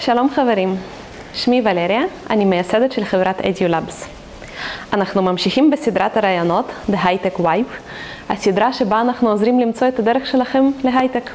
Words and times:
שלום 0.00 0.30
חברים, 0.30 0.76
שמי 1.34 1.62
ולריה, 1.64 2.02
אני 2.30 2.44
מייסדת 2.44 2.92
של 2.92 3.04
חברת 3.04 3.40
EduLabs. 3.40 4.06
אנחנו 4.92 5.22
ממשיכים 5.22 5.70
בסדרת 5.70 6.16
הרעיונות 6.16 6.64
The 6.90 6.94
Hightech 6.94 7.40
Wipe, 7.40 7.90
הסדרה 8.28 8.72
שבה 8.72 9.00
אנחנו 9.00 9.30
עוזרים 9.30 9.60
למצוא 9.60 9.88
את 9.88 9.98
הדרך 9.98 10.26
שלכם 10.26 10.70
להייטק. 10.84 11.30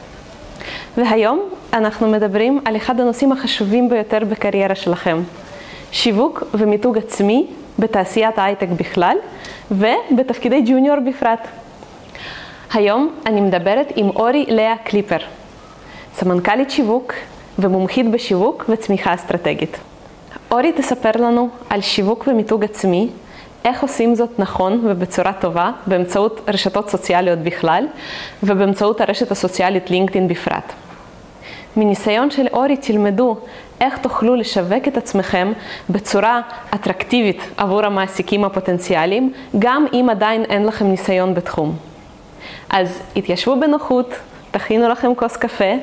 והיום 0.97 1.49
אנחנו 1.73 2.07
מדברים 2.07 2.59
על 2.65 2.75
אחד 2.75 2.99
הנושאים 2.99 3.31
החשובים 3.31 3.89
ביותר 3.89 4.19
בקריירה 4.29 4.75
שלכם, 4.75 5.21
שיווק 5.91 6.43
ומיתוג 6.53 6.97
עצמי 6.97 7.47
בתעשיית 7.79 8.37
ההייטק 8.37 8.67
בכלל 8.69 9.17
ובתפקידי 9.71 10.61
ג'וניור 10.65 10.97
בפרט. 10.99 11.47
היום 12.73 13.15
אני 13.25 13.41
מדברת 13.41 13.93
עם 13.95 14.09
אורי 14.09 14.45
לאה 14.47 14.75
קליפר, 14.83 15.19
סמנכ"לית 16.15 16.71
שיווק 16.71 17.13
ומומחית 17.59 18.11
בשיווק 18.11 18.65
וצמיחה 18.69 19.13
אסטרטגית. 19.13 19.77
אורי 20.51 20.71
תספר 20.71 21.11
לנו 21.15 21.49
על 21.69 21.81
שיווק 21.81 22.27
ומיתוג 22.27 22.63
עצמי, 22.63 23.09
איך 23.65 23.81
עושים 23.81 24.15
זאת 24.15 24.39
נכון 24.39 24.81
ובצורה 24.83 25.33
טובה 25.33 25.71
באמצעות 25.87 26.41
רשתות 26.47 26.89
סוציאליות 26.89 27.39
בכלל 27.39 27.85
ובאמצעות 28.43 29.01
הרשת 29.01 29.31
הסוציאלית 29.31 29.89
לינקדאין 29.89 30.27
בפרט. 30.27 30.73
מניסיון 31.77 32.31
של 32.31 32.47
אורי 32.53 32.77
תלמדו 32.77 33.37
איך 33.81 33.97
תוכלו 33.97 34.35
לשווק 34.35 34.87
את 34.87 34.97
עצמכם 34.97 35.53
בצורה 35.89 36.41
אטרקטיבית 36.75 37.41
עבור 37.57 37.85
המעסיקים 37.85 38.45
הפוטנציאליים, 38.45 39.33
גם 39.59 39.85
אם 39.93 40.07
עדיין 40.09 40.43
אין 40.43 40.65
לכם 40.65 40.85
ניסיון 40.85 41.33
בתחום. 41.33 41.75
אז 42.69 42.99
התיישבו 43.15 43.59
בנוחות, 43.59 44.13
תכינו 44.55 44.89
לכם 44.89 45.15
כוס 45.15 45.37
קפה 45.37 45.73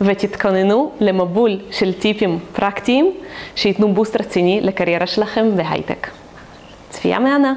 ותתכוננו 0.00 0.92
למבול 1.00 1.58
של 1.70 1.92
טיפים 1.92 2.38
פרקטיים 2.52 3.12
שייתנו 3.56 3.94
בוסט 3.94 4.16
רציני 4.20 4.60
לקריירה 4.60 5.06
שלכם 5.06 5.56
בהייטק. 5.56 6.08
צפייה 6.90 7.18
מהנה. 7.18 7.54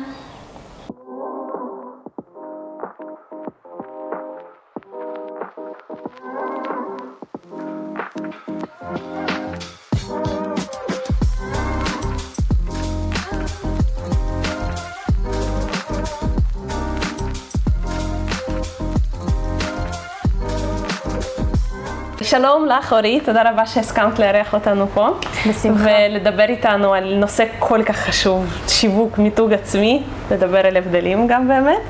שלום 22.32 22.66
לך 22.66 22.94
אורי, 22.94 23.20
תודה 23.20 23.50
רבה 23.52 23.66
שהסכמת 23.66 24.20
לארח 24.20 24.54
אותנו 24.54 24.88
פה. 24.94 25.08
בשמחה. 25.50 25.84
ולדבר 25.84 26.44
איתנו 26.44 26.94
על 26.94 27.14
נושא 27.16 27.44
כל 27.60 27.84
כך 27.84 27.96
חשוב, 27.96 28.46
שיווק, 28.68 29.18
מיתוג 29.18 29.54
עצמי, 29.54 30.04
לדבר 30.32 30.68
על 30.68 30.78
הבדלים 30.78 31.28
גם 31.28 31.48
באמת. 31.48 31.82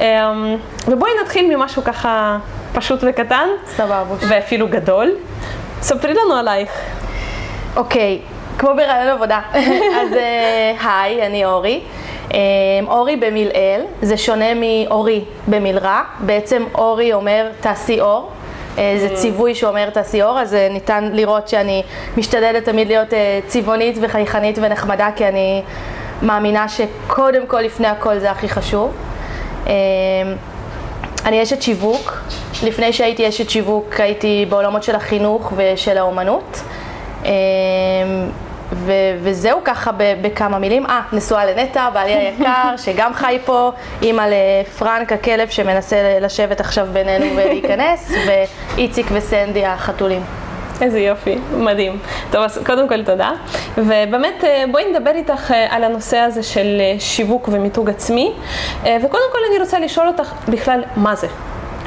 אמ, 0.00 0.04
ובואי 0.88 1.10
נתחיל 1.22 1.56
ממשהו 1.56 1.84
ככה 1.84 2.38
פשוט 2.72 3.00
וקטן. 3.02 3.48
סבבה. 3.66 4.04
ואפילו 4.28 4.68
גדול. 4.68 5.10
ספרי 5.80 6.14
לנו 6.14 6.34
עלייך. 6.34 6.70
אוקיי, 7.76 8.20
כמו 8.58 8.70
ברעיון 8.76 9.08
עבודה. 9.08 9.40
אז 10.00 10.12
אה, 10.12 11.00
היי, 11.00 11.26
אני 11.26 11.44
אורי. 11.44 11.80
אה, 12.34 12.38
אורי 12.86 13.16
במילאל, 13.16 13.80
זה 14.02 14.16
שונה 14.16 14.54
מאורי 14.54 15.24
במלרע. 15.48 16.00
בעצם 16.20 16.64
אורי 16.74 17.12
אומר 17.12 17.48
תעשי 17.60 18.00
אור. 18.00 18.30
אה, 18.78 18.96
זה 18.98 19.14
ציווי 19.14 19.54
שאומר 19.54 19.90
תעשי 19.90 20.22
אור, 20.22 20.40
אז 20.40 20.54
אה, 20.54 20.68
ניתן 20.70 21.10
לראות 21.12 21.48
שאני 21.48 21.82
משתדלת 22.16 22.64
תמיד 22.64 22.88
להיות 22.88 23.14
אה, 23.14 23.40
צבעונית 23.46 23.98
וחייכנית 24.00 24.58
ונחמדה, 24.62 25.08
כי 25.16 25.28
אני 25.28 25.62
מאמינה 26.22 26.66
שקודם 26.68 27.46
כל, 27.46 27.60
לפני 27.60 27.86
הכל, 27.86 28.18
זה 28.18 28.30
הכי 28.30 28.48
חשוב. 28.48 28.92
אני 31.24 31.42
אשת 31.42 31.62
שיווק. 31.62 32.22
לפני 32.62 32.92
שהייתי 32.92 33.28
אשת 33.28 33.50
שיווק 33.50 34.00
הייתי 34.00 34.46
בעולמות 34.48 34.82
של 34.82 34.94
החינוך 34.94 35.52
ושל 35.56 35.98
האומנות. 35.98 36.60
ו- 38.74 38.92
וזהו 39.22 39.60
ככה 39.64 39.90
בכמה 40.22 40.58
מילים. 40.58 40.86
אה, 40.86 41.00
נשואה 41.12 41.44
לנטע, 41.44 41.90
בעלי 41.90 42.12
היקר, 42.12 42.74
שגם 42.84 43.14
חי 43.14 43.38
פה, 43.44 43.72
אימא 44.02 44.26
לפרנק 44.28 45.12
הכלב 45.12 45.48
שמנסה 45.48 46.18
לשבת 46.20 46.60
עכשיו 46.60 46.86
בינינו 46.92 47.26
ולהיכנס, 47.36 48.12
ואיציק 48.76 49.06
וסנדי 49.12 49.66
החתולים. 49.66 50.22
איזה 50.80 51.00
יופי, 51.00 51.38
מדהים. 51.56 51.98
טוב, 52.30 52.42
אז 52.42 52.58
קודם 52.66 52.88
כל 52.88 53.04
תודה. 53.04 53.30
ובאמת, 53.78 54.44
אה, 54.44 54.64
בואי 54.70 54.92
נדבר 54.92 55.10
איתך 55.10 55.50
אה, 55.50 55.66
על 55.70 55.84
הנושא 55.84 56.16
הזה 56.16 56.42
של 56.42 56.76
אה, 56.80 57.00
שיווק 57.00 57.48
ומיתוג 57.52 57.90
עצמי. 57.90 58.32
וקודם 58.82 59.24
כל 59.32 59.38
אני 59.50 59.58
רוצה 59.60 59.78
לשאול 59.78 60.08
אותך 60.08 60.32
בכלל, 60.48 60.82
מה 60.96 61.14
זה? 61.14 61.26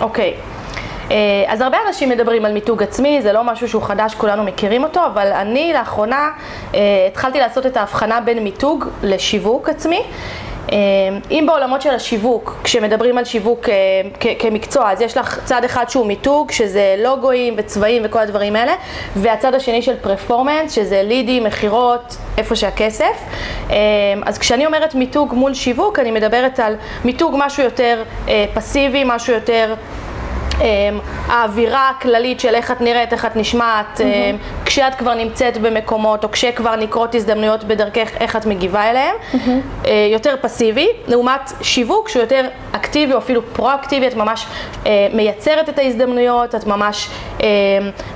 אוקיי. 0.01 0.33
Okay. 0.37 0.56
אה, 1.11 1.15
אז 1.47 1.61
הרבה 1.61 1.77
אנשים 1.87 2.09
מדברים 2.09 2.45
על 2.45 2.53
מיתוג 2.53 2.83
עצמי, 2.83 3.21
זה 3.21 3.33
לא 3.33 3.43
משהו 3.43 3.69
שהוא 3.69 3.81
חדש, 3.81 4.15
כולנו 4.15 4.43
מכירים 4.43 4.83
אותו, 4.83 5.05
אבל 5.05 5.31
אני 5.33 5.73
לאחרונה 5.73 6.29
אה, 6.73 6.79
התחלתי 7.11 7.39
לעשות 7.39 7.65
את 7.65 7.77
ההבחנה 7.77 8.21
בין 8.21 8.43
מיתוג 8.43 8.85
לשיווק 9.03 9.69
עצמי. 9.69 10.01
אה, 10.71 10.77
אם 11.31 11.43
בעולמות 11.47 11.81
של 11.81 11.89
השיווק, 11.89 12.59
כשמדברים 12.63 13.17
על 13.17 13.25
שיווק 13.25 13.69
כמקצוע, 14.39 14.91
אז 14.91 15.01
יש 15.01 15.17
לך 15.17 15.39
צד 15.45 15.63
אחד 15.63 15.89
שהוא 15.89 16.05
מיתוג, 16.05 16.51
שזה 16.51 16.95
לוגויים 16.97 17.53
וצבעים 17.57 18.01
וכל 18.05 18.19
הדברים 18.19 18.55
האלה, 18.55 18.73
והצד 19.15 19.53
השני 19.53 19.81
של 19.81 19.95
פרפורמנס, 20.01 20.71
שזה 20.71 21.03
לידים, 21.03 21.43
מכירות, 21.43 22.17
איפה 22.37 22.55
שהכסף. 22.55 23.23
אז 24.25 24.37
כשאני 24.37 24.65
אומרת 24.65 24.95
מיתוג 24.95 25.33
מול 25.33 25.53
שיווק, 25.53 25.99
אני 25.99 26.11
מדברת 26.11 26.59
על 26.59 26.75
מיתוג 27.05 27.35
משהו 27.37 27.63
יותר 27.63 28.03
פסיבי, 28.53 29.03
משהו 29.05 29.33
יותר 29.33 29.73
האווירה 31.27 31.89
הכללית 31.89 32.39
של 32.39 32.55
איך 32.55 32.71
את 32.71 32.81
נראית, 32.81 33.13
איך 33.13 33.25
את 33.25 33.35
נשמעת, 33.35 33.97
mm-hmm. 33.97 34.65
כשאת 34.65 34.95
כבר 34.95 35.13
נמצאת 35.13 35.57
במקומות 35.57 36.23
או 36.23 36.31
כשכבר 36.31 36.75
נקרות 36.75 37.15
הזדמנויות 37.15 37.63
בדרכך, 37.63 38.09
איך 38.19 38.35
את 38.35 38.45
מגיבה 38.45 38.89
אליהם, 38.89 39.15
mm-hmm. 39.33 39.87
יותר 40.11 40.35
פסיבי, 40.41 40.87
לעומת 41.07 41.51
שיווק 41.61 42.09
שהוא 42.09 42.21
יותר 42.21 42.47
אקטיבי 42.71 43.13
או 43.13 43.17
אפילו 43.17 43.41
פרו-אקטיבי, 43.53 44.07
את 44.07 44.15
ממש 44.15 44.45
אה, 44.85 45.07
מייצרת 45.13 45.69
את 45.69 45.79
ההזדמנויות, 45.79 46.55
את 46.55 46.67
ממש 46.67 47.09
אה, 47.43 47.47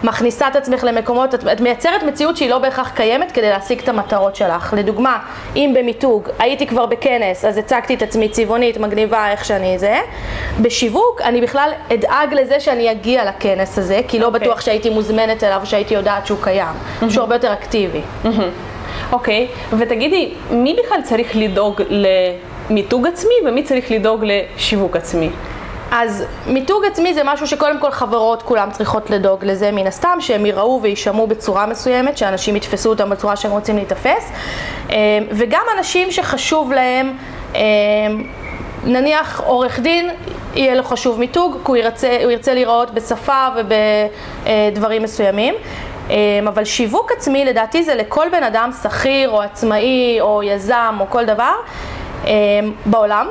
מכניסה 0.03 0.47
את 0.47 0.55
עצמך 0.55 0.83
למקומות, 0.83 1.35
את, 1.35 1.47
את 1.47 1.61
מייצרת 1.61 2.03
מציאות 2.03 2.37
שהיא 2.37 2.49
לא 2.49 2.57
בהכרח 2.57 2.89
קיימת 2.89 3.31
כדי 3.31 3.49
להשיג 3.49 3.79
את 3.79 3.89
המטרות 3.89 4.35
שלך. 4.35 4.73
לדוגמה, 4.77 5.19
אם 5.55 5.73
במיתוג 5.79 6.29
הייתי 6.39 6.67
כבר 6.67 6.85
בכנס, 6.85 7.45
אז 7.45 7.57
הצגתי 7.57 7.93
את 7.93 8.01
עצמי 8.01 8.29
צבעונית, 8.29 8.77
מגניבה, 8.77 9.31
איך 9.31 9.45
שאני 9.45 9.79
זה, 9.79 9.99
בשיווק 10.61 11.21
אני 11.21 11.41
בכלל 11.41 11.69
אדאג 11.93 12.30
אדאג 12.31 12.39
לזה 12.39 12.59
שאני 12.59 12.91
אגיע 12.91 13.25
לכנס 13.25 13.77
הזה, 13.77 14.01
כי 14.07 14.19
לא 14.19 14.25
okay. 14.25 14.27
אוקיי. 14.27 14.39
בטוח 14.39 14.61
שהייתי 14.61 14.89
מוזמנת 14.89 15.43
אליו, 15.43 15.61
שהייתי 15.63 15.93
יודעת 15.93 16.27
שהוא 16.27 16.39
קיים. 16.41 16.67
Mm-hmm. 16.67 17.09
שהוא 17.09 17.21
הרבה 17.21 17.35
יותר 17.35 17.53
אקטיבי. 17.53 18.01
אוקיי, 19.11 19.47
mm-hmm. 19.47 19.73
okay. 19.73 19.75
ותגידי, 19.79 20.33
מי 20.51 20.75
בכלל 20.85 21.01
צריך 21.03 21.31
לדאוג 21.35 21.81
למיתוג 21.89 23.07
עצמי 23.07 23.33
ומי 23.45 23.63
צריך 23.63 23.91
לדאוג 23.91 24.25
לשיווק 24.25 24.95
עצמי? 24.95 25.29
אז 25.91 26.23
מיתוג 26.47 26.85
עצמי 26.85 27.13
זה 27.13 27.21
משהו 27.25 27.47
שקודם 27.47 27.79
כל 27.79 27.91
חברות 27.91 28.43
כולם 28.43 28.71
צריכות 28.71 29.09
לדאוג 29.09 29.45
לזה 29.45 29.71
מן 29.71 29.87
הסתם, 29.87 30.17
שהם 30.19 30.45
יראו 30.45 30.79
ויישמעו 30.81 31.27
בצורה 31.27 31.65
מסוימת, 31.65 32.17
שאנשים 32.17 32.55
יתפסו 32.55 32.89
אותם 32.89 33.09
בצורה 33.09 33.35
שהם 33.35 33.51
רוצים 33.51 33.75
להיתפס, 33.75 34.31
אמ, 34.89 34.95
וגם 35.31 35.63
אנשים 35.77 36.11
שחשוב 36.11 36.71
להם 36.71 37.13
אמ, 37.55 37.59
נניח 38.83 39.41
עורך 39.45 39.79
דין, 39.79 40.09
יהיה 40.55 40.75
לו 40.75 40.83
חשוב 40.83 41.19
מיתוג, 41.19 41.53
כי 41.65 41.71
הוא 41.71 41.77
ירצה, 41.77 42.17
הוא 42.23 42.31
ירצה 42.31 42.53
להיראות 42.53 42.91
בשפה 42.91 43.47
ובדברים 43.55 45.03
מסוימים. 45.03 45.55
אמ, 46.09 46.47
אבל 46.47 46.65
שיווק 46.65 47.11
עצמי 47.11 47.45
לדעתי 47.45 47.83
זה 47.83 47.95
לכל 47.95 48.27
בן 48.31 48.43
אדם 48.43 48.69
שכיר 48.83 49.29
או 49.29 49.41
עצמאי 49.41 50.17
או 50.21 50.43
יזם 50.43 50.97
או 50.99 51.05
כל 51.09 51.25
דבר 51.25 51.53
אמ, 52.25 52.29
בעולם, 52.85 53.27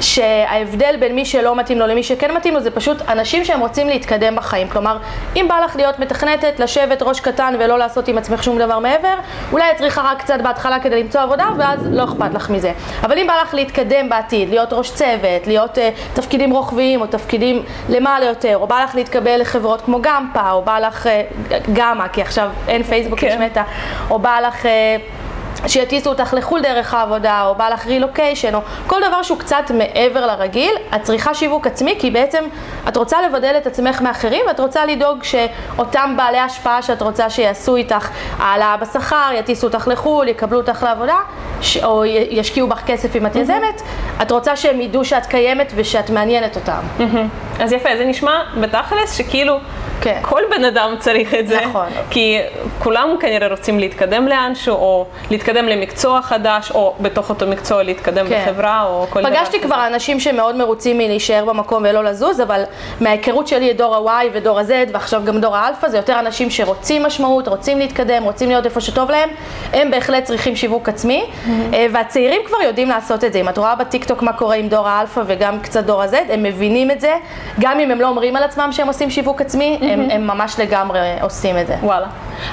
שההבדל 0.00 0.94
בין 1.00 1.14
מי 1.14 1.24
שלא 1.24 1.56
מתאים 1.56 1.78
לו 1.78 1.86
למי 1.86 2.02
שכן 2.02 2.34
מתאים 2.34 2.54
לו 2.54 2.60
זה 2.60 2.70
פשוט 2.70 3.02
אנשים 3.08 3.44
שהם 3.44 3.60
רוצים 3.60 3.88
להתקדם 3.88 4.36
בחיים. 4.36 4.68
כלומר, 4.68 4.98
אם 5.36 5.46
בא 5.48 5.58
לך 5.64 5.76
להיות 5.76 5.98
מתכנתת, 5.98 6.60
לשבת 6.60 7.02
ראש 7.02 7.20
קטן 7.20 7.54
ולא 7.58 7.78
לעשות 7.78 8.08
עם 8.08 8.18
עצמך 8.18 8.42
שום 8.44 8.58
דבר 8.58 8.78
מעבר, 8.78 9.14
אולי 9.52 9.70
את 9.70 9.76
צריכה 9.76 10.02
רק 10.02 10.18
קצת 10.18 10.40
בהתחלה 10.42 10.80
כדי 10.80 11.02
למצוא 11.02 11.20
עבודה 11.20 11.48
ואז 11.58 11.88
לא 11.90 12.04
אכפת 12.04 12.34
לך 12.34 12.50
מזה. 12.50 12.72
אבל 13.02 13.18
אם 13.18 13.26
בא 13.26 13.34
לך 13.42 13.54
להתקדם 13.54 14.08
בעתיד, 14.08 14.48
להיות 14.48 14.72
ראש 14.72 14.90
צוות, 14.90 15.46
להיות 15.46 15.78
uh, 15.78 15.80
תפקידים 16.14 16.50
רוחביים 16.50 17.00
או 17.00 17.06
תפקידים 17.06 17.62
למעלה 17.88 18.26
יותר, 18.26 18.56
או 18.56 18.66
בא 18.66 18.84
לך 18.84 18.94
להתקבל 18.94 19.40
לחברות 19.40 19.80
כמו 19.80 19.98
גמפה, 20.02 20.50
או 20.50 20.62
בא 20.62 20.78
לך 20.78 21.06
uh, 21.06 21.54
גמא, 21.72 22.08
כי 22.08 22.22
עכשיו 22.22 22.50
אין 22.68 22.82
פייסבוק, 22.82 23.18
כן. 23.18 23.26
יש 23.26 23.34
מטא, 23.34 23.62
או 24.10 24.18
בא 24.18 24.40
לך... 24.40 24.64
Uh, 24.64 25.23
שיטיסו 25.66 26.10
אותך 26.10 26.34
לחו"ל 26.34 26.60
דרך 26.62 26.94
העבודה, 26.94 27.46
או 27.46 27.54
בא 27.54 27.68
לך 27.68 27.86
רילוקיישן, 27.86 28.54
או 28.54 28.60
כל 28.86 29.00
דבר 29.08 29.22
שהוא 29.22 29.38
קצת 29.38 29.70
מעבר 29.74 30.26
לרגיל, 30.26 30.72
את 30.96 31.02
צריכה 31.02 31.34
שיווק 31.34 31.66
עצמי, 31.66 31.96
כי 31.98 32.10
בעצם 32.10 32.44
את 32.88 32.96
רוצה 32.96 33.22
לבדל 33.22 33.54
את 33.56 33.66
עצמך 33.66 34.02
מאחרים, 34.02 34.44
ואת 34.48 34.60
רוצה 34.60 34.86
לדאוג 34.86 35.22
שאותם 35.22 36.14
בעלי 36.16 36.38
השפעה 36.38 36.82
שאת 36.82 37.02
רוצה 37.02 37.30
שיעשו 37.30 37.76
איתך 37.76 38.08
העלאה 38.38 38.76
בשכר, 38.76 39.30
יטיסו 39.34 39.66
אותך 39.66 39.88
לחו"ל, 39.88 40.28
יקבלו 40.28 40.58
אותך 40.60 40.82
לעבודה, 40.82 41.16
ש... 41.60 41.76
או 41.76 42.04
ישקיעו 42.30 42.68
בך 42.68 42.82
כסף 42.86 43.16
אם 43.16 43.26
את 43.26 43.36
יזמת, 43.36 43.82
את 44.22 44.30
רוצה 44.30 44.56
שהם 44.56 44.80
ידעו 44.80 45.04
שאת 45.04 45.26
קיימת 45.26 45.72
ושאת 45.76 46.10
מעניינת 46.10 46.56
אותם. 46.56 46.80
אז 47.60 47.72
יפה, 47.72 47.88
זה 47.96 48.04
נשמע 48.04 48.42
בתכלס 48.60 49.18
שכאילו 49.18 49.58
כן. 50.04 50.18
כל 50.22 50.42
בן 50.50 50.64
אדם 50.64 50.94
צריך 50.98 51.34
את 51.34 51.48
זה. 51.48 51.60
נכון. 51.66 51.86
כי 52.10 52.38
כולם 52.78 53.16
כנראה 53.20 53.48
רוצים 53.48 53.78
להתקדם 53.78 54.28
לאנשהו, 54.28 54.74
או 54.74 55.06
להתקדם 55.30 55.66
למקצוע 55.66 56.22
חדש, 56.22 56.70
או 56.70 56.94
בתוך 57.00 57.30
אותו 57.30 57.46
מקצוע 57.46 57.82
להתקדם 57.82 58.28
כן. 58.28 58.44
בחברה, 58.46 58.84
או 58.86 59.06
כל 59.10 59.20
דבר 59.20 59.30
כזה. 59.30 59.38
פגשתי 59.38 59.60
כבר 59.60 59.86
אנשים 59.86 60.20
שמאוד 60.20 60.56
מרוצים 60.56 60.98
מלהישאר 60.98 61.44
במקום 61.44 61.84
ולא 61.88 62.04
לזוז, 62.04 62.40
אבל 62.40 62.62
מההיכרות 63.00 63.48
שלי 63.48 63.70
את 63.70 63.76
דור 63.76 64.10
ה-Y 64.10 64.26
ודור 64.32 64.58
ה-Z, 64.58 64.90
ועכשיו 64.92 65.22
גם 65.24 65.40
דור 65.40 65.56
האלפא, 65.56 65.88
זה 65.88 65.96
יותר 65.96 66.18
אנשים 66.18 66.50
שרוצים 66.50 67.02
משמעות, 67.02 67.48
רוצים 67.48 67.78
להתקדם, 67.78 68.22
רוצים 68.22 68.48
להיות 68.48 68.64
איפה 68.64 68.80
שטוב 68.80 69.10
להם, 69.10 69.28
הם 69.72 69.90
בהחלט 69.90 70.24
צריכים 70.24 70.56
שיווק 70.56 70.88
עצמי, 70.88 71.24
mm-hmm. 71.24 71.74
והצעירים 71.92 72.40
כבר 72.46 72.58
יודעים 72.62 72.88
לעשות 72.88 73.24
את 73.24 73.32
זה. 73.32 73.40
אם 73.40 73.48
את 73.48 73.58
רואה 73.58 73.74
בטיקטוק 73.74 74.22
מה 74.22 74.32
קורה 74.32 74.56
עם 74.56 74.68
דור 74.68 74.88
האלפא 74.88 75.22
וגם 75.26 75.60
קצת 75.60 75.84
דור 75.84 76.02
ה-Z, 76.02 76.16
הם 76.32 76.42
מבינים 76.42 76.90
את 76.90 77.00
זה, 77.00 77.14
גם 77.60 77.80
אם 77.80 77.90
הם 77.90 78.00
לא 78.00 78.08
אומרים 78.08 78.36
על 78.36 78.42
עצמם 78.42 78.68
שהם 78.72 78.88
עושים 78.88 79.10
שיווק 79.10 79.40
עצמי, 79.40 79.78
mm-hmm. 79.80 79.93
הם, 80.00 80.10
הם 80.10 80.26
ממש 80.26 80.60
לגמרי 80.60 81.00
עושים 81.20 81.58
את 81.58 81.66
זה. 81.66 81.74
וואלה. 81.82 82.06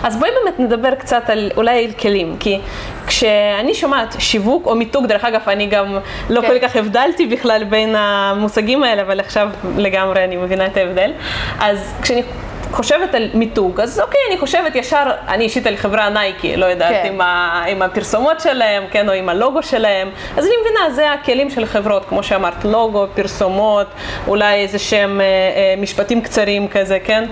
אז 0.04 0.18
בואי 0.18 0.30
באמת 0.44 0.60
נדבר 0.60 0.96
קצת 0.96 1.30
על 1.30 1.52
אולי 1.58 1.86
על 1.86 1.92
כלים, 1.92 2.36
כי 2.40 2.60
כשאני 3.08 3.74
שומעת 3.74 4.16
שיווק 4.20 4.66
או 4.66 4.76
מיתוג, 4.76 5.06
דרך 5.06 5.26
אגב, 5.26 5.42
אני 5.48 5.68
גם 5.68 5.98
לא 6.30 6.42
כן. 6.42 6.48
כל 6.48 6.60
כך 6.60 6.76
הבדלתי 6.76 7.28
בכלל 7.28 7.64
בין 7.64 7.96
המושגים 7.96 8.84
האלה, 8.84 9.02
אבל 9.02 9.20
עכשיו 9.20 9.50
לגמרי 9.78 10.24
אני 10.24 10.38
מבינה 10.38 10.66
את 10.66 10.78
ההבדל. 10.78 11.12
אז 11.60 11.94
כשאני 12.02 12.24
חושבת 12.72 13.16
על 13.16 13.30
מיתוג, 13.34 13.82
אז 13.82 14.00
אוקיי, 14.00 14.20
אני 14.30 14.38
חושבת 14.38 14.76
ישר, 14.76 15.04
אני 15.28 15.44
אישית 15.44 15.68
על 15.68 15.76
חברה 15.76 16.10
נייקי, 16.10 16.58
לא 16.58 16.66
יודעת, 16.66 16.92
כן. 16.92 17.08
עם, 17.14 17.22
ה, 17.22 17.64
עם 17.68 17.82
הפרסומות 17.82 18.40
שלהם, 18.40 18.84
כן, 18.92 19.10
או 19.10 19.14
עם 19.14 19.30
הלוגו 19.30 19.64
שלהם, 19.64 20.10
אז 20.38 20.46
אני 20.46 20.54
מבינה, 20.62 20.94
זה 20.96 21.12
הכלים 21.12 21.50
של 21.50 21.66
חברות, 21.66 22.06
כמו 22.06 22.24
שאמרת, 22.24 22.66
לוגו, 22.66 23.08
פרסומות, 23.14 23.88
אולי 24.28 24.56
איזה 24.56 24.80
שהם 24.80 25.22
אה, 25.22 25.26
אה, 25.26 25.82
משפטים 25.82 26.22
קצרים 26.22 26.68
כזה, 26.68 27.00
כן? 27.04 27.24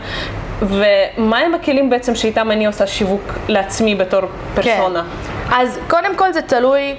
ומה 0.61 1.37
הם 1.37 1.53
הכלים 1.53 1.89
בעצם 1.89 2.15
שאיתם 2.15 2.51
אני 2.51 2.65
עושה 2.65 2.87
שיווק 2.87 3.33
לעצמי 3.47 3.95
בתור 3.95 4.21
פרסונה? 4.55 5.03
כן. 5.03 5.53
אז 5.55 5.79
קודם 5.87 6.15
כל 6.15 6.33
זה 6.33 6.41
תלוי 6.41 6.95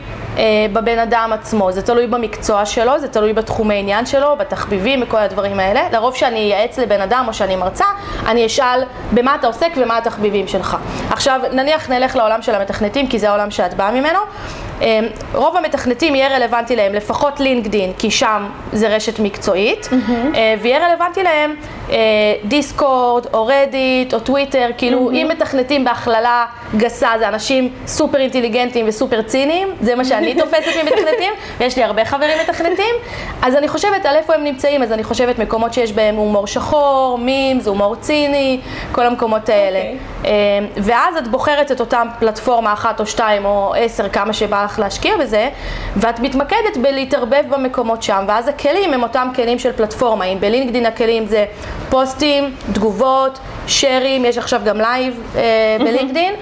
בבן 0.73 0.99
אדם 0.99 1.31
עצמו, 1.32 1.73
זה 1.73 1.82
תלוי 1.82 2.06
במקצוע 2.06 2.67
שלו, 2.67 2.99
זה 2.99 3.09
תלוי 3.09 3.32
בתחומי 3.32 3.75
עניין 3.79 4.06
שלו, 4.06 4.37
בתחביבים 4.38 5.03
וכל 5.03 5.19
הדברים 5.19 5.61
האלה. 5.61 5.81
לרוב 5.93 6.15
שאני 6.15 6.38
אייעץ 6.38 6.79
לבן 6.79 7.00
אדם 7.00 7.25
או 7.29 7.35
שאני 7.35 7.56
מרצה, 7.56 7.85
אני 8.27 8.47
אשאל 8.47 8.82
במה 9.12 9.35
אתה 9.35 9.47
עוסק 9.47 9.71
ומה 9.77 9.99
התחביבים 9.99 10.49
שלך. 10.49 10.77
עכשיו, 11.11 11.41
נניח 11.53 11.91
נלך 11.91 12.17
לעולם 12.17 12.43
של 12.43 12.55
המתכנתים, 12.55 13.09
כי 13.09 13.19
זה 13.19 13.29
העולם 13.29 13.50
שאת 13.50 13.75
באה 13.75 13.91
ממנו. 13.91 14.19
אמ, 14.81 15.06
רוב 15.35 15.56
המתכנתים 15.56 16.15
יהיה 16.15 16.37
רלוונטי 16.37 16.77
להם 16.77 16.94
לפחות 16.94 17.41
לינקדין, 17.41 17.93
כי 17.99 18.11
שם 18.11 18.47
זה 18.73 18.88
רשת 18.88 19.19
מקצועית, 19.19 19.88
mm-hmm. 19.91 20.37
ויהיה 20.61 20.88
רלוונטי 20.88 21.23
להם 21.23 21.55
דיסקורד 22.44 23.27
או 23.35 23.47
רדיט 23.47 24.15
או 24.15 24.21
טוויטר, 24.21 24.71
כאילו 24.79 25.11
mm-hmm. 25.11 25.15
אם 25.15 25.29
מתכנתים 25.31 25.85
בהכללה 25.85 26.47
גסה 26.77 27.09
זה 27.19 27.29
אנשים 27.29 27.69
סופר 27.87 28.19
אינטליגנטים 28.19 28.88
וסופר 28.88 29.23
ציניים, 29.23 29.69
זה 29.81 29.94
מה 29.94 30.05
שאני 30.05 30.35
תופסת 30.41 30.77
ממתכנתים, 30.82 31.32
ויש 31.59 31.77
לי 31.77 31.85
הרבה 31.85 32.05
חברים 32.05 32.38
מתכנתים, 32.43 32.94
אז 33.43 33.56
אני 33.56 33.69
חושבת 33.69 34.06
על 34.06 34.17
איפה 34.17 34.35
הם 34.35 34.44
נמצאים, 34.44 34.82
אז 34.82 34.93
אני 34.93 35.05
חושבת 35.05 35.38
מקומות 35.38 35.75
שיש 35.75 35.93
בהם 35.93 36.17
הומור 36.17 36.47
שחור, 36.47 37.19
מימס, 37.19 37.67
הומור 37.67 37.97
ציני, 37.97 38.61
כל 38.93 39.06
המקומות 39.06 39.49
האלה. 39.49 39.81
Okay. 39.81 40.21
אוקיי. 40.21 40.59
אמ, 40.59 40.67
ואז 40.77 41.17
את 41.17 41.29
בוחרת 41.29 41.73
את 41.73 41.81
אותם 41.81 42.06
פלטפורמה 42.19 42.73
אחת 42.73 43.00
או 43.00 43.06
שתיים 43.06 43.44
או 43.44 43.75
עשר, 43.77 44.09
כמה 44.09 44.32
שבא 44.32 44.65
לך 44.65 44.69
להשקיע 44.78 45.17
בזה, 45.20 45.49
ואת 45.96 46.20
מתמקדת 46.20 46.76
בלהתערבב 46.82 47.43
במקומות 47.49 48.02
שם, 48.02 48.25
ואז 48.28 48.49
הכלים 48.49 48.93
הם 48.93 49.02
אותם 49.02 49.28
כלים 49.37 49.58
של 49.58 49.72
פלטפורמה. 49.72 50.25
אם 50.25 50.40
בלינקדין 50.40 50.87
הכלים 50.87 51.26
זה 51.26 51.44
פוסטים, 51.90 52.55
תגובות, 52.72 53.38
shares, 53.67 54.25
יש 54.25 54.38
עכשיו 54.38 54.61
גם 54.64 54.76
live 54.77 55.21
אה, 55.37 55.76
בלינקדין. 55.81 56.34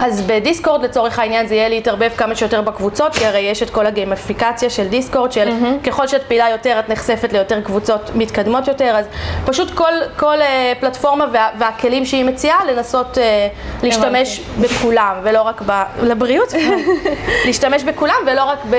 אז 0.00 0.22
בדיסקורד 0.26 0.84
לצורך 0.84 1.18
העניין 1.18 1.46
זה 1.46 1.54
יהיה 1.54 1.68
להתערב 1.68 2.10
כמה 2.16 2.34
שיותר 2.34 2.62
בקבוצות, 2.62 3.14
כי 3.14 3.26
הרי 3.26 3.38
יש 3.38 3.62
את 3.62 3.70
כל 3.70 3.86
הגיימיפיקציה 3.86 4.70
של 4.70 4.88
דיסקורד, 4.88 5.32
של 5.32 5.48
mm-hmm. 5.48 5.86
ככל 5.86 6.06
שאת 6.06 6.22
פעילה 6.22 6.50
יותר 6.50 6.78
את 6.78 6.88
נחשפת 6.88 7.32
ליותר 7.32 7.60
קבוצות 7.60 8.10
מתקדמות 8.14 8.68
יותר, 8.68 8.96
אז 8.96 9.06
פשוט 9.44 9.70
כל, 9.70 9.92
כל 10.16 10.38
uh, 10.40 10.80
פלטפורמה 10.80 11.26
וה, 11.32 11.48
והכלים 11.58 12.04
שהיא 12.04 12.24
מציעה 12.24 12.64
לנסות 12.64 13.18
uh, 13.18 13.84
להשתמש 13.84 14.40
בכולם, 14.60 15.14
ולא 15.22 15.42
רק 15.42 15.62
ב... 15.66 15.82
לבריאות, 16.02 16.52
להשתמש 17.46 17.82
בכולם 17.82 18.16
ולא 18.26 18.44
רק 18.44 18.58
ב, 18.70 18.76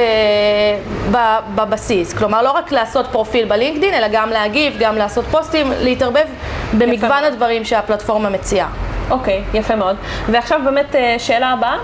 ב, 1.11 1.17
בבסיס, 1.55 2.13
כלומר 2.13 2.41
לא 2.41 2.51
רק 2.51 2.71
לעשות 2.71 3.05
פרופיל 3.11 3.45
בלינקדין, 3.45 3.93
אלא 3.93 4.07
גם 4.11 4.29
להגיב, 4.29 4.75
גם 4.79 4.95
לעשות 4.95 5.25
פוסטים, 5.25 5.71
להתערבב 5.79 6.25
במגוון 6.77 7.23
הדברים 7.23 7.65
שהפלטפורמה 7.65 8.29
מציעה. 8.29 8.67
אוקיי, 9.09 9.43
okay, 9.53 9.57
יפה 9.57 9.75
מאוד. 9.75 9.95
ועכשיו 10.31 10.59
באמת 10.65 10.95
אה, 10.95 11.15
שאלה 11.19 11.47
הבאה. 11.47 11.77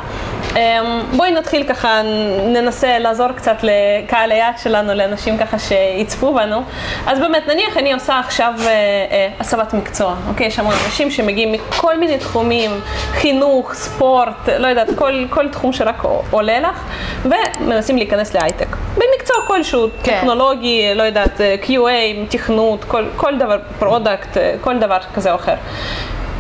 אמ, 0.56 1.02
בואי 1.18 1.32
נתחיל 1.32 1.64
ככה, 1.64 2.02
ננסה 2.48 3.00
לעזור 3.00 3.28
קצת 3.32 3.58
לקהל 3.64 4.32
היעד 4.32 4.58
שלנו, 4.58 4.94
לאנשים 4.94 5.38
ככה 5.38 5.60
שיצפו 5.60 6.34
בנו. 6.34 6.62
אז 7.08 7.20
באמת, 7.20 7.48
נניח 7.48 7.78
אני 7.78 7.94
עושה 7.94 8.20
עכשיו 8.20 8.54
אה, 8.60 8.66
אה, 8.66 9.30
הסבת 9.40 9.74
מקצוע, 9.74 10.16
אוקיי? 10.28 10.48
יש 10.48 10.60
המון 10.60 10.74
אנשים 10.86 11.12
שמגיעים 11.12 11.52
מכל 11.52 11.98
מיני 11.98 12.18
תחומים, 12.18 12.72
חינוך, 13.12 13.74
ספורט, 13.74 14.50
לא 14.60 14.68
יודעת, 14.68 14.88
כל, 14.96 15.26
כל 15.30 15.50
תחום 15.50 15.74
שרק 15.74 16.04
עולה 16.32 16.60
לך, 16.60 16.84
ומנסים 17.26 17.98
להיכנס 17.98 18.34
להייטק. 18.34 18.76
במקצוע 18.96 19.36
כלשהו, 19.48 19.88
כן. 20.04 20.18
טכנולוגי, 20.20 20.96
לא 20.96 21.04
יודעת, 21.04 21.42
QA, 21.64 22.30
תכנות, 22.30 22.84
כל, 22.84 23.06
כל 23.16 23.38
דבר, 23.38 23.58
product, 23.80 24.38
כל 24.62 24.80
דבר 24.80 24.98
כזה 25.14 25.32
או 25.32 25.36
אחר. 25.36 25.56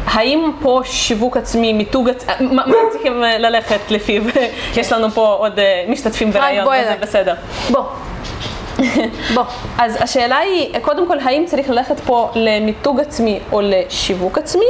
האם 0.05 0.51
פה 0.61 0.81
שיווק 0.85 1.37
עצמי, 1.37 1.73
מיתוג 1.73 2.09
עצמי, 2.09 2.47
מה 2.51 2.63
צריכים 2.91 3.23
אה, 3.23 3.37
ללכת 3.37 3.91
לפיו? 3.91 4.23
יש 4.77 4.91
לנו 4.91 5.11
פה 5.11 5.27
עוד 5.27 5.59
אה, 5.59 5.85
משתתפים 5.87 6.31
בריאיון, 6.31 6.67
וזה 6.67 6.95
בסדר. 7.01 7.33
בוא. 7.71 7.83
בוא. 9.35 9.43
אז 9.77 9.97
השאלה 10.01 10.37
היא, 10.37 10.79
קודם 10.81 11.07
כל, 11.07 11.19
האם 11.19 11.43
צריך 11.45 11.69
ללכת 11.69 11.99
פה 11.99 12.29
למיתוג 12.35 12.99
עצמי 12.99 13.39
או 13.51 13.61
לשיווק 13.63 14.37
עצמי? 14.37 14.65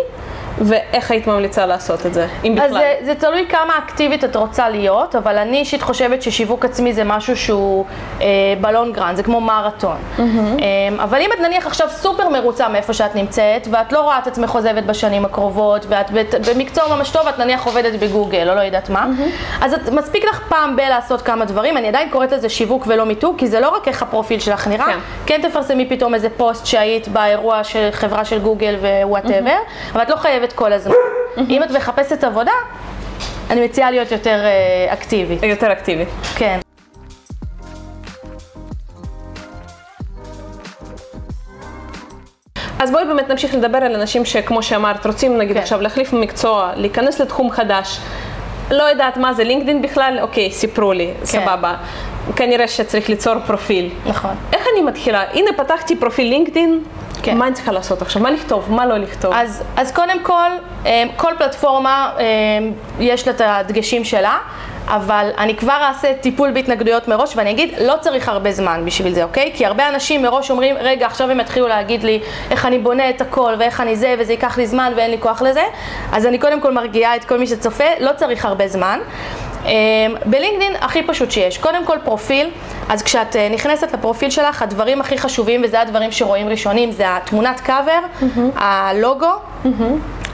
ואיך 0.57 1.11
היית 1.11 1.27
ממליצה 1.27 1.65
לעשות 1.65 2.05
את 2.05 2.13
זה, 2.13 2.27
אם 2.43 2.55
בכלל? 2.55 2.67
אז 2.67 2.73
זה, 2.73 2.95
זה 3.01 3.15
תלוי 3.15 3.45
כמה 3.49 3.77
אקטיבית 3.77 4.23
את 4.23 4.35
רוצה 4.35 4.69
להיות, 4.69 5.15
אבל 5.15 5.37
אני 5.37 5.57
אישית 5.57 5.81
חושבת 5.81 6.21
ששיווק 6.21 6.65
עצמי 6.65 6.93
זה 6.93 7.03
משהו 7.03 7.37
שהוא 7.37 7.85
אה, 8.21 8.27
ב 8.61 8.68
long 8.68 8.93
run, 8.93 9.15
זה 9.15 9.23
כמו 9.23 9.41
מרתון. 9.41 9.97
Mm-hmm. 9.97 10.21
אה, 10.21 11.03
אבל 11.03 11.21
אם 11.21 11.29
את 11.33 11.39
נניח 11.39 11.67
עכשיו 11.67 11.89
סופר 11.89 12.29
מרוצה 12.29 12.67
מאיפה 12.69 12.93
שאת 12.93 13.15
נמצאת, 13.15 13.67
ואת 13.71 13.91
לא 13.91 14.01
רואה 14.01 14.19
את 14.19 14.27
עצמך 14.27 14.51
עוזבת 14.51 14.83
בשנים 14.83 15.25
הקרובות, 15.25 15.85
ואת 15.89 16.11
במקצוע 16.47 16.95
ממש 16.95 17.09
טוב, 17.09 17.27
את 17.27 17.39
נניח 17.39 17.65
עובדת 17.65 17.99
בגוגל, 17.99 18.49
או 18.49 18.55
לא 18.55 18.61
יודעת 18.61 18.89
מה, 18.89 19.05
mm-hmm. 19.05 19.63
אז 19.65 19.73
את, 19.73 19.89
מספיק 19.89 20.25
לך 20.25 20.41
פעם 20.49 20.75
בלעשות 20.75 21.21
כמה 21.21 21.45
דברים, 21.45 21.77
אני 21.77 21.87
עדיין 21.87 22.09
קוראת 22.09 22.31
לזה 22.31 22.49
שיווק 22.49 22.83
ולא 22.87 23.05
מיתוג, 23.05 23.39
כי 23.39 23.47
זה 23.47 23.59
לא 23.59 23.69
רק 23.69 23.87
איך 23.87 24.01
הפרופיל 24.01 24.39
שלך 24.39 24.67
נראה, 24.67 24.85
כן, 24.85 24.99
כן 25.25 25.49
תפרסמי 25.49 25.89
פתאום 25.89 26.13
איזה 26.13 26.29
פוסט 26.37 26.65
שהיית 26.65 27.07
באירוע 27.07 27.63
של 27.63 27.89
חברה 27.91 28.25
של 28.25 28.39
גוגל 28.39 28.75
ו 29.03 29.08
whatever, 29.08 29.49
mm-hmm. 29.49 29.93
אבל 29.93 30.01
את 30.01 30.09
לא 30.09 30.15
חייבת 30.15 30.42
כל 30.51 30.73
הזמן. 30.73 30.93
אם 31.49 31.63
את 31.63 31.71
מחפשת 31.71 32.23
עבודה, 32.23 32.51
אני 33.49 33.65
מציעה 33.65 33.91
להיות 33.91 34.11
יותר 34.11 34.39
אה, 34.45 34.93
אקטיבית. 34.93 35.43
יותר 35.43 35.71
אקטיבית. 35.71 36.07
כן. 36.35 36.59
אז 42.79 42.91
בואי 42.91 43.05
באמת 43.05 43.29
נמשיך 43.29 43.55
לדבר 43.55 43.77
על 43.77 43.95
אנשים 43.95 44.25
שכמו 44.25 44.63
שאמרת, 44.63 45.05
רוצים 45.05 45.37
נגיד 45.37 45.55
כן. 45.55 45.61
עכשיו 45.61 45.81
להחליף 45.81 46.13
מקצוע, 46.13 46.71
להיכנס 46.75 47.19
לתחום 47.21 47.51
חדש. 47.51 47.99
לא 48.71 48.83
יודעת 48.83 49.17
מה 49.17 49.33
זה 49.33 49.43
לינקדאין 49.43 49.81
בכלל, 49.81 50.17
אוקיי, 50.21 50.51
סיפרו 50.51 50.93
לי, 50.93 51.13
כן. 51.19 51.25
סבבה. 51.25 51.75
כנראה 52.35 52.67
שצריך 52.67 53.09
ליצור 53.09 53.33
פרופיל. 53.47 53.89
נכון. 54.05 54.31
איך 54.53 54.67
אני 54.73 54.81
מתחילה? 54.81 55.23
הנה 55.33 55.49
פתחתי 55.57 55.95
פרופיל 55.95 56.27
לינקדאין, 56.27 56.83
כן. 57.23 57.37
מה 57.37 57.47
אני 57.47 57.55
צריכה 57.55 57.71
לעשות 57.71 58.01
עכשיו? 58.01 58.21
מה 58.21 58.31
לכתוב? 58.31 58.71
מה 58.71 58.85
לא 58.85 58.97
לכתוב? 58.97 59.33
אז, 59.35 59.63
אז 59.77 59.91
קודם 59.91 60.23
כל, 60.23 60.49
אה, 60.85 61.03
כל 61.15 61.31
פלטפורמה 61.37 62.11
אה, 62.19 62.23
יש 62.99 63.27
לה 63.27 63.33
את 63.33 63.41
הדגשים 63.45 64.03
שלה. 64.03 64.37
אבל 64.87 65.29
אני 65.37 65.55
כבר 65.55 65.77
אעשה 65.81 66.13
טיפול 66.21 66.51
בהתנגדויות 66.51 67.07
מראש 67.07 67.37
ואני 67.37 67.51
אגיד, 67.51 67.73
לא 67.81 67.93
צריך 68.01 68.29
הרבה 68.29 68.51
זמן 68.51 68.81
בשביל 68.85 69.13
זה, 69.13 69.23
אוקיי? 69.23 69.51
כי 69.55 69.65
הרבה 69.65 69.89
אנשים 69.89 70.21
מראש 70.21 70.51
אומרים, 70.51 70.75
רגע, 70.79 71.05
עכשיו 71.05 71.31
הם 71.31 71.39
יתחילו 71.39 71.67
להגיד 71.67 72.03
לי 72.03 72.19
איך 72.51 72.65
אני 72.65 72.79
בונה 72.79 73.09
את 73.09 73.21
הכל 73.21 73.53
ואיך 73.59 73.81
אני 73.81 73.95
זה 73.95 74.15
וזה 74.19 74.33
ייקח 74.33 74.57
לי 74.57 74.67
זמן 74.67 74.93
ואין 74.95 75.11
לי 75.11 75.17
כוח 75.19 75.41
לזה. 75.41 75.63
אז 76.11 76.25
אני 76.25 76.39
קודם 76.39 76.61
כל 76.61 76.71
מרגיעה 76.71 77.15
את 77.15 77.25
כל 77.25 77.37
מי 77.37 77.47
שצופה, 77.47 77.83
לא 77.99 78.11
צריך 78.15 78.45
הרבה 78.45 78.67
זמן. 78.67 78.99
בלינקדאין 80.25 80.75
הכי 80.81 81.03
פשוט 81.03 81.31
שיש, 81.31 81.57
קודם 81.57 81.85
כל 81.85 81.97
פרופיל, 82.03 82.49
אז 82.89 83.03
כשאת 83.03 83.35
אה, 83.35 83.49
נכנסת 83.49 83.93
לפרופיל 83.93 84.29
שלך, 84.29 84.61
הדברים 84.61 85.01
הכי 85.01 85.17
חשובים, 85.17 85.61
וזה 85.63 85.81
הדברים 85.81 86.11
שרואים 86.11 86.49
ראשונים, 86.49 86.91
זה 86.91 87.03
התמונת 87.07 87.59
קאבר, 87.59 87.99
הלוגו, 88.55 89.31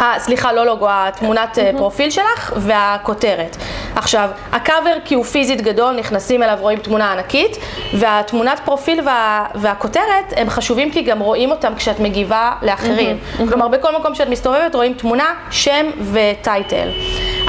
אה, 0.01 0.13
סליחה, 0.17 0.53
לא 0.53 0.65
לוגו, 0.65 0.88
התמונת 0.89 1.57
mm-hmm. 1.57 1.77
פרופיל 1.77 2.09
שלך 2.09 2.53
והכותרת. 2.57 3.57
עכשיו, 3.95 4.29
הקאבר 4.51 4.93
כי 5.05 5.15
הוא 5.15 5.24
פיזית 5.24 5.62
גדול, 5.62 5.95
נכנסים 5.95 6.43
אליו, 6.43 6.57
רואים 6.62 6.79
תמונה 6.79 7.12
ענקית, 7.12 7.57
והתמונת 7.93 8.59
פרופיל 8.65 9.01
וה, 9.05 9.45
והכותרת 9.55 10.33
הם 10.36 10.50
חשובים 10.50 10.91
כי 10.91 11.01
גם 11.01 11.19
רואים 11.19 11.51
אותם 11.51 11.75
כשאת 11.75 12.00
מגיבה 12.00 12.53
לאחרים. 12.62 13.17
Mm-hmm. 13.17 13.50
כלומר, 13.50 13.67
בכל 13.67 13.95
מקום 14.00 14.15
שאת 14.15 14.29
מסתובבת 14.29 14.75
רואים 14.75 14.93
תמונה, 14.93 15.33
שם 15.51 15.86
וטייטל. 16.12 16.88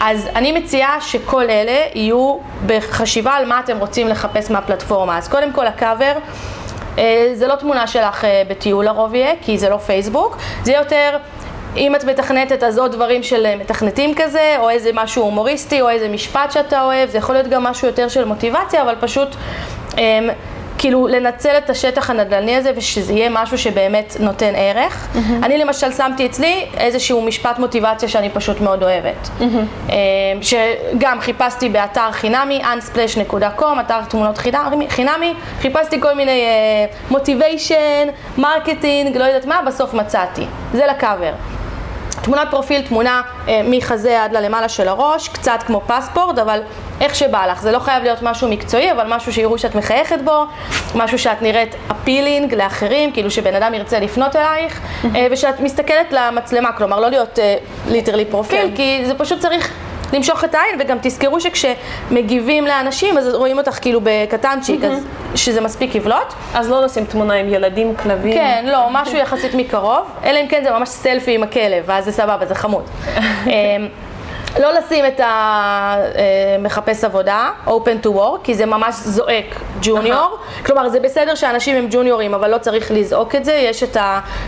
אז 0.00 0.28
אני 0.34 0.52
מציעה 0.52 1.00
שכל 1.00 1.50
אלה 1.50 1.86
יהיו 1.94 2.36
בחשיבה 2.66 3.32
על 3.32 3.46
מה 3.46 3.60
אתם 3.60 3.78
רוצים 3.78 4.08
לחפש 4.08 4.50
מהפלטפורמה. 4.50 5.18
אז 5.18 5.28
קודם 5.28 5.52
כל 5.52 5.66
הקאבר. 5.66 6.12
אה, 6.98 7.30
זה 7.34 7.46
לא 7.46 7.54
תמונה 7.54 7.86
שלך 7.86 8.24
בטיול 8.48 8.84
לרוב 8.84 9.14
יהיה, 9.14 9.32
כי 9.42 9.58
זה 9.58 9.68
לא 9.68 9.76
פייסבוק, 9.76 10.36
זה 10.62 10.72
יותר 10.72 11.16
אם 11.76 11.94
את 11.94 12.04
מתכנתת 12.04 12.62
אז 12.62 12.78
עוד 12.78 12.92
דברים 12.92 13.22
של 13.22 13.46
אה, 13.46 13.56
מתכנתים 13.56 14.14
כזה, 14.16 14.56
או 14.58 14.70
איזה 14.70 14.90
משהו 14.94 15.22
הומוריסטי, 15.22 15.80
או 15.80 15.88
איזה 15.88 16.08
משפט 16.08 16.52
שאתה 16.52 16.82
אוהב, 16.82 17.10
זה 17.10 17.18
יכול 17.18 17.34
להיות 17.34 17.48
גם 17.48 17.62
משהו 17.62 17.86
יותר 17.86 18.08
של 18.08 18.24
מוטיבציה, 18.24 18.82
אבל 18.82 18.94
פשוט 19.00 19.28
כאילו 20.80 21.06
לנצל 21.06 21.58
את 21.58 21.70
השטח 21.70 22.10
הנדל"ני 22.10 22.56
הזה 22.56 22.70
ושזה 22.76 23.12
יהיה 23.12 23.30
משהו 23.30 23.58
שבאמת 23.58 24.16
נותן 24.20 24.52
ערך. 24.56 25.08
Mm-hmm. 25.14 25.18
אני 25.42 25.58
למשל 25.58 25.92
שמתי 25.92 26.26
אצלי 26.26 26.66
איזשהו 26.76 27.22
משפט 27.22 27.58
מוטיבציה 27.58 28.08
שאני 28.08 28.30
פשוט 28.30 28.60
מאוד 28.60 28.82
אוהבת. 28.82 29.28
Mm-hmm. 29.40 29.92
שגם 30.42 31.20
חיפשתי 31.20 31.68
באתר 31.68 32.12
חינמי, 32.12 32.62
unsplash.com, 32.62 33.80
אתר 33.80 34.04
תמונות 34.08 34.38
חינמי, 34.88 35.34
חיפשתי 35.60 36.00
כל 36.00 36.14
מיני 36.14 36.42
motivation, 37.10 38.08
uh, 38.08 38.40
marketing, 38.40 39.16
לא 39.16 39.24
יודעת 39.24 39.46
מה, 39.46 39.60
בסוף 39.66 39.94
מצאתי. 39.94 40.46
זה 40.72 40.86
לקאבר. 40.86 41.32
תמונת 42.22 42.48
פרופיל, 42.50 42.82
תמונה 42.82 43.22
אה, 43.48 43.60
מחזה 43.64 44.24
עד 44.24 44.32
ללמעלה 44.32 44.68
של 44.68 44.88
הראש, 44.88 45.28
קצת 45.28 45.62
כמו 45.66 45.80
פספורט, 45.86 46.38
אבל 46.38 46.60
איך 47.00 47.14
שבא 47.14 47.46
לך. 47.46 47.62
זה 47.62 47.72
לא 47.72 47.78
חייב 47.78 48.02
להיות 48.02 48.22
משהו 48.22 48.48
מקצועי, 48.48 48.92
אבל 48.92 49.04
משהו 49.08 49.32
שיראו 49.32 49.58
שאת 49.58 49.74
מחייכת 49.74 50.18
בו, 50.24 50.44
משהו 50.94 51.18
שאת 51.18 51.42
נראית 51.42 51.74
appealing 51.90 52.54
לאחרים, 52.54 53.12
כאילו 53.12 53.30
שבן 53.30 53.54
אדם 53.54 53.74
ירצה 53.74 54.00
לפנות 54.00 54.36
אלייך, 54.36 54.80
אה, 55.14 55.26
ושאת 55.30 55.60
מסתכלת 55.60 56.12
למצלמה, 56.12 56.72
כלומר 56.72 57.00
לא 57.00 57.08
להיות 57.08 57.38
ליטרלי 57.88 58.24
אה, 58.24 58.30
פרופיל, 58.30 58.68
כן. 58.68 58.76
כי 58.76 59.02
זה 59.06 59.14
פשוט 59.14 59.38
צריך 59.38 59.72
למשוך 60.12 60.44
את 60.44 60.54
העין, 60.54 60.76
וגם 60.80 60.98
תזכרו 61.02 61.38
שכשמגיבים 61.40 62.66
לאנשים, 62.66 63.18
אז 63.18 63.34
רואים 63.34 63.58
אותך 63.58 63.78
כאילו 63.80 64.00
בקטנצ'יק, 64.02 64.84
אז 64.84 65.04
שזה 65.34 65.60
מספיק 65.60 65.94
יבלוט. 65.94 66.34
אז 66.54 66.70
לא 66.70 66.84
לשים 66.84 67.04
תמונה 67.04 67.34
עם 67.34 67.48
ילדים, 67.48 67.96
כלבים. 67.96 68.32
כן, 68.32 68.64
לא, 68.68 68.86
משהו 68.90 69.16
יחסית 69.16 69.54
מקרוב, 69.54 70.06
אלא 70.24 70.38
אם 70.38 70.46
כן 70.48 70.60
זה 70.64 70.70
ממש 70.70 70.88
סלפי 70.88 71.34
עם 71.34 71.42
הכלב, 71.42 71.84
ואז 71.86 72.04
זה 72.04 72.12
סבבה, 72.12 72.46
זה 72.46 72.54
חמוד. 72.54 72.84
לא 74.58 74.72
לשים 74.72 75.06
את 75.06 75.20
המחפש 75.24 77.04
עבודה, 77.04 77.50
open 77.66 78.06
to 78.06 78.08
work, 78.08 78.44
כי 78.44 78.54
זה 78.54 78.66
ממש 78.66 78.94
זועק 78.94 79.60
ג'וניור. 79.82 80.38
כלומר, 80.66 80.88
זה 80.88 81.00
בסדר 81.00 81.34
שאנשים 81.34 81.76
הם 81.76 81.86
ג'וניורים, 81.90 82.34
אבל 82.34 82.50
לא 82.50 82.58
צריך 82.58 82.90
לזעוק 82.90 83.34
את 83.34 83.44
זה. 83.44 83.52
יש 83.52 83.82
את 83.82 83.96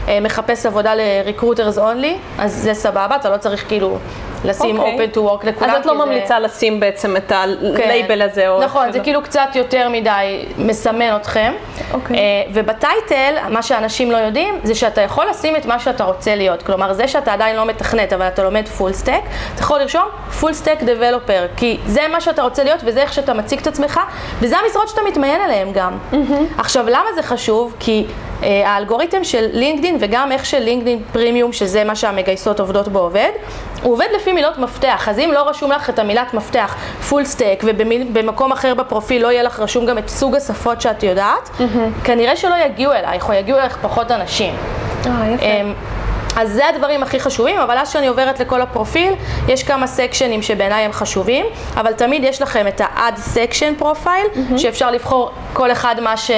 המחפש 0.07 0.67
עבודה 0.67 0.95
ל-recruiters 0.95 1.79
only, 1.79 2.43
אז 2.43 2.55
זה 2.55 2.75
סבבה, 2.75 3.17
אתה 3.17 3.31
לא 3.31 3.37
צריך 3.37 3.69
כאילו 3.69 3.99
לשים 4.45 4.77
okay. 4.77 4.81
אוקיי. 4.81 5.09
open 5.13 5.15
to 5.15 5.19
work 5.19 5.47
לכולם. 5.47 5.71
אז 5.71 5.77
את 5.81 5.87
לא 5.87 6.07
ממליצה 6.07 6.35
זה... 6.35 6.39
לשים 6.39 6.81
בעצם 6.81 7.17
את 7.17 7.33
הלייבל 7.33 8.15
כן. 8.15 8.31
הזה? 8.31 8.49
או 8.49 8.63
נכון, 8.63 8.93
זה 8.93 9.01
כאילו 9.01 9.23
קצת 9.23 9.49
יותר 9.55 9.89
מדי 9.89 10.47
מסמן 10.59 11.17
אתכם. 11.17 11.53
Okay. 11.79 11.95
אוקיי. 11.95 12.17
אה, 12.17 12.23
וב 12.53 12.73
title, 12.73 13.35
מה 13.49 13.63
שאנשים 13.63 14.11
לא 14.11 14.17
יודעים, 14.17 14.61
זה 14.65 14.75
שאתה 14.75 15.01
יכול 15.01 15.27
לשים 15.31 15.57
את 15.57 15.67
מה 15.67 15.79
שאתה 15.79 16.05
רוצה 16.05 16.35
להיות. 16.35 16.63
כלומר, 16.63 16.93
זה 16.93 17.09
שאתה 17.09 17.33
עדיין 17.33 17.57
לא 17.57 17.65
מתכנת, 17.65 18.13
אבל 18.13 18.29
אתה 18.29 18.43
לומד 18.43 18.69
full 18.69 18.93
stack, 18.93 19.21
אתה 19.55 19.63
יכול 19.63 19.81
לרשום 19.95 20.09
full 20.41 20.53
stack 20.53 20.79
developer, 20.83 21.47
כי 21.57 21.79
זה 21.87 22.01
מה 22.13 22.21
שאתה 22.21 22.43
רוצה 22.43 22.65
להיות 22.65 22.81
וזה 22.85 23.03
איך 23.03 23.13
שאתה 23.13 23.35
מציג 23.35 23.59
את 23.61 23.67
עצמך, 23.67 24.01
וזה 24.41 24.57
המשרות 24.59 24.89
שאתה 24.89 25.01
מתמיין 25.09 25.41
עליהן 25.41 25.73
גם. 25.73 25.99
Mm-hmm. 26.13 26.61
עכשיו, 26.61 26.85
למה 26.89 27.09
זה 27.15 27.23
חשוב? 27.23 27.75
כי... 27.81 28.07
Uh, 28.41 28.45
האלגוריתם 28.45 29.25
של 29.25 29.49
לינקדין 29.53 29.97
וגם 30.01 30.33
איך 30.33 30.47
של 30.47 30.59
לינקדין 30.59 31.03
פרימיום, 31.13 31.53
שזה 31.53 31.85
מה 31.85 31.97
שהמגייסות 31.97 32.61
עובדות 32.61 32.89
בו 32.89 32.99
עובד, 32.99 33.31
הוא 33.83 33.93
עובד 33.93 34.07
לפי 34.17 34.33
מילות 34.33 34.59
מפתח, 34.59 35.09
אז 35.09 35.19
אם 35.19 35.31
לא 35.35 35.49
רשום 35.49 35.73
לך 35.73 35.91
את 35.91 35.99
המילת 35.99 36.35
מפתח 36.35 36.77
full 37.09 37.25
stack 37.25 37.65
ובמקום 37.67 38.53
אחר 38.53 38.75
בפרופיל 38.75 39.23
לא 39.23 39.33
יהיה 39.33 39.43
לך 39.43 39.61
רשום 39.61 39.87
גם 39.87 39.99
את 39.99 40.09
סוג 40.09 40.37
השפות 40.37 40.81
שאת 40.81 41.03
יודעת, 41.03 41.49
mm-hmm. 41.49 42.05
כנראה 42.05 42.37
שלא 42.37 42.55
יגיעו 42.67 42.93
אלייך 42.93 43.29
או 43.29 43.35
יגיעו 43.35 43.59
אלייך 43.59 43.79
פחות 43.83 44.11
אנשים. 44.11 44.55
אה, 45.07 45.11
יפה. 45.35 45.45
אז 46.37 46.53
זה 46.53 46.69
הדברים 46.69 47.03
הכי 47.03 47.21
חשובים, 47.21 47.59
אבל 47.59 47.79
אז 47.79 47.93
שאני 47.93 48.07
עוברת 48.07 48.41
לכל 48.41 48.61
הפרופיל, 48.61 49.13
יש 49.49 49.63
כמה 49.63 49.87
סקשנים 49.87 50.43
שבעיניי 50.43 50.85
הם 50.85 50.93
חשובים, 50.93 51.47
אבל 51.77 51.93
תמיד 51.93 52.25
יש 52.25 52.43
לכם 52.43 52.69
את 52.69 52.81
ה-add 52.81 53.37
section 53.37 53.83
profile, 53.83 54.07
mm-hmm. 54.07 54.59
שאפשר 54.59 54.91
לבחור 54.91 55.31
כל 55.53 55.73
אחד 55.73 55.95
מה 56.01 56.17
ש... 56.17 56.31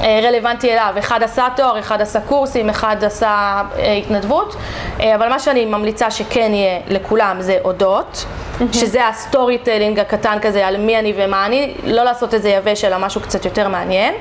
אה, 0.00 0.20
רלוונטי 0.22 0.72
אליו. 0.72 0.94
אחד 0.98 1.22
עשה 1.22 1.48
תואר, 1.56 1.78
אחד 1.78 2.00
עשה 2.00 2.20
קורסים, 2.20 2.70
אחד 2.70 3.04
עשה 3.04 3.62
אה, 3.78 3.92
התנדבות, 3.92 4.56
אה, 5.00 5.14
אבל 5.14 5.28
מה 5.28 5.38
שאני 5.38 5.64
ממליצה 5.64 6.10
שכן 6.10 6.50
יהיה 6.54 6.80
לכולם 6.88 7.36
זה 7.40 7.58
אודות. 7.64 8.26
שזה 8.72 9.08
ה 9.08 9.58
storytelling 9.58 9.98
הקטן 9.98 10.38
כזה 10.42 10.66
על 10.66 10.76
מי 10.76 10.98
אני 10.98 11.12
ומה 11.16 11.46
אני, 11.46 11.74
לא 11.84 12.02
לעשות 12.02 12.34
את 12.34 12.42
זה 12.42 12.48
יבש 12.48 12.84
אלא 12.84 12.98
משהו 12.98 13.20
קצת 13.20 13.44
יותר 13.44 13.68
מעניין. 13.68 14.14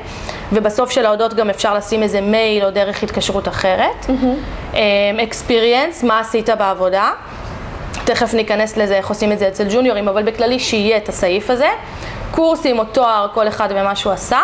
ובסוף 0.53 0.91
של 0.91 1.05
האודות 1.05 1.33
גם 1.33 1.49
אפשר 1.49 1.73
לשים 1.73 2.03
איזה 2.03 2.21
מייל 2.21 2.65
או 2.65 2.71
דרך 2.71 3.03
התקשרות 3.03 3.47
אחרת. 3.47 4.05
experience, 5.23 6.03
מה 6.03 6.19
עשית 6.19 6.49
בעבודה. 6.49 7.11
תכף 8.05 8.33
ניכנס 8.33 8.77
לזה 8.77 8.97
איך 8.97 9.09
עושים 9.09 9.31
את 9.31 9.39
זה 9.39 9.47
אצל 9.47 9.67
ג'וניורים, 9.69 10.07
אבל 10.07 10.23
בכללי 10.23 10.59
שיהיה 10.59 10.97
את 10.97 11.09
הסעיף 11.09 11.49
הזה. 11.49 11.69
קורסים 12.31 12.79
או 12.79 12.83
תואר, 12.83 13.27
כל 13.33 13.47
אחד 13.47 13.69
ומה 13.71 13.95
שהוא 13.95 14.13
עשה. 14.13 14.39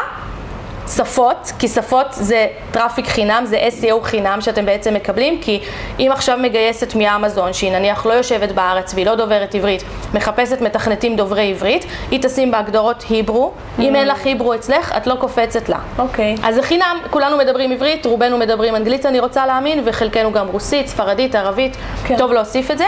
שפות, 0.87 1.51
כי 1.59 1.67
שפות 1.67 2.07
זה 2.11 2.47
traffic 2.71 3.07
חינם, 3.07 3.43
זה 3.45 3.69
SEO 3.81 4.03
חינם 4.03 4.41
שאתם 4.41 4.65
בעצם 4.65 4.93
מקבלים, 4.93 5.41
כי 5.41 5.59
אם 5.99 6.09
עכשיו 6.11 6.37
מגייסת 6.41 6.95
מאמזון, 6.95 7.53
שהיא 7.53 7.71
נניח 7.71 8.05
לא 8.05 8.13
יושבת 8.13 8.51
בארץ 8.51 8.93
והיא 8.93 9.05
לא 9.05 9.15
דוברת 9.15 9.55
עברית, 9.55 9.83
מחפשת 10.13 10.61
מתכנתים 10.61 11.15
דוברי 11.15 11.51
עברית, 11.51 11.85
היא 12.11 12.19
תשים 12.21 12.51
בהגדרות 12.51 13.05
Hebrew, 13.09 13.51
mm. 13.51 13.81
אם 13.81 13.95
אין 13.95 14.07
לך 14.07 14.25
Hebrew 14.25 14.53
אצלך, 14.53 14.97
את 14.97 15.07
לא 15.07 15.15
קופצת 15.15 15.69
לה. 15.69 15.79
אוקיי. 15.99 16.35
Okay. 16.35 16.47
אז 16.47 16.55
זה 16.55 16.61
חינם, 16.61 16.97
כולנו 17.09 17.37
מדברים 17.37 17.71
עברית, 17.71 18.05
רובנו 18.05 18.37
מדברים 18.37 18.75
אנגלית 18.75 19.05
אני 19.05 19.19
רוצה 19.19 19.45
להאמין, 19.45 19.81
וחלקנו 19.85 20.31
גם 20.31 20.47
רוסית, 20.47 20.87
ספרדית, 20.87 21.35
ערבית, 21.35 21.77
כן. 22.05 22.17
טוב 22.17 22.31
להוסיף 22.31 22.71
את 22.71 22.77
זה. 22.77 22.85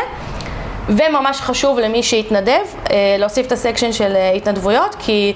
וממש 0.89 1.41
חשוב 1.41 1.79
למי 1.79 2.03
שיתנדב, 2.03 2.61
אה, 2.91 3.15
להוסיף 3.19 3.47
את 3.47 3.51
ה 3.51 3.56
section 3.56 3.91
של 3.91 4.15
אה, 4.15 4.31
התנדבויות, 4.31 4.95
כי 4.99 5.33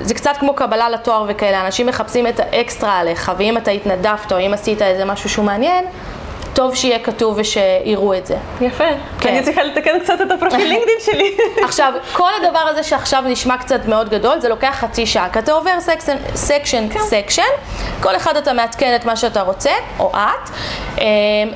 זה 0.00 0.14
קצת 0.14 0.36
כמו 0.40 0.54
קבלה 0.54 0.90
לתואר 0.90 1.24
וכאלה, 1.28 1.66
אנשים 1.66 1.86
מחפשים 1.86 2.26
את 2.26 2.40
האקסטרה 2.40 2.98
עליך, 2.98 3.32
ואם 3.38 3.56
אתה 3.56 3.70
התנדבת 3.70 4.32
או 4.32 4.38
אם 4.38 4.54
עשית 4.54 4.82
איזה 4.82 5.04
משהו 5.04 5.30
שהוא 5.30 5.44
מעניין, 5.44 5.84
טוב 6.56 6.74
שיהיה 6.74 6.98
כתוב 6.98 7.34
ושיראו 7.38 8.14
את 8.14 8.26
זה. 8.26 8.36
יפה. 8.60 8.84
כן. 9.20 9.28
אני 9.28 9.42
צריכה 9.42 9.62
לתקן 9.62 9.98
קצת 10.00 10.20
את 10.20 10.30
הפרופיל 10.30 10.68
לינקדאין 10.68 10.98
שלי. 11.00 11.36
עכשיו, 11.68 11.92
כל 12.12 12.30
הדבר 12.42 12.58
הזה 12.58 12.82
שעכשיו 12.82 13.22
נשמע 13.26 13.56
קצת 13.56 13.86
מאוד 13.86 14.08
גדול, 14.08 14.40
זה 14.40 14.48
לוקח 14.48 14.76
חצי 14.80 15.06
שעה. 15.06 15.28
כי 15.32 15.38
אתה 15.38 15.52
עובר 15.52 15.80
section, 15.80 16.16
section, 16.34 16.88
כן. 16.88 17.00
section, 17.00 17.42
כל 18.00 18.16
אחד 18.16 18.36
אתה 18.36 18.52
מעדכן 18.52 18.96
את 18.96 19.04
מה 19.04 19.16
שאתה 19.16 19.42
רוצה, 19.42 19.70
או 19.98 20.12
את, 20.14 20.50
אמ, 20.98 21.04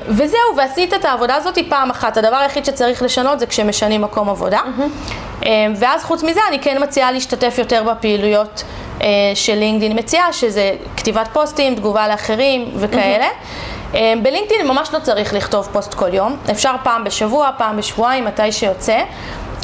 וזהו, 0.07 0.55
ועשית 0.57 0.93
את 0.93 1.05
העבודה 1.05 1.35
הזאת 1.35 1.57
פעם 1.69 1.89
אחת. 1.89 2.17
הדבר 2.17 2.35
היחיד 2.35 2.65
שצריך 2.65 3.03
לשנות 3.03 3.39
זה 3.39 3.45
כשמשנים 3.47 4.01
מקום 4.01 4.29
עבודה. 4.29 4.59
Mm-hmm. 4.59 5.45
ואז 5.75 6.03
חוץ 6.03 6.23
מזה, 6.23 6.39
אני 6.49 6.59
כן 6.59 6.83
מציעה 6.83 7.11
להשתתף 7.11 7.55
יותר 7.57 7.83
בפעילויות. 7.83 8.63
אה, 9.01 9.07
של 9.35 9.55
לינקדאין 9.55 9.99
מציעה, 9.99 10.33
שזה 10.33 10.71
כתיבת 10.97 11.27
פוסטים, 11.33 11.75
תגובה 11.75 12.07
לאחרים 12.07 12.71
וכאלה. 12.75 13.27
Mm-hmm. 13.27 13.80
אה, 13.95 14.13
בלינקדאין 14.23 14.67
ממש 14.67 14.93
לא 14.93 14.99
צריך 14.99 15.33
לכתוב 15.33 15.69
פוסט 15.71 15.93
כל 15.93 16.13
יום, 16.13 16.37
אפשר 16.51 16.73
פעם 16.83 17.03
בשבוע, 17.03 17.49
פעם 17.57 17.77
בשבועיים, 17.77 18.25
מתי 18.25 18.51
שיוצא. 18.51 18.99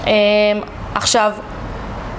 אה, 0.08 0.14
עכשיו, 0.96 1.32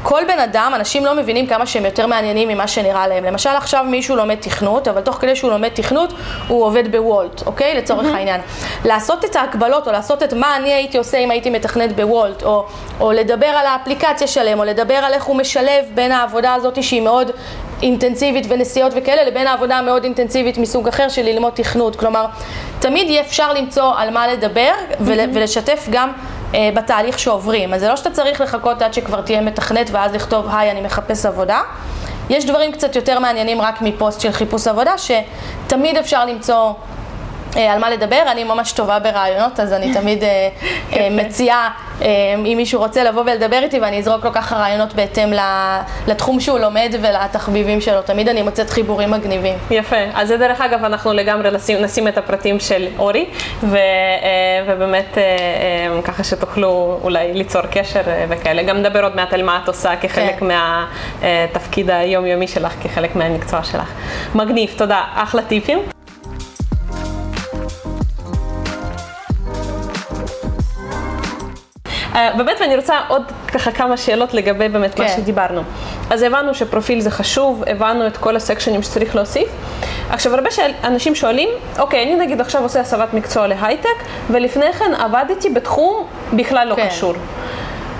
כל 0.02 0.22
בן 0.28 0.38
אדם, 0.38 0.72
אנשים 0.74 1.04
לא 1.04 1.14
מבינים 1.14 1.46
כמה 1.46 1.66
שהם 1.66 1.84
יותר 1.84 2.06
מעניינים 2.06 2.48
ממה 2.48 2.68
שנראה 2.68 3.08
להם. 3.08 3.24
למשל 3.24 3.50
עכשיו 3.50 3.84
מישהו 3.88 4.16
לומד 4.16 4.34
תכנות, 4.34 4.88
אבל 4.88 5.00
תוך 5.00 5.16
כדי 5.16 5.36
שהוא 5.36 5.50
לומד 5.50 5.68
תכנות 5.68 6.12
הוא 6.48 6.64
עובד 6.64 6.92
בוולט, 6.92 7.46
אוקיי? 7.46 7.74
לצורך 7.74 8.06
mm-hmm. 8.06 8.16
העניין. 8.16 8.40
לעשות 8.84 9.24
את 9.24 9.36
ההקבלות 9.36 9.86
או 9.86 9.92
לעשות 9.92 10.22
את 10.22 10.32
מה 10.32 10.56
אני 10.56 10.72
הייתי 10.72 10.98
עושה 10.98 11.18
אם 11.18 11.30
הייתי 11.30 11.50
מתכנת 11.50 11.96
בוולט, 11.96 12.42
או, 12.42 12.66
או 13.00 13.12
לדבר 13.12 13.46
על 13.46 13.66
האפליקציה 13.66 14.26
שלהם, 14.26 14.58
או 14.58 14.64
לדבר 14.64 14.94
על 14.94 15.12
איך 15.12 15.24
הוא 15.24 15.36
משלב 15.36 15.84
בין 15.94 16.12
העבודה 16.12 16.54
הזאת 16.54 16.82
שהיא 16.82 17.02
מאוד 17.02 17.30
אינטנסיבית 17.82 18.46
ונסיעות 18.48 18.92
וכאלה, 18.96 19.24
לבין 19.24 19.46
העבודה 19.46 19.76
המאוד 19.76 20.04
אינטנסיבית 20.04 20.58
מסוג 20.58 20.88
אחר 20.88 21.08
של 21.08 21.22
ללמוד 21.22 21.52
תכנות. 21.52 21.96
כלומר, 21.96 22.26
תמיד 22.78 23.10
יהיה 23.10 23.20
אפשר 23.20 23.52
למצוא 23.52 23.92
על 23.96 24.10
מה 24.10 24.28
לדבר 24.28 24.72
ול. 25.00 25.18
ולשתף 25.34 25.86
גם 25.90 26.12
אה, 26.54 26.70
בתהליך 26.74 27.18
שעוברים. 27.18 27.74
אז 27.74 27.80
זה 27.80 27.88
לא 27.88 27.96
שאתה 27.96 28.10
צריך 28.10 28.40
לחכות 28.40 28.82
עד 28.82 28.94
שכבר 28.94 29.20
תהיה 29.20 29.40
מתכנת 29.40 29.90
ואז 29.92 30.14
לכתוב, 30.14 30.46
היי, 30.52 30.70
אני 30.70 30.80
מחפש 30.80 31.26
עבודה. 31.26 31.60
יש 32.30 32.46
דברים 32.46 32.72
קצת 32.72 32.96
יותר 32.96 33.18
מעניינים 33.18 33.60
רק 33.60 33.82
מפוסט 33.82 34.20
של 34.20 34.32
חיפוש 34.32 34.66
עבודה, 34.66 34.92
שתמיד 34.98 35.96
אפשר 35.96 36.24
למצוא 36.24 36.72
על 37.56 37.78
מה 37.78 37.90
לדבר, 37.90 38.22
אני 38.26 38.44
ממש 38.44 38.72
טובה 38.72 38.98
ברעיונות, 38.98 39.60
אז 39.60 39.72
אני 39.72 39.94
תמיד 39.94 40.24
אה, 40.24 40.48
אה, 40.96 41.08
מציעה, 41.10 41.70
אם 42.44 42.54
מישהו 42.56 42.80
רוצה 42.80 43.04
לבוא 43.04 43.22
ולדבר 43.22 43.58
איתי 43.62 43.78
ואני 43.80 43.98
אזרוק 43.98 44.24
לו 44.24 44.32
ככה 44.32 44.56
רעיונות 44.56 44.94
בהתאם 44.94 45.32
לתחום 46.06 46.40
שהוא 46.40 46.58
לומד 46.58 46.94
ולתחביבים 47.02 47.80
שלו, 47.80 48.02
תמיד 48.02 48.28
אני 48.28 48.42
מוצאת 48.42 48.70
חיבורים 48.70 49.10
מגניבים. 49.10 49.58
יפה, 49.70 49.96
אז 50.14 50.28
זה 50.28 50.36
דרך 50.36 50.60
אגב, 50.60 50.84
אנחנו 50.84 51.12
לגמרי 51.12 51.50
נשים, 51.50 51.82
נשים 51.82 52.08
את 52.08 52.18
הפרטים 52.18 52.60
של 52.60 52.86
אורי, 52.98 53.26
ו, 53.62 53.78
ובאמת 54.66 55.18
ככה 56.04 56.24
שתוכלו 56.24 56.98
אולי 57.02 57.34
ליצור 57.34 57.62
קשר 57.62 58.00
וכאלה. 58.28 58.62
גם 58.62 58.76
נדבר 58.76 59.02
עוד 59.02 59.16
מעט 59.16 59.32
על 59.32 59.42
מה 59.42 59.60
את 59.62 59.68
עושה 59.68 59.96
כחלק 59.96 60.38
כן. 60.38 60.46
מהתפקיד 61.22 61.90
היומיומי 61.90 62.48
שלך, 62.48 62.72
כחלק 62.82 63.16
מהמקצוע 63.16 63.64
שלך. 63.64 63.92
מגניב, 64.34 64.74
תודה, 64.76 65.04
אחלה 65.14 65.42
טיפים. 65.42 65.97
באמת, 72.36 72.56
ואני 72.60 72.76
רוצה 72.76 72.94
עוד 73.08 73.22
ככה 73.48 73.70
כמה 73.70 73.96
שאלות 73.96 74.34
לגבי 74.34 74.68
באמת 74.68 74.94
כן. 74.94 75.02
מה 75.02 75.08
שדיברנו. 75.08 75.62
אז 76.10 76.22
הבנו 76.22 76.54
שפרופיל 76.54 77.00
זה 77.00 77.10
חשוב, 77.10 77.64
הבנו 77.66 78.06
את 78.06 78.16
כל 78.16 78.36
הסקשנים 78.36 78.82
שצריך 78.82 79.16
להוסיף. 79.16 79.48
עכשיו, 80.10 80.34
הרבה 80.34 80.50
אנשים 80.84 81.14
שואלים, 81.14 81.48
אוקיי, 81.78 82.02
אני 82.02 82.14
נגיד 82.14 82.40
עכשיו 82.40 82.62
עושה 82.62 82.80
הסבת 82.80 83.14
מקצוע 83.14 83.46
להייטק, 83.46 83.88
ולפני 84.30 84.72
כן 84.72 84.94
עבדתי 84.94 85.50
בתחום 85.50 86.06
בכלל 86.32 86.68
לא 86.68 86.74
כן. 86.74 86.88
קשור. 86.88 87.14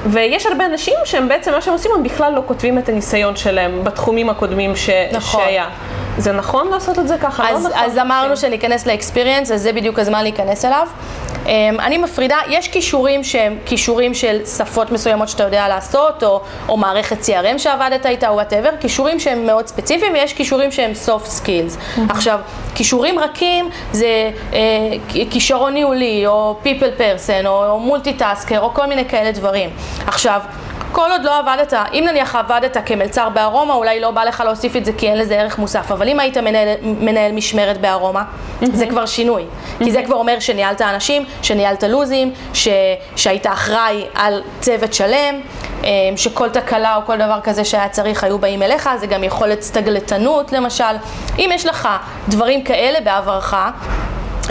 ויש 0.06 0.46
הרבה 0.46 0.66
אנשים 0.66 0.94
שהם 1.04 1.28
בעצם, 1.28 1.52
מה 1.52 1.60
שהם 1.60 1.72
עושים, 1.72 1.90
הם 1.96 2.02
בכלל 2.02 2.32
לא 2.32 2.42
כותבים 2.46 2.78
את 2.78 2.88
הניסיון 2.88 3.37
שלהם 3.37 3.84
בתחומים 3.84 4.30
הקודמים 4.30 4.76
ש... 4.76 4.90
נכון. 5.12 5.40
שהיה. 5.44 5.68
זה 6.18 6.32
נכון 6.32 6.68
לעשות 6.68 6.98
את 6.98 7.08
זה 7.08 7.18
ככה? 7.18 7.42
לא 7.42 7.56
אז, 7.56 7.64
לא 7.64 7.70
נכון. 7.70 7.84
אז 7.84 7.98
אמרנו 7.98 8.37
שניכנס 8.37 8.87
לאקספיריאנס, 8.87 9.50
אז 9.50 9.62
זה 9.62 9.72
בדיוק 9.72 9.98
הזמן 9.98 10.22
להיכנס 10.22 10.64
אליו. 10.64 10.87
אמ, 11.49 11.81
אני 11.81 11.99
מפרידה, 11.99 12.37
יש 12.49 12.69
כישורים 12.69 13.25
שהם 13.25 13.59
כישורים 13.67 14.14
של 14.14 14.45
שפות 14.45 14.90
מסוימות 14.93 15.28
שאתה 15.28 15.43
יודע 15.43 15.69
לעשות, 15.69 16.23
או, 16.23 16.40
או 16.69 16.76
מערכת 16.76 17.17
CRM 17.23 17.59
שעבדת 17.59 18.07
איתה, 18.07 18.28
או 18.28 18.35
וואטאבר, 18.35 18.71
כישורים 18.81 19.21
שהם 19.21 19.47
מאוד 19.47 19.67
ספציפיים, 19.67 20.12
ויש 20.12 20.33
כישורים 20.33 20.73
שהם 20.73 20.93
soft 21.07 21.26
skills. 21.26 21.76
Mm-hmm. 21.76 22.00
עכשיו, 22.09 22.40
כישורים 22.75 23.19
רכים 23.19 23.71
זה 23.93 24.31
אה, 24.52 24.59
כישרון 25.31 25.75
ניהולי, 25.75 26.26
או 26.26 26.57
people 26.64 27.00
person, 27.00 27.47
או, 27.47 27.71
או 27.71 27.81
מולטיטאסקר, 27.81 28.61
או 28.61 28.75
כל 28.75 28.87
מיני 28.87 29.05
כאלה 29.05 29.33
דברים. 29.33 29.71
עכשיו, 30.07 30.40
כל 30.92 31.11
עוד 31.11 31.25
לא 31.25 31.38
עבדת, 31.38 31.75
אם 31.92 32.04
נניח 32.09 32.37
עבדת 32.37 32.76
כמלצר 32.87 33.28
בארומה, 33.28 33.75
אולי 33.75 34.00
לא 34.00 34.11
בא 34.11 34.25
לך 34.25 34.40
להוסיף 34.40 34.76
את 34.76 34.85
זה 34.85 34.92
כי 34.92 35.09
אין 35.09 35.18
לזה 35.18 35.40
ערך 35.40 35.59
מוסף, 35.59 35.92
אבל 35.92 36.09
אם 36.09 36.21
היית 36.21 36.37
מנהל, 36.37 36.68
מנהל 36.83 37.33
משמרת 37.33 37.80
בארומה, 37.80 38.23
mm-hmm. 38.23 38.66
זה 38.73 38.87
כבר 38.87 39.07
שינוי. 39.07 39.42
Mm-hmm. 39.42 39.85
כי 39.85 39.92
זה 39.92 40.02
כבר 40.02 40.16
אומר 40.16 40.40
שניהלת 40.40 40.83
אנשים, 40.83 41.25
שניהלת 41.42 41.83
לוזים, 41.83 42.33
ש, 42.54 42.68
שהיית 43.16 43.47
אחראי 43.47 44.04
על 44.14 44.42
צוות 44.61 44.92
שלם, 44.92 45.40
אה, 45.85 45.90
שכל 46.16 46.49
תקלה 46.49 46.97
או 46.97 47.00
כל 47.07 47.16
דבר 47.16 47.40
כזה 47.42 47.64
שהיה 47.64 47.88
צריך 47.88 48.25
היו 48.25 48.38
באים 48.38 48.62
אליך, 48.62 48.90
זה 49.00 49.07
גם 49.07 49.25
יכול 49.25 49.47
להיות 49.47 49.62
סטגלטנות 49.62 50.52
למשל. 50.52 50.85
אם 51.38 51.50
יש 51.54 51.66
לך 51.66 51.88
דברים 52.28 52.62
כאלה 52.62 53.00
בעברך, 53.00 53.57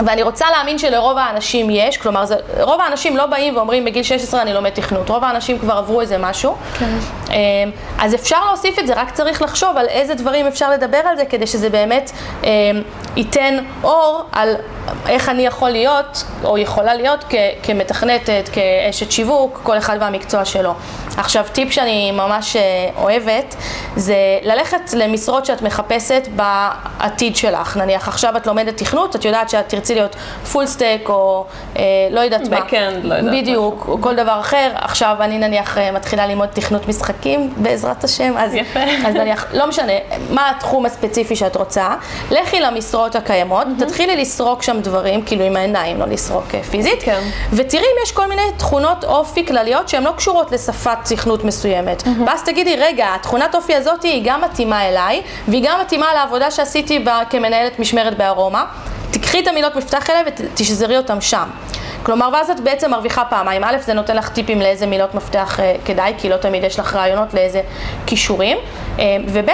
ואני 0.06 0.22
רוצה 0.22 0.46
להאמין 0.50 0.78
שלרוב 0.78 1.18
האנשים 1.18 1.70
יש, 1.70 1.96
כלומר, 1.96 2.24
זה, 2.24 2.36
רוב 2.60 2.80
האנשים 2.80 3.16
לא 3.16 3.26
באים 3.26 3.56
ואומרים 3.56 3.84
בגיל 3.84 4.02
16 4.02 4.42
אני 4.42 4.54
לומד 4.54 4.70
תכנות, 4.70 5.08
רוב 5.08 5.24
האנשים 5.24 5.58
כבר 5.58 5.74
עברו 5.74 6.00
איזה 6.00 6.18
משהו. 6.18 6.54
כן. 6.78 6.86
אמ, 7.30 7.34
אז 7.98 8.14
אפשר 8.14 8.44
להוסיף 8.46 8.78
את 8.78 8.86
זה, 8.86 8.92
רק 8.96 9.10
צריך 9.10 9.42
לחשוב 9.42 9.76
על 9.76 9.86
איזה 9.88 10.14
דברים 10.14 10.46
אפשר 10.46 10.70
לדבר 10.70 10.98
על 10.98 11.16
זה 11.16 11.24
כדי 11.24 11.46
שזה 11.46 11.70
באמת 11.70 12.10
אמ, 12.44 12.48
ייתן 13.16 13.58
אור 13.84 14.22
על 14.32 14.54
איך 15.08 15.28
אני 15.28 15.46
יכול 15.46 15.70
להיות, 15.70 16.24
או 16.44 16.58
יכולה 16.58 16.94
להיות 16.94 17.24
כ- 17.28 17.34
כמתכנתת, 17.62 18.48
כאשת 18.52 19.12
שיווק, 19.12 19.60
כל 19.62 19.78
אחד 19.78 19.96
והמקצוע 20.00 20.44
שלו. 20.44 20.74
עכשיו, 21.16 21.44
טיפ 21.52 21.72
שאני 21.72 22.10
ממש 22.10 22.56
אה, 22.56 22.62
אוהבת, 22.96 23.54
זה 23.96 24.14
ללכת 24.42 24.92
למשרות 24.96 25.46
שאת 25.46 25.62
מחפשת 25.62 26.28
בעתיד 26.36 27.36
שלך. 27.36 27.76
נניח 27.76 28.08
עכשיו 28.08 28.36
את 28.36 28.46
לומדת 28.46 28.76
תכנות, 28.76 29.16
את 29.16 29.24
יודעת 29.24 29.50
שאת 29.50 29.68
תרצי 29.68 29.87
להיות 29.94 30.16
full 30.52 30.66
stack, 30.66 31.08
או 31.08 31.44
אה, 31.76 31.82
לא 32.10 32.20
יודעת 32.20 32.48
מה. 32.48 32.60
backend, 32.60 33.04
לא 33.04 33.14
יודעת. 33.14 33.34
בדיוק, 33.34 33.84
או 33.88 33.98
כל 34.00 34.16
דבר 34.16 34.40
אחר. 34.40 34.70
עכשיו 34.74 35.16
אני 35.20 35.38
נניח 35.38 35.78
אה, 35.78 35.92
מתחילה 35.92 36.26
ללמוד 36.26 36.48
תכנות 36.48 36.88
משחקים, 36.88 37.54
בעזרת 37.56 38.04
השם, 38.04 38.34
אז, 38.38 38.54
יפה. 38.54 38.80
אז 39.06 39.14
נניח, 39.14 39.46
לא 39.52 39.66
משנה, 39.66 39.92
מה 40.30 40.50
התחום 40.50 40.86
הספציפי 40.86 41.36
שאת 41.36 41.56
רוצה, 41.56 41.88
לכי 42.30 42.60
למשרות 42.60 43.16
הקיימות, 43.16 43.66
mm-hmm. 43.66 43.84
תתחילי 43.84 44.16
לסרוק 44.16 44.62
שם 44.62 44.80
דברים, 44.80 45.22
כאילו 45.22 45.44
עם 45.44 45.56
העיניים, 45.56 46.00
לא 46.00 46.06
לסרוק 46.06 46.54
אה, 46.54 46.62
פיזית, 46.62 47.02
כן. 47.02 47.20
ותראי 47.52 47.82
אם 47.82 48.02
יש 48.02 48.12
כל 48.12 48.26
מיני 48.26 48.42
תכונות 48.56 49.04
אופי 49.04 49.46
כלליות 49.46 49.88
שהן 49.88 50.02
לא 50.02 50.12
קשורות 50.16 50.52
לשפת 50.52 50.98
תכנות 51.04 51.44
מסוימת. 51.44 52.02
Mm-hmm. 52.02 52.22
ואז 52.26 52.42
תגידי, 52.42 52.76
רגע, 52.76 53.06
התכונת 53.14 53.54
אופי 53.54 53.74
הזאת 53.74 54.02
היא 54.02 54.22
גם 54.24 54.40
מתאימה 54.40 54.88
אליי, 54.88 55.22
והיא 55.48 55.62
גם 55.66 55.80
מתאימה 55.80 56.14
לעבודה 56.14 56.50
שעשיתי 56.50 57.04
כמנהלת 57.30 57.78
משמרת 57.78 58.18
בארומה. 58.18 58.64
תקחי 59.10 59.40
את 59.40 59.46
המילות 59.46 59.76
מפתח 59.76 60.10
האלה 60.10 60.20
ותשזרי 60.26 60.96
אותם 60.96 61.20
שם. 61.20 61.48
כלומר, 62.02 62.28
ואז 62.32 62.50
את 62.50 62.60
בעצם 62.60 62.90
מרוויחה 62.90 63.24
פעמיים. 63.24 63.64
א', 63.64 63.76
זה 63.80 63.94
נותן 63.94 64.16
לך 64.16 64.28
טיפים 64.28 64.60
לאיזה 64.60 64.86
מילות 64.86 65.14
מפתח 65.14 65.60
אה, 65.60 65.74
כדאי, 65.84 66.12
כי 66.18 66.28
לא 66.28 66.36
תמיד 66.36 66.64
יש 66.64 66.78
לך 66.78 66.96
רעיונות 66.96 67.34
לאיזה 67.34 67.60
כישורים. 68.06 68.56
אה, 68.98 69.16
וב', 69.28 69.50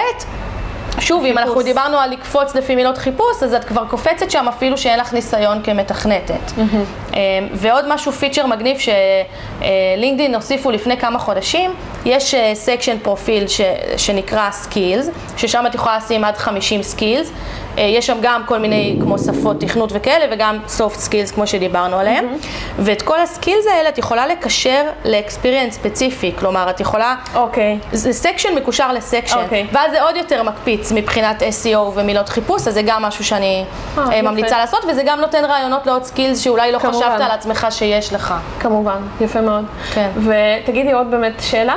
שוב, 0.99 1.25
אם 1.25 1.37
אנחנו 1.37 1.61
דיברנו 1.61 1.97
על 1.97 2.09
לקפוץ 2.11 2.55
לפי 2.55 2.75
מילות 2.75 2.97
חיפוש, 2.97 3.43
אז 3.43 3.53
את 3.53 3.63
כבר 3.63 3.85
קופצת 3.89 4.31
שם 4.31 4.47
אפילו 4.47 4.77
שאין 4.77 4.99
לך 4.99 5.13
ניסיון 5.13 5.63
כמתכנתת. 5.63 6.51
Mm-hmm. 6.57 7.13
ועוד 7.53 7.85
משהו, 7.87 8.11
פיצ'ר 8.11 8.45
מגניב 8.45 8.77
שלינקדאין 8.79 10.35
הוסיפו 10.35 10.71
לפני 10.71 10.97
כמה 10.97 11.19
חודשים, 11.19 11.73
יש 12.05 12.35
section 12.53 12.91
אה, 12.91 12.97
פרופיל 13.03 13.47
ש, 13.47 13.61
שנקרא 13.97 14.51
skills, 14.51 15.09
ששם 15.37 15.63
את 15.67 15.75
יכולה 15.75 15.97
לשים 15.97 16.23
עד 16.23 16.37
50 16.37 16.83
skills. 16.83 17.31
אה, 17.77 17.83
יש 17.83 18.07
שם 18.07 18.17
גם 18.21 18.41
כל 18.45 18.57
מיני 18.57 18.97
כמו 19.01 19.19
שפות 19.19 19.59
תכנות 19.59 19.89
וכאלה, 19.93 20.25
וגם 20.31 20.59
soft 20.77 21.09
skills 21.09 21.33
כמו 21.33 21.47
שדיברנו 21.47 21.99
עליהם. 21.99 22.25
Mm-hmm. 22.25 22.45
ואת 22.79 23.01
כל 23.01 23.21
ה 23.21 23.27
skills 23.27 23.65
האלה 23.67 23.89
את 23.89 23.97
יכולה 23.97 24.27
לקשר 24.27 24.83
ל 25.05 25.11
experience 25.11 25.73
ספציפי, 25.73 26.31
כלומר 26.39 26.69
את 26.69 26.79
יכולה... 26.79 27.15
אוקיי. 27.35 27.79
Okay. 27.81 27.95
זה 27.95 28.13
section 28.13 28.55
מקושר 28.55 28.93
ל 28.93 28.98
section, 28.98 29.35
okay. 29.35 29.39
אוקיי. 29.39 29.67
ואז 29.71 29.91
זה 29.91 30.01
עוד 30.01 30.15
יותר 30.15 30.43
מקפיץ 30.43 30.91
מבחינת 30.91 31.41
SEO 31.41 31.77
ומילות 31.95 32.29
חיפוש, 32.29 32.67
אז 32.67 32.73
זה 32.73 32.81
גם 32.85 33.01
משהו 33.01 33.23
שאני 33.23 33.65
oh, 33.97 33.99
ממליצה 34.23 34.47
יפה. 34.47 34.57
לעשות, 34.57 34.85
וזה 34.89 35.03
גם 35.05 35.19
נותן 35.19 35.45
רעיונות 35.45 35.87
לעוד 35.87 36.03
skills 36.03 36.39
שאולי 36.39 36.71
לא 36.71 36.79
כמובן. 36.79 36.97
חשבת 36.97 37.21
על 37.21 37.31
עצמך 37.31 37.67
שיש 37.69 38.13
לך. 38.13 38.33
כמובן, 38.59 38.97
יפה 39.21 39.41
מאוד. 39.41 39.65
כן. 39.93 40.09
ותגידי 40.17 40.91
עוד 40.91 41.11
באמת 41.11 41.33
שאלה. 41.39 41.75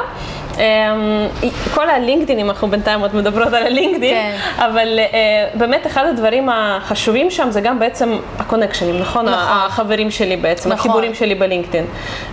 אמ, 0.58 1.28
כל 1.74 1.90
הלינקדינים, 1.90 2.50
אנחנו 2.50 2.68
בינתיים 2.68 3.00
עוד 3.00 3.16
מדברות 3.16 3.46
על 3.48 3.66
הלינקדין, 3.66 4.14
כן. 4.14 4.36
אבל 4.58 4.98
אה, 4.98 5.48
באמת 5.54 5.86
אחד 5.86 6.06
הדברים 6.06 6.48
החשובים 6.52 7.30
שם 7.30 7.50
זה 7.50 7.60
גם 7.60 7.78
בעצם 7.78 8.18
הקונקשנים, 8.38 8.98
נכון? 8.98 9.24
נכון. 9.28 9.38
החברים 9.38 10.10
שלי 10.10 10.36
בעצם, 10.36 10.72
נכון. 10.72 10.78
החיבורים 10.78 11.14
שלי 11.14 11.34
בלינקדין. 11.34 11.84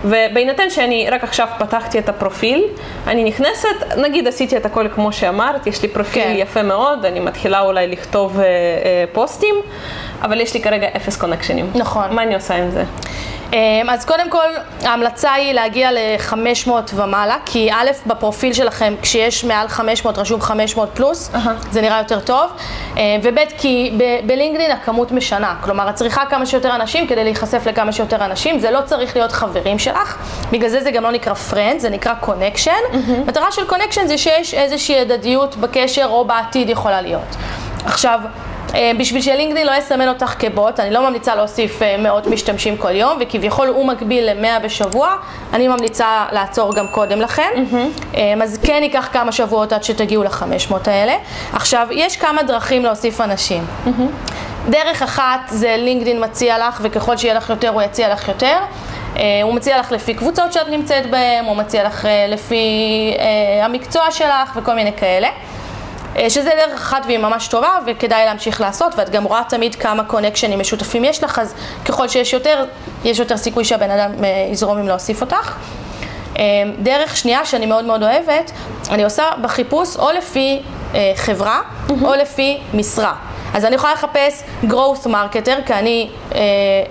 ובהינתן 0.04 0.70
שאני 0.70 1.10
רק 1.10 1.24
עכשיו 1.24 1.48
פתחתי 1.58 1.98
את 1.98 2.08
הפרופיל, 2.08 2.64
אני 3.06 3.24
נכנסת, 3.24 3.68
נגיד 3.96 4.28
עשיתי 4.28 4.56
את 4.56 4.66
הכל 4.66 4.88
כמו 4.94 5.12
שאמרת, 5.12 5.66
יש 5.66 5.82
לי 5.82 5.88
פרופיל 5.88 6.22
כן. 6.22 6.34
יפה 6.36 6.62
מאוד, 6.62 7.04
אני 7.04 7.20
מתחילה 7.20 7.60
אולי 7.60 7.86
לכתוב 7.86 8.40
אה, 8.40 8.44
אה, 8.44 9.04
פוסטים, 9.12 9.54
אבל 10.26 10.40
יש 10.40 10.54
לי 10.54 10.62
כרגע 10.62 10.86
אפס 10.96 11.16
קונקשנים. 11.16 11.70
נכון. 11.74 12.14
מה 12.14 12.22
אני 12.22 12.34
עושה 12.34 12.54
עם 12.54 12.70
זה? 12.70 12.84
אמ, 13.52 13.90
אז 13.90 14.04
קודם 14.04 14.30
כל, 14.30 14.48
ההמלצה 14.84 15.32
היא 15.32 15.52
להגיע 15.52 15.92
ל-500 15.92 16.70
ומעלה, 16.94 17.36
כי 17.44 17.70
א', 17.72 17.90
בפרופיל 18.06 18.52
שלכם, 18.52 18.94
כשיש 19.02 19.44
מעל 19.44 19.68
500, 19.68 20.18
רשום 20.18 20.40
500 20.40 20.88
פלוס, 20.94 21.30
uh-huh. 21.34 21.38
זה 21.70 21.80
נראה 21.80 21.98
יותר 21.98 22.20
טוב, 22.20 22.50
אמ, 22.96 23.00
וב', 23.22 23.38
כי 23.58 23.98
בלינקדאין 24.26 24.70
הכמות 24.70 25.12
משנה, 25.12 25.54
כלומר, 25.60 25.90
את 25.90 25.94
צריכה 25.94 26.26
כמה 26.26 26.46
שיותר 26.46 26.74
אנשים 26.74 27.06
כדי 27.06 27.24
להיחשף 27.24 27.66
לכמה 27.66 27.92
שיותר 27.92 28.24
אנשים, 28.24 28.58
זה 28.58 28.70
לא 28.70 28.80
צריך 28.84 29.16
להיות 29.16 29.32
חברים 29.32 29.78
שלך, 29.78 30.16
בגלל 30.50 30.68
זה 30.68 30.80
זה 30.82 30.90
גם 30.90 31.02
לא 31.02 31.10
נקרא 31.10 31.32
friend, 31.50 31.78
זה 31.78 31.90
נקרא 31.90 32.12
connection. 32.22 32.92
Uh-huh. 32.92 33.26
מטרה 33.26 33.52
של 33.52 33.62
connection 33.70 34.06
זה 34.06 34.18
שיש 34.18 34.54
איזושהי 34.54 35.00
הדדיות 35.00 35.56
בקשר 35.56 36.06
או 36.06 36.24
בעתיד 36.24 36.70
יכולה 36.70 37.00
להיות. 37.00 37.36
עכשיו, 37.84 38.20
בשביל 38.98 39.22
שלינקדאין 39.22 39.66
לא 39.66 39.72
יסמן 39.72 40.08
אותך 40.08 40.34
כבוט, 40.38 40.80
אני 40.80 40.90
לא 40.90 41.08
ממליצה 41.08 41.34
להוסיף 41.34 41.82
אה, 41.82 41.96
מאות 41.98 42.26
משתמשים 42.26 42.76
כל 42.76 42.96
יום, 42.96 43.18
וכביכול 43.20 43.68
הוא 43.68 43.86
מקביל 43.86 44.30
למאה 44.30 44.58
בשבוע, 44.58 45.16
אני 45.52 45.68
ממליצה 45.68 46.24
לעצור 46.32 46.74
גם 46.74 46.88
קודם 46.88 47.20
לכן. 47.20 47.50
Mm-hmm. 47.54 48.16
אז 48.42 48.58
כן 48.62 48.80
ייקח 48.82 49.08
כמה 49.12 49.32
שבועות 49.32 49.72
עד 49.72 49.84
שתגיעו 49.84 50.24
לחמש 50.24 50.70
מאות 50.70 50.88
האלה. 50.88 51.14
עכשיו, 51.52 51.86
יש 51.90 52.16
כמה 52.16 52.42
דרכים 52.42 52.84
להוסיף 52.84 53.20
אנשים. 53.20 53.64
Mm-hmm. 53.86 54.70
דרך 54.70 55.02
אחת 55.02 55.40
זה 55.48 55.76
לינקדאין 55.78 56.24
מציע 56.24 56.68
לך, 56.68 56.78
וככל 56.82 57.16
שיהיה 57.16 57.34
לך 57.34 57.50
יותר 57.50 57.68
הוא 57.68 57.82
יציע 57.82 58.12
לך 58.12 58.28
יותר. 58.28 58.58
אה, 59.16 59.40
הוא 59.42 59.54
מציע 59.54 59.78
לך 59.78 59.92
לפי 59.92 60.14
קבוצות 60.14 60.52
שאת 60.52 60.68
נמצאת 60.68 61.10
בהן, 61.10 61.44
הוא 61.44 61.56
מציע 61.56 61.84
לך 61.84 62.06
אה, 62.06 62.26
לפי 62.28 62.64
אה, 63.18 63.64
המקצוע 63.64 64.10
שלך 64.10 64.56
וכל 64.56 64.74
מיני 64.74 64.92
כאלה. 64.92 65.28
אה, 66.18 66.30
שזה 66.30 66.50
דרך 66.56 66.80
אחת 66.80 67.02
והיא 67.06 67.18
ממש 67.18 67.48
טובה 67.48 67.78
וכדאי 67.86 68.24
להמשיך 68.24 68.60
לעשות 68.60 68.92
ואת 68.96 69.10
גם 69.10 69.24
רואה 69.24 69.42
תמיד 69.48 69.74
כמה 69.74 70.04
קונקשנים 70.04 70.60
משותפים 70.60 71.04
יש 71.04 71.24
לך 71.24 71.38
אז 71.38 71.54
ככל 71.84 72.08
שיש 72.08 72.32
יותר, 72.32 72.64
יש 73.04 73.18
יותר 73.18 73.36
סיכוי 73.36 73.64
שהבן 73.64 73.90
אדם 73.90 74.24
אה, 74.24 74.48
יזרום 74.52 74.78
עם 74.78 74.88
להוסיף 74.88 75.20
אותך. 75.20 75.54
אה, 76.38 76.42
דרך 76.78 77.16
שנייה 77.16 77.44
שאני 77.44 77.66
מאוד 77.66 77.84
מאוד 77.84 78.02
אוהבת, 78.02 78.50
אני 78.90 79.04
עושה 79.04 79.24
בחיפוש 79.42 79.96
או 79.96 80.10
לפי 80.10 80.62
חברה 81.16 81.60
או 82.02 82.14
לפי 82.14 82.60
משרה. 82.74 83.14
אז 83.56 83.64
אני 83.64 83.74
יכולה 83.74 83.92
לחפש 83.92 84.42
growth 84.62 85.06
marketer, 85.06 85.66
כי 85.66 85.72
אני 85.72 86.08
אה, 86.34 86.40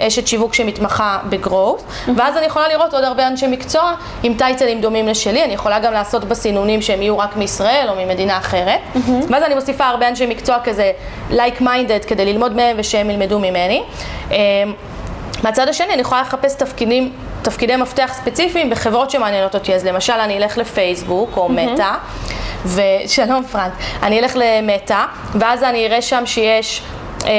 אשת 0.08 0.28
שיווק 0.28 0.54
שמתמחה 0.54 1.20
ב-growth, 1.30 2.12
ואז 2.16 2.38
אני 2.38 2.46
יכולה 2.46 2.68
לראות 2.68 2.94
עוד 2.94 3.04
הרבה 3.04 3.28
אנשי 3.28 3.48
מקצוע 3.48 3.94
עם 4.24 4.34
טייטלים 4.34 4.82
דומים 4.82 5.08
לשלי, 5.08 5.44
אני 5.44 5.54
יכולה 5.54 5.80
גם 5.80 5.94
לעשות 5.94 6.24
בסינונים 6.26 6.82
שהם 6.82 7.02
יהיו 7.02 7.18
רק 7.18 7.36
מישראל 7.36 7.86
או 7.90 7.96
ממדינה 7.96 8.38
אחרת, 8.38 8.80
ואז 9.30 9.44
אני 9.44 9.56
מוסיפה 9.56 9.86
הרבה 9.86 10.08
אנשי 10.08 10.26
מקצוע 10.26 10.58
כזה 10.64 10.92
like 11.32 11.62
minded 11.62 12.08
כדי 12.08 12.26
ללמוד 12.26 12.56
מהם 12.56 12.76
ושהם 12.80 13.10
ילמדו 13.10 13.40
ממני. 13.40 13.84
אה, 14.32 14.38
מהצד 15.44 15.68
השני 15.68 15.94
אני 15.94 16.02
יכולה 16.02 16.22
לחפש 16.22 16.56
תפקידים, 16.56 17.14
תפקידי 17.46 17.76
מפתח 17.76 18.12
ספציפיים 18.14 18.70
בחברות 18.70 19.12
שמעניינות 19.12 19.56
אותי, 19.56 19.76
אז 19.76 19.86
למשל 19.86 20.14
אני 20.14 20.38
אלך 20.38 20.58
לפייסבוק 20.58 21.38
או 21.38 21.50
מטא, 21.50 21.92
ושלום 22.66 23.44
פרנק, 23.52 23.74
אני 24.04 24.20
אלך 24.20 24.36
למטא, 24.36 25.06
ואז 25.40 25.64
אני 25.64 25.88
אראה 25.88 26.02
שם 26.02 26.26
שיש... 26.26 26.82
אה, 27.26 27.32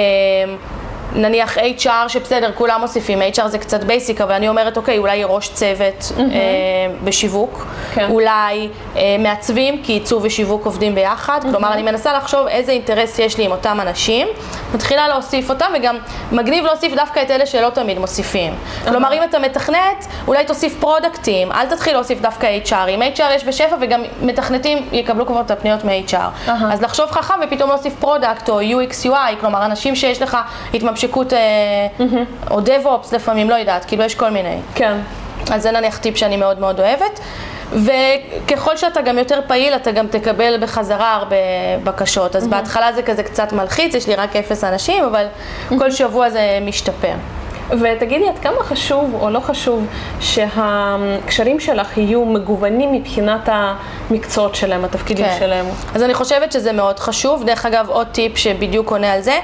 נניח 1.16 1.59
HR 1.59 2.09
שבסדר, 2.09 2.50
כולם 2.55 2.81
מוסיפים, 2.81 3.22
HR 3.22 3.46
זה 3.46 3.59
קצת 3.59 3.85
basic, 3.85 4.20
אבל 4.20 4.33
אני 4.33 4.48
אומרת, 4.48 4.76
אוקיי, 4.76 4.98
אולי 4.98 5.24
ראש 5.24 5.48
צוות 5.48 6.00
mm-hmm. 6.00 6.20
אה, 6.20 6.26
בשיווק, 7.05 7.66
כן. 7.94 8.11
אולי 8.11 8.68
אה, 8.96 9.16
מעצבים, 9.18 9.83
כי 9.83 9.92
עיצוב 9.92 10.24
ושיווק 10.24 10.64
עובדים 10.64 10.94
ביחד, 10.94 11.40
mm-hmm. 11.42 11.50
כלומר, 11.50 11.72
אני 11.72 11.83
מנסה 11.83 12.12
לחשוב 12.12 12.46
איזה 12.46 12.72
אינטרס 12.72 13.18
יש 13.18 13.38
לי 13.38 13.44
עם 13.44 13.50
אותם 13.50 13.79
אנשים, 13.81 14.29
מתחילה 14.74 15.09
להוסיף 15.09 15.50
אותם, 15.50 15.66
וגם 15.79 15.96
מגניב 16.33 16.64
להוסיף 16.64 16.94
דווקא 16.94 17.22
את 17.22 17.31
אלה 17.31 17.46
שלא 17.46 17.68
תמיד 17.68 17.98
מוסיפים. 17.98 18.52
Mm-hmm. 18.52 18.88
כלומר, 18.88 19.12
אם 19.12 19.22
אתה 19.22 19.38
מתכנת, 19.38 20.07
אולי 20.26 20.44
תוסיף 20.44 20.76
פרודקטים, 20.81 21.52
אל 21.52 21.66
תתחיל 21.66 21.92
להוסיף 21.92 22.20
דווקא 22.20 22.59
HR. 22.66 22.88
עם 22.88 23.02
HR 23.02 23.35
יש 23.35 23.44
בשפע, 23.44 23.76
וגם 23.81 24.02
מתכנתים 24.22 24.88
יקבלו 24.92 25.26
כבר 25.26 25.40
את 25.40 25.50
הפניות 25.50 25.85
מ-HR. 25.85 26.14
Mm-hmm. 26.14 26.50
אז 26.72 26.83
לחשוב 26.83 27.11
חכם 27.11 27.35
ופתאום 27.46 27.70
להוסיף 27.70 27.94
product 28.01 28.49
או 28.48 28.61
UX 28.61 29.07
UI, 29.07 29.40
כלומר, 29.40 29.64
אנשים 29.64 29.96
שיש 29.96 30.22
לך 30.22 30.37
התממשקות, 31.07 31.33
אה, 31.33 31.87
או 32.51 32.59
DevOps 32.59 33.14
לפעמים, 33.14 33.51
לא 33.51 33.55
יודעת, 33.55 33.85
כאילו 33.85 34.05
יש 34.05 34.14
כל 34.14 34.31
מיני. 34.31 34.57
כן. 34.75 34.97
אז 35.51 35.62
זה 35.62 35.71
נניח 35.71 35.99
טיפ 35.99 36.16
שאני 36.16 36.37
מאוד 36.37 36.61
מאוד 36.61 36.81
אוהבת. 36.81 37.21
וככל 37.73 38.77
שאתה 38.77 39.03
גם 39.03 39.19
יותר 39.19 39.40
פעיל, 39.47 39.75
אתה 39.75 39.90
גם 39.90 40.07
תקבל 40.07 40.57
בחזרה 40.61 41.14
הרבה 41.14 41.37
בקשות. 41.85 42.37
אז 42.37 42.47
בהתחלה 42.49 42.92
זה 42.92 43.03
כזה 43.03 43.23
קצת 43.23 43.53
מלחיץ, 43.53 43.95
יש 43.95 44.07
לי 44.09 44.14
רק 44.14 44.37
אפס 44.37 44.64
אנשים, 44.64 45.05
אבל 45.05 45.27
כל 45.69 45.90
שבוע 45.90 46.31
זה 46.31 46.59
משתפר. 46.62 47.12
ותגידי, 47.70 48.29
עד 48.29 48.38
כמה 48.38 48.62
חשוב 48.62 49.14
או 49.20 49.31
לא 49.31 49.40
חשוב 49.40 49.87
שהקשרים 50.20 51.61
שלך 51.61 51.98
יהיו 51.98 52.24
מגוונים 52.24 52.92
מבחינת 52.92 53.48
המקצועות 53.52 54.55
שלהם, 54.55 54.85
התפקידים 54.85 55.26
כן. 55.26 55.37
שלהם? 55.38 55.66
אז 55.94 56.02
אני 56.02 56.14
חושבת 56.14 56.52
שזה 56.52 56.72
מאוד 56.72 56.98
חשוב. 56.98 57.44
דרך 57.44 57.66
אגב, 57.66 57.88
עוד 57.88 58.07
טיפ 58.07 58.37
שבדיוק 58.38 58.90
עונה 58.90 59.12
על 59.12 59.20
זה, 59.20 59.38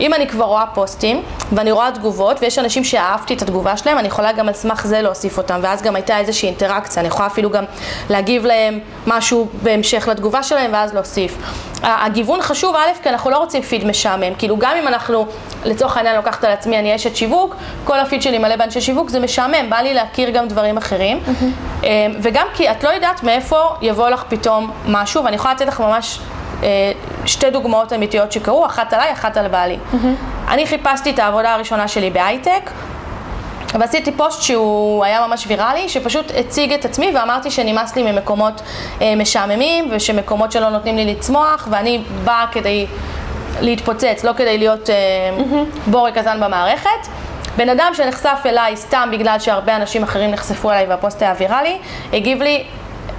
אם 0.00 0.14
אני 0.14 0.28
כבר 0.28 0.44
רואה 0.44 0.64
פוסטים 0.74 1.22
ואני 1.52 1.72
רואה 1.72 1.90
תגובות 1.94 2.42
ויש 2.42 2.58
אנשים 2.58 2.84
שאהבתי 2.84 3.34
את 3.34 3.42
התגובה 3.42 3.76
שלהם, 3.76 3.98
אני 3.98 4.08
יכולה 4.08 4.32
גם 4.32 4.48
על 4.48 4.54
סמך 4.54 4.86
זה 4.86 5.02
להוסיף 5.02 5.38
אותם, 5.38 5.60
ואז 5.62 5.82
גם 5.82 5.96
הייתה 5.96 6.18
איזושהי 6.18 6.48
אינטראקציה, 6.48 7.00
אני 7.00 7.08
יכולה 7.08 7.26
אפילו 7.26 7.50
גם 7.50 7.64
להגיב 8.10 8.46
להם 8.46 8.78
משהו 9.06 9.48
בהמשך 9.62 10.08
לתגובה 10.10 10.42
שלהם 10.42 10.70
ואז 10.72 10.94
להוסיף. 10.94 11.38
הגיוון 11.82 12.42
חשוב, 12.42 12.76
א', 12.76 13.02
כי 13.02 13.08
אנחנו 13.08 13.30
לא 13.30 13.38
רוצים 13.38 13.62
פיד 13.62 13.84
משעמם, 13.86 14.34
כאילו 14.38 14.56
גם 14.56 14.72
אם 14.82 14.88
אנחנו, 14.88 15.26
לצורך 15.64 15.96
העניין 15.96 16.16
לוקחת 16.16 16.44
על 16.44 16.52
עצמי, 16.52 16.78
אני 16.78 16.96
אשת 16.96 17.16
שיווק, 17.16 17.56
כל 17.84 18.00
הפיד 18.00 18.22
שלי 18.22 18.38
מלא 18.38 18.56
באנשי 18.56 18.80
שיווק, 18.80 19.10
זה 19.10 19.20
משעמם, 19.20 19.70
בא 19.70 19.76
לי 19.76 19.94
להכיר 19.94 20.30
גם 20.30 20.48
דברים 20.48 20.76
אחרים, 20.76 21.20
mm-hmm. 21.26 21.86
וגם 22.22 22.46
כי 22.54 22.70
את 22.70 22.84
לא 22.84 22.88
יודעת 22.88 23.22
מאיפה 23.22 23.60
יבוא 23.82 24.08
לך 24.08 24.24
פתאום 24.28 24.70
משהו, 24.86 25.24
ואני 25.24 25.36
יכולה 25.36 25.54
לתת 25.54 25.66
לך 25.66 25.80
ממש 25.80 26.20
אה, 26.62 26.92
שתי 27.26 27.50
דוגמאות 27.50 27.92
אמיתיות 27.92 28.32
שקרו, 28.32 28.66
אחת 28.66 28.92
עליי, 28.92 29.12
אחת 29.12 29.36
על 29.36 29.48
בעלי. 29.48 29.76
Mm-hmm. 29.76 30.50
אני 30.52 30.66
חיפשתי 30.66 31.10
את 31.10 31.18
העבודה 31.18 31.54
הראשונה 31.54 31.88
שלי 31.88 32.10
בהייטק, 32.10 32.70
ועשיתי 33.74 34.12
פוסט 34.12 34.42
שהוא 34.42 35.04
היה 35.04 35.26
ממש 35.26 35.44
ויראלי, 35.48 35.88
שפשוט 35.88 36.32
הציג 36.36 36.72
את 36.72 36.84
עצמי 36.84 37.10
ואמרתי 37.14 37.50
שנמאס 37.50 37.96
לי 37.96 38.12
ממקומות 38.12 38.62
אה, 39.00 39.14
משעממים 39.16 39.88
ושמקומות 39.90 40.52
שלא 40.52 40.70
נותנים 40.70 40.96
לי 40.96 41.04
לצמוח 41.14 41.68
ואני 41.70 42.02
באה 42.24 42.46
כדי 42.52 42.86
להתפוצץ, 43.60 44.24
לא 44.24 44.32
כדי 44.32 44.58
להיות 44.58 44.90
אה, 44.90 44.96
mm-hmm. 45.38 45.90
בורג 45.90 46.18
קזן 46.18 46.40
במערכת. 46.40 47.08
בן 47.56 47.68
אדם 47.68 47.92
שנחשף 47.94 48.38
אליי 48.46 48.76
סתם 48.76 49.08
בגלל 49.12 49.38
שהרבה 49.38 49.76
אנשים 49.76 50.02
אחרים 50.02 50.30
נחשפו 50.30 50.70
אליי 50.70 50.86
והפוסט 50.86 51.22
היה 51.22 51.34
ויראלי, 51.38 51.78
הגיב 52.12 52.42
לי, 52.42 52.64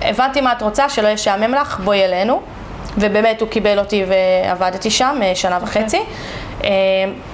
הבנתי 0.01 0.41
מה 0.41 0.51
את 0.51 0.61
רוצה, 0.61 0.89
שלא 0.89 1.07
ישעמם 1.07 1.53
לך, 1.53 1.79
בואי 1.79 2.05
אלינו. 2.05 2.41
ובאמת 2.97 3.41
הוא 3.41 3.49
קיבל 3.49 3.79
אותי 3.79 4.05
ועבדתי 4.07 4.91
שם 4.91 5.19
אה, 5.23 5.35
שנה 5.35 5.57
וחצי. 5.61 5.97
אה, 5.97 6.03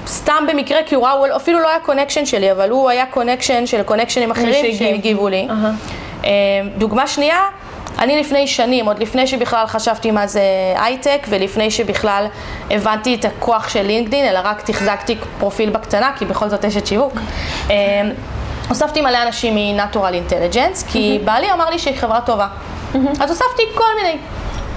סתם 0.07 0.43
במקרה, 0.47 0.77
כי 0.85 0.95
הוא 0.95 1.03
ראה, 1.03 1.13
הוא 1.13 1.27
אפילו 1.35 1.59
לא 1.59 1.69
היה 1.69 1.79
connection 1.79 2.25
שלי, 2.25 2.51
אבל 2.51 2.69
הוא 2.69 2.89
היה 2.89 3.05
connection 3.05 3.65
של 3.65 3.83
קונקשנים 3.83 4.31
אחרים 4.31 4.75
שהגיבו 4.75 5.29
לי. 5.29 5.47
Uh-huh. 5.49 6.23
דוגמה 6.77 7.07
שנייה, 7.07 7.39
אני 7.99 8.19
לפני 8.19 8.47
שנים, 8.47 8.85
עוד 8.85 8.99
לפני 8.99 9.27
שבכלל 9.27 9.67
חשבתי 9.67 10.11
מה 10.11 10.27
זה 10.27 10.41
הייטק, 10.75 11.25
ולפני 11.29 11.71
שבכלל 11.71 12.25
הבנתי 12.71 13.15
את 13.15 13.25
הכוח 13.25 13.69
של 13.69 13.81
לינקדין, 13.81 14.25
אלא 14.25 14.39
רק 14.43 14.61
תחזקתי 14.61 15.17
פרופיל 15.39 15.69
בקטנה, 15.69 16.11
כי 16.17 16.25
בכל 16.25 16.49
זאת 16.49 16.65
אשת 16.65 16.87
שיווק. 16.87 17.13
הוספתי 18.69 19.01
מלא 19.01 19.17
אנשים 19.23 19.55
מ-Natural 19.55 20.31
Intelligence, 20.31 20.91
כי 20.91 21.19
בעלי 21.25 21.51
אמר 21.51 21.69
לי 21.69 21.79
שהיא 21.79 21.97
חברה 21.97 22.21
טובה. 22.21 22.47
אז 22.93 23.29
הוספתי 23.29 23.63
כל 23.75 23.83
מיני. 24.03 24.17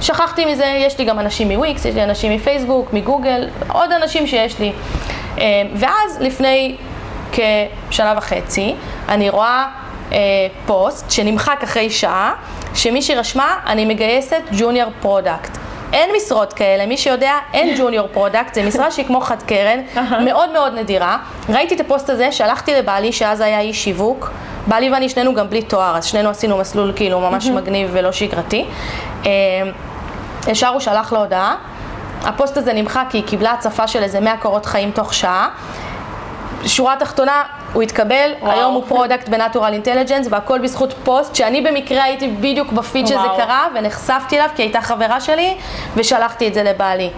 שכחתי 0.01 0.45
מזה, 0.45 0.65
יש 0.87 0.99
לי 0.99 1.05
גם 1.05 1.19
אנשים 1.19 1.49
מוויקס, 1.49 1.85
יש 1.85 1.95
לי 1.95 2.03
אנשים 2.05 2.33
מפייסבוק, 2.33 2.93
מגוגל, 2.93 3.49
עוד 3.73 3.93
אנשים 3.93 4.27
שיש 4.27 4.59
לי. 4.59 4.73
ואז 5.75 6.19
לפני 6.21 6.77
כשנה 7.33 8.15
וחצי, 8.17 8.75
אני 9.09 9.31
רואה 9.31 9.67
אה, 10.13 10.19
פוסט 10.67 11.11
שנמחק 11.11 11.61
אחרי 11.65 11.91
שעה, 11.91 12.35
שמישהי 12.75 13.15
רשמה, 13.15 13.57
אני 13.67 13.85
מגייסת 13.85 14.43
junior 14.59 14.91
product. 15.01 15.59
אין 15.93 16.11
משרות 16.17 16.53
כאלה, 16.53 16.87
מי 16.87 16.97
שיודע, 16.97 17.33
אין 17.55 17.79
junior 17.79 18.09
product, 18.13 18.55
זה 18.55 18.63
משרה 18.63 18.91
שהיא 18.91 19.07
כמו 19.07 19.21
חד 19.21 19.43
קרן, 19.43 19.81
מאוד 20.25 20.53
מאוד 20.53 20.75
נדירה. 20.75 21.19
ראיתי 21.49 21.75
את 21.75 21.81
הפוסט 21.81 22.11
הזה, 22.11 22.33
שלחתי 22.33 22.75
לבעלי, 22.75 23.13
שאז 23.13 23.41
היה 23.41 23.61
איש 23.61 23.85
שיווק. 23.85 24.31
בעלי 24.67 24.91
ואני 24.91 25.09
שנינו 25.09 25.35
גם 25.35 25.51
בלי 25.51 25.63
תואר, 25.63 25.97
אז 25.97 26.05
שנינו 26.05 26.31
עשינו 26.31 26.59
מסלול 26.59 26.93
כאילו 26.97 27.21
ממש 27.21 27.47
מגניב 27.47 27.91
ולא 27.93 28.13
שגרתי. 28.13 28.65
אה, 29.27 29.31
ישר 30.49 30.69
הוא 30.69 30.81
שלח 30.81 31.13
לו 31.13 31.19
הודעה. 31.19 31.57
הפוסט 32.25 32.57
הזה 32.57 32.73
נמחק 32.73 33.05
כי 33.11 33.19
היא 33.19 33.25
קיבלה 33.25 33.53
הצפה 33.53 33.87
של 33.89 34.03
איזה 34.03 34.21
100 34.21 34.37
קורות 34.37 34.67
חיים 34.67 34.91
תוך 34.91 35.15
שעה. 35.15 35.49
שורה 36.67 36.97
תחתונה, 36.97 37.43
הוא 37.73 37.83
התקבל, 37.83 38.31
וואו. 38.41 38.53
היום 38.53 38.75
הוא 38.75 38.85
product 38.89 39.29
ב 39.29 39.34
Natural 39.34 39.73
Intelligence 39.73 40.27
והכל 40.31 40.59
בזכות 40.59 40.95
פוסט 41.05 41.35
שאני 41.35 41.61
במקרה 41.61 42.05
הייתי 42.05 42.29
בדיוק 42.29 42.73
בפיד 42.73 43.07
שזה 43.07 43.27
קרה 43.37 43.67
ונחשפתי 43.75 44.37
אליו 44.37 44.49
כי 44.57 44.63
הייתה 44.63 44.81
חברה 44.81 45.21
שלי 45.21 45.57
ושלחתי 45.95 46.49
את 46.49 46.55
זה 46.55 46.63
לבעלי. 46.63 47.11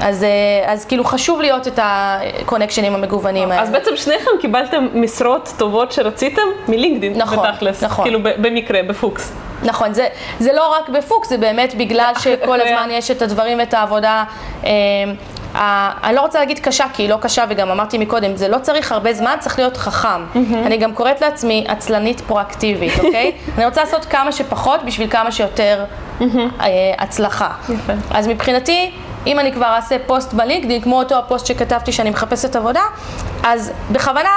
אז, 0.00 0.26
אז 0.66 0.84
כאילו 0.84 1.04
חשוב 1.04 1.40
להיות 1.40 1.68
את 1.68 1.78
הקונקשנים 1.82 2.94
המגוונים 2.94 3.50
האלה. 3.50 3.62
אז 3.62 3.70
בעצם 3.70 3.96
שניכם 3.96 4.30
קיבלתם 4.40 4.86
משרות 4.94 5.52
טובות 5.56 5.92
שרציתם 5.92 6.42
מלינקדאין, 6.68 7.18
נכון, 7.18 7.48
בתכלס, 7.48 7.84
נכון. 7.84 8.04
כאילו 8.04 8.18
במקרה, 8.22 8.82
בפוקס. 8.82 9.32
נכון, 9.64 9.94
זה, 9.94 10.08
זה 10.38 10.52
לא 10.52 10.74
רק 10.78 10.88
בפוקס, 10.88 11.28
זה 11.28 11.36
באמת 11.36 11.74
בגלל 11.74 12.12
שכל 12.22 12.60
הזמן 12.60 12.88
יש 12.90 13.10
את 13.10 13.22
הדברים 13.22 13.58
ואת 13.58 13.74
העבודה. 13.74 14.24
אה, 14.64 14.70
אני 16.04 16.16
לא 16.16 16.20
רוצה 16.20 16.38
להגיד 16.38 16.58
קשה, 16.58 16.84
כי 16.92 17.02
היא 17.02 17.10
לא 17.10 17.16
קשה, 17.20 17.44
וגם 17.48 17.70
אמרתי 17.70 17.98
מקודם, 17.98 18.36
זה 18.36 18.48
לא 18.48 18.58
צריך 18.58 18.92
הרבה 18.92 19.12
זמן, 19.12 19.36
צריך 19.40 19.58
להיות 19.58 19.76
חכם. 19.76 20.24
אני 20.66 20.76
גם 20.76 20.94
קוראת 20.94 21.20
לעצמי 21.20 21.64
עצלנית 21.68 22.20
פרואקטיבית, 22.20 22.92
אוקיי? 22.98 23.32
אני 23.56 23.66
רוצה 23.66 23.80
לעשות 23.80 24.04
כמה 24.04 24.32
שפחות 24.32 24.82
בשביל 24.84 25.10
כמה 25.10 25.32
שיותר 25.32 25.84
אה, 26.20 26.26
הצלחה. 26.98 27.50
אז 28.10 28.28
מבחינתי, 28.28 28.90
אם 29.26 29.38
אני 29.38 29.52
כבר 29.52 29.66
אעשה 29.66 29.96
פוסט 30.06 30.32
בלינקדאין, 30.32 30.80
כמו 30.80 30.98
אותו 30.98 31.18
הפוסט 31.18 31.46
שכתבתי 31.46 31.92
שאני 31.92 32.10
מחפשת 32.10 32.56
עבודה, 32.56 32.82
אז 33.42 33.72
בכוונה, 33.92 34.30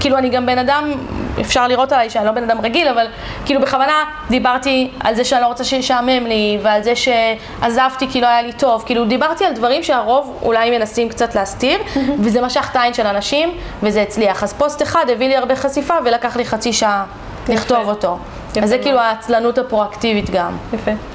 כאילו 0.00 0.18
אני 0.18 0.28
גם 0.28 0.46
בן 0.46 0.58
אדם 0.58 0.92
אפשר 1.40 1.68
לראות 1.68 1.92
עליי 1.92 2.10
שאני 2.10 2.26
לא 2.26 2.32
בן 2.32 2.50
אדם 2.50 2.60
רגיל, 2.60 2.88
אבל 2.88 3.06
כאילו 3.44 3.60
בכוונה 3.60 4.04
דיברתי 4.30 4.90
על 5.00 5.14
זה 5.14 5.24
שאני 5.24 5.42
לא 5.42 5.46
רוצה 5.46 5.64
שישעמם 5.64 6.26
לי, 6.26 6.58
ועל 6.62 6.82
זה 6.82 6.92
שעזבתי 6.96 8.08
כי 8.08 8.20
לא 8.20 8.26
היה 8.26 8.42
לי 8.42 8.52
טוב, 8.52 8.82
כאילו 8.86 9.04
דיברתי 9.04 9.44
על 9.44 9.52
דברים 9.52 9.82
שהרוב 9.82 10.38
אולי 10.42 10.78
מנסים 10.78 11.08
קצת 11.08 11.34
להסתיר, 11.34 11.78
וזה 12.22 12.40
משך 12.40 12.68
את 12.70 12.76
העין 12.76 12.94
של 12.94 13.06
אנשים, 13.06 13.50
וזה 13.82 14.02
הצליח. 14.02 14.42
אז 14.42 14.52
פוסט 14.52 14.82
אחד 14.82 15.04
הביא 15.12 15.28
לי 15.28 15.36
הרבה 15.36 15.56
חשיפה, 15.56 15.94
ולקח 16.04 16.36
לי 16.36 16.44
חצי 16.44 16.72
שעה 16.72 17.04
לכתוב 17.48 17.88
אותו. 17.88 18.18
אז 18.62 18.68
זה 18.68 18.78
כאילו 18.78 18.98
העצלנות 18.98 19.58
הפרואקטיבית 19.58 20.30
גם. 20.30 20.56
יפה. 20.72 21.11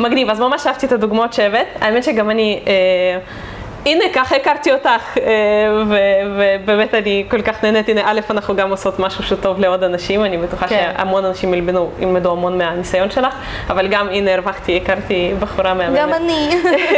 מגניב, 0.00 0.30
אז 0.30 0.40
ממש 0.40 0.66
אהבתי 0.66 0.86
את 0.86 0.92
הדוגמאות 0.92 1.32
שהבאת. 1.32 1.66
האמת 1.80 2.04
שגם 2.04 2.30
אני, 2.30 2.60
אה, 2.66 3.18
הנה, 3.86 4.04
ככה 4.14 4.36
הכרתי 4.36 4.72
אותך, 4.72 5.18
אה, 5.18 5.24
ובאמת 6.38 6.94
אני 6.94 7.24
כל 7.30 7.42
כך 7.42 7.64
נהנית. 7.64 7.88
הנה, 7.88 8.02
א', 8.04 8.20
אנחנו 8.30 8.56
גם 8.56 8.70
עושות 8.70 8.98
משהו 8.98 9.24
שטוב 9.24 9.60
לעוד 9.60 9.82
אנשים, 9.84 10.24
אני 10.24 10.36
בטוחה 10.36 10.68
כן. 10.68 10.92
שהמון 10.96 11.24
אנשים 11.24 11.54
ילמדו, 11.54 11.90
ילמדו 11.98 12.32
המון 12.32 12.58
מהניסיון 12.58 13.10
שלך, 13.10 13.34
אבל 13.70 13.88
גם, 13.88 14.08
הנה, 14.08 14.34
הרווחתי, 14.34 14.76
הכרתי 14.76 15.34
בחורה 15.40 15.74
מהממת. 15.74 15.98
גם 15.98 16.14
אני. 16.14 16.48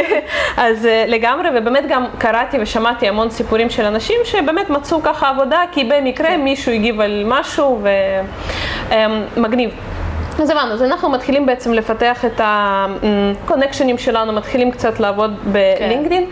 אז 0.57 0.85
אה, 0.85 1.05
לגמרי, 1.07 1.49
ובאמת 1.55 1.83
גם 1.89 2.05
קראתי 2.17 2.57
ושמעתי 2.61 3.07
המון 3.07 3.29
סיפורים 3.29 3.69
של 3.69 3.85
אנשים 3.85 4.19
שבאמת 4.23 4.69
מצאו 4.69 5.03
ככה 5.03 5.29
עבודה, 5.29 5.59
כי 5.71 5.83
במקרה 5.83 6.27
כן. 6.27 6.41
מישהו 6.41 6.71
הגיב 6.71 7.01
על 7.01 7.23
משהו, 7.25 7.83
ומגניב. 9.37 9.71
אז 10.39 10.49
הבנו, 10.49 10.73
אז 10.73 10.81
אנחנו 10.81 11.09
מתחילים 11.09 11.45
בעצם 11.45 11.73
לפתח 11.73 12.25
את 12.25 12.41
הקונקשנים 12.43 13.97
שלנו, 13.97 14.33
מתחילים 14.33 14.71
קצת 14.71 14.99
לעבוד 14.99 15.33
בלינקדאין. 15.43 16.25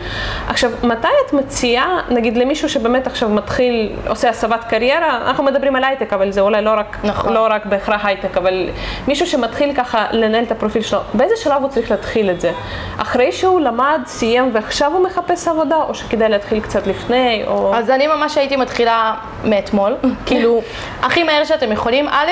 עכשיו, 0.48 0.72
מתי 0.84 1.08
את 1.28 1.34
מציעה, 1.34 2.02
נגיד 2.10 2.38
למישהו 2.38 2.70
שבאמת 2.70 3.08
עכשיו 3.08 3.30
מתחיל, 3.30 3.92
עושה 4.08 4.30
הסבת 4.30 4.64
קריירה, 4.64 5.28
אנחנו 5.28 5.44
מדברים 5.44 5.76
על 5.76 5.84
הייטק, 5.84 6.14
אבל 6.14 6.32
זה 6.32 6.42
אולי 6.42 6.62
לא 6.62 6.74
רק, 6.78 6.98
נכון. 7.04 7.34
לא 7.34 7.48
רק 7.50 7.66
בהכרח 7.66 8.06
הייטק, 8.06 8.38
אבל 8.38 8.70
מישהו 9.08 9.28
שמתחיל 9.28 9.74
ככה 9.74 10.06
לנהל 10.12 10.44
את 10.44 10.52
הפרופיל 10.52 10.82
שלו, 10.82 11.00
באיזה 11.14 11.36
שלב 11.38 11.62
הוא 11.62 11.70
צריך 11.70 11.92
להתחיל 11.92 12.30
את 12.30 12.42
זה? 12.42 12.52
אחרי 12.98 13.32
שהוא 13.32 13.62
למד, 13.62 14.00
סיים 14.06 14.50
ועכשיו 14.54 14.94
הוא 14.94 15.04
מחפש 15.06 15.48
עבודה, 15.48 15.76
או 15.76 15.96
שכדאי 15.96 16.30
להתחיל 16.30 16.60
קצת 16.60 16.88
לפני, 16.88 17.44
או... 17.48 17.76
אז 17.76 17.90
אני 17.90 18.08
ממש 18.08 18.38
הייתי 18.38 18.56
מתחילה 18.56 19.16
מאתמול, 19.44 19.96
כאילו, 20.26 20.62
הכי 21.02 21.24
מהר 21.24 21.44
שאתם 21.44 21.72
יכולים. 21.72 22.08
א', 22.08 22.32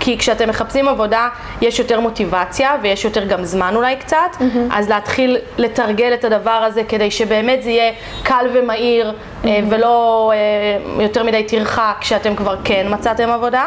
כי 0.00 0.18
כשאתם 0.18 0.48
מחפשים 0.48 0.88
עבודה 0.88 1.28
יש 1.60 1.78
יותר 1.78 2.00
מוטיבציה 2.00 2.76
ויש 2.82 3.04
יותר 3.04 3.24
גם 3.24 3.44
זמן 3.44 3.76
אולי 3.76 3.96
קצת, 3.96 4.36
אז 4.70 4.88
להתחיל 4.88 5.36
לתרגל 5.58 6.14
את 6.14 6.24
הדבר 6.24 6.50
הזה 6.50 6.84
כדי 6.84 7.10
שבאמת 7.10 7.62
זה 7.62 7.70
יהיה 7.70 7.92
קל 8.22 8.46
ומהיר 8.52 9.12
אה, 9.44 9.60
ולא 9.70 10.32
אה, 10.34 11.02
יותר 11.02 11.24
מדי 11.24 11.44
טרחה 11.44 11.92
כשאתם 12.00 12.34
כבר 12.34 12.56
כן 12.64 12.86
מצאתם 12.90 13.30
עבודה. 13.30 13.66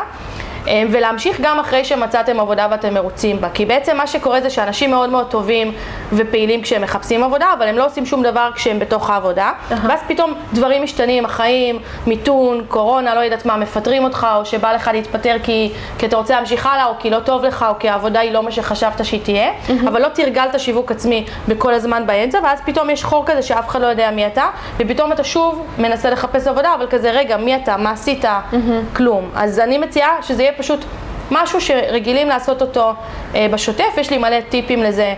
אה, 0.67 0.84
ולהמשיך 0.91 1.41
גם 1.41 1.60
אחרי 1.60 1.86
שמצאתם 1.86 2.39
עבודה 2.39 2.67
ואתם 2.71 2.93
מרוצים 2.93 3.41
בה. 3.41 3.50
כי 3.54 3.65
בעצם 3.65 3.97
מה 3.97 4.08
שקורה 4.08 4.41
זה 4.41 4.50
שאנשים 4.50 4.91
מאוד 4.91 5.10
מאוד 5.10 5.28
טובים 5.30 5.74
ופעילים 6.13 6.62
כשהם 6.62 6.82
מחפשים 6.82 7.24
עבודה, 7.24 7.54
אבל 7.58 7.67
הם 7.67 7.78
לא 7.78 7.86
עושים 7.86 8.06
שום 8.06 8.24
דבר 8.24 8.50
כשהם 8.56 8.80
בתוך 8.80 9.10
העבודה. 9.10 9.52
ואז 9.69 10.00
פתאום 10.08 10.34
דברים 10.54 10.84
משתנים, 10.84 11.26
החיים, 11.26 11.80
מיתון, 12.08 12.62
קורונה, 12.67 13.15
לא 13.15 13.19
יודעת 13.19 13.45
מה, 13.45 13.58
מפטרים 13.58 14.04
אותך, 14.04 14.28
או 14.36 14.45
שבא 14.45 14.74
לך 14.74 14.89
להתפטר 14.93 15.36
כי, 15.43 15.71
כי 15.97 16.06
אתה 16.06 16.17
רוצה 16.17 16.36
להמשיך 16.36 16.65
הלאה, 16.65 16.86
או 16.86 16.93
כי 17.00 17.10
לא 17.10 17.19
טוב 17.19 17.45
לך, 17.45 17.65
או 17.69 17.80
כי 17.80 17.89
העבודה 17.89 18.19
היא 18.19 18.32
לא 18.32 18.43
מה 18.43 18.52
שחשבת 18.52 19.06
שהיא 19.06 19.21
תהיה, 19.24 19.52
אבל 19.88 20.02
לא 20.02 20.08
תרגלת 20.08 20.60
שיווק 20.60 20.91
עצמי 20.91 21.26
בכל 21.47 21.74
הזמן 21.74 22.08
באמצע, 22.08 22.39
ואז 22.43 22.60
פתאום 22.65 22.89
יש 22.89 23.04
חור 23.04 23.26
כזה 23.26 23.41
שאף 23.41 23.67
אחד 23.67 23.82
לא 23.82 23.88
יודע 23.88 24.12
מי 24.12 24.28
אתה, 24.28 24.45
ופתאום 24.78 25.12
אתה 25.12 25.24
שוב 25.24 25.67
מנסה 25.78 26.10
לחפש 26.10 26.47
עבודה, 26.47 26.74
אבל 26.76 26.88
כזה, 26.89 27.12
רגע, 27.12 27.38
מי 27.38 27.56
אתה, 27.56 27.78
מה 27.78 27.91
עשית, 27.91 28.26
כלום. 28.95 29.30
אז 29.36 29.60
אני 29.60 29.78
מציעה 29.78 30.10
שזה 30.21 30.43
יהיה 30.43 30.51
פשוט 30.58 30.86
משהו 31.32 31.62
שרגילים 31.62 32.30
לעשות 32.30 32.62
אותו 32.62 32.94
אה, 33.36 33.48
בשוטף, 33.52 33.98
יש 33.98 34.10
לי 34.10 34.18
מלא 34.18 34.42
טיפים 34.50 34.84
לזה. 34.84 35.14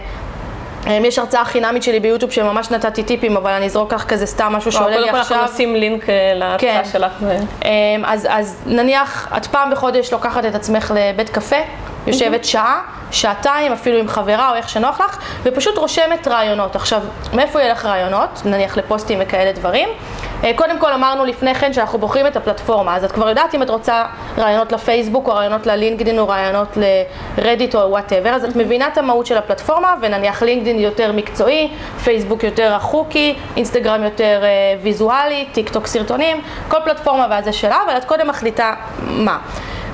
אה, 0.87 0.99
יש 1.03 1.19
הרצאה 1.19 1.45
חינמית 1.45 1.83
שלי 1.83 1.99
ביוטיוב 1.99 2.31
שממש 2.31 2.71
נתתי 2.71 3.03
טיפים, 3.03 3.37
אבל 3.37 3.51
אני 3.51 3.65
אזרוק 3.65 3.93
לך 3.93 4.03
כזה 4.03 4.25
סתם 4.25 4.53
משהו 4.53 4.71
שעולה 4.71 4.97
לי 4.97 5.01
קודם 5.01 5.11
כל 5.11 5.19
עכשיו. 5.19 5.37
אנחנו 5.37 5.53
נשים 5.53 5.75
לינק 5.75 6.09
אה, 6.09 6.33
להרצאה 6.35 6.83
כן. 6.83 6.89
שלך. 6.91 7.11
ו- 7.21 7.65
אז, 8.05 8.27
אז 8.29 8.61
נניח 8.65 9.33
את 9.37 9.45
פעם 9.45 9.71
בחודש 9.71 10.13
לוקחת 10.13 10.45
את 10.45 10.55
עצמך 10.55 10.93
לבית 10.95 11.29
קפה, 11.29 11.55
יושבת 12.07 12.45
שעה, 12.45 12.81
שעתיים, 13.11 13.71
אפילו 13.71 13.99
עם 13.99 14.07
חברה 14.07 14.49
או 14.49 14.55
איך 14.55 14.69
שנוח 14.69 15.01
לך, 15.01 15.17
ופשוט 15.43 15.77
רושמת 15.77 16.27
רעיונות. 16.27 16.75
עכשיו, 16.75 17.01
מאיפה 17.33 17.61
יהיה 17.61 17.71
לך 17.71 17.85
רעיונות? 17.85 18.41
נניח 18.45 18.77
לפוסטים 18.77 19.19
וכאלה 19.21 19.51
דברים. 19.51 19.89
אה, 20.43 20.51
קודם 20.55 20.79
כל 20.79 20.93
אמרנו 20.93 21.25
לפני 21.25 21.55
כן 21.55 21.73
שאנחנו 21.73 21.99
בוחרים 21.99 22.27
את 22.27 22.35
הפלטפורמה, 22.35 22.95
אז 22.95 23.03
את 23.03 23.11
כבר 23.11 23.29
יודעת 23.29 23.55
אם 23.55 23.61
את 23.61 23.69
רוצה 23.69 24.05
רעיונות 24.37 24.71
לפייסבוק, 24.71 25.27
או 25.27 25.33
רעיונות 25.33 25.65
ללינקדאין, 25.65 26.19
או 26.19 26.27
רעיונות 26.27 26.77
לרדיט 27.37 27.75
או 27.75 27.79
whatever, 27.89 28.29
אז 28.29 28.43
את 28.45 28.55
מבינה 28.55 28.87
את 28.87 28.97
המהות 28.97 29.25
של 29.25 29.37
הפלטפורמה, 29.37 29.95
ונניח 30.01 30.43
לינקדאין 30.43 30.79
יותר 30.79 31.11
מקצועי, 31.11 31.71
פייסבוק 32.03 32.43
יותר 32.43 32.73
החוקי, 32.73 33.35
אינסטגרם 33.57 34.03
יותר 34.03 34.39
אה, 34.43 34.49
ויזואלי, 34.81 35.45
טיק 35.51 35.69
טוק 35.69 35.87
סרטונים, 35.87 36.41
כל 36.67 36.77
פלטפורמה 36.85 37.27
ואז 37.29 37.45
זה 37.45 37.53
שלה, 37.53 37.77
אבל 37.85 37.97
את 37.97 38.05
קודם 38.05 38.27
מחליטה 38.27 38.73
מה. 38.99 39.37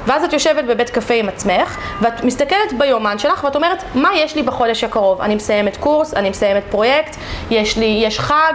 ואז 0.05 0.23
את 0.23 0.33
יושבת 0.33 0.63
בבית 0.65 0.89
קפה 0.89 1.13
עם 1.13 1.29
עצמך, 1.29 1.77
ואת 2.01 2.23
מסתכלת 2.23 2.73
ביומן 2.77 3.19
שלך, 3.19 3.43
ואת 3.43 3.55
אומרת, 3.55 3.83
מה 3.95 4.09
יש 4.15 4.35
לי 4.35 4.43
בחודש 4.43 4.83
הקרוב? 4.83 5.21
אני 5.21 5.35
מסיימת 5.35 5.77
קורס, 5.77 6.13
אני 6.13 6.29
מסיימת 6.29 6.63
פרויקט, 6.69 7.15
יש 7.51 7.77
לי, 7.77 8.01
יש 8.05 8.19
חג, 8.19 8.53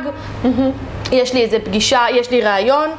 יש 1.12 1.34
לי 1.34 1.42
איזה 1.42 1.58
פגישה, 1.64 2.00
יש 2.10 2.30
לי 2.30 2.40
ראיון, 2.40 2.90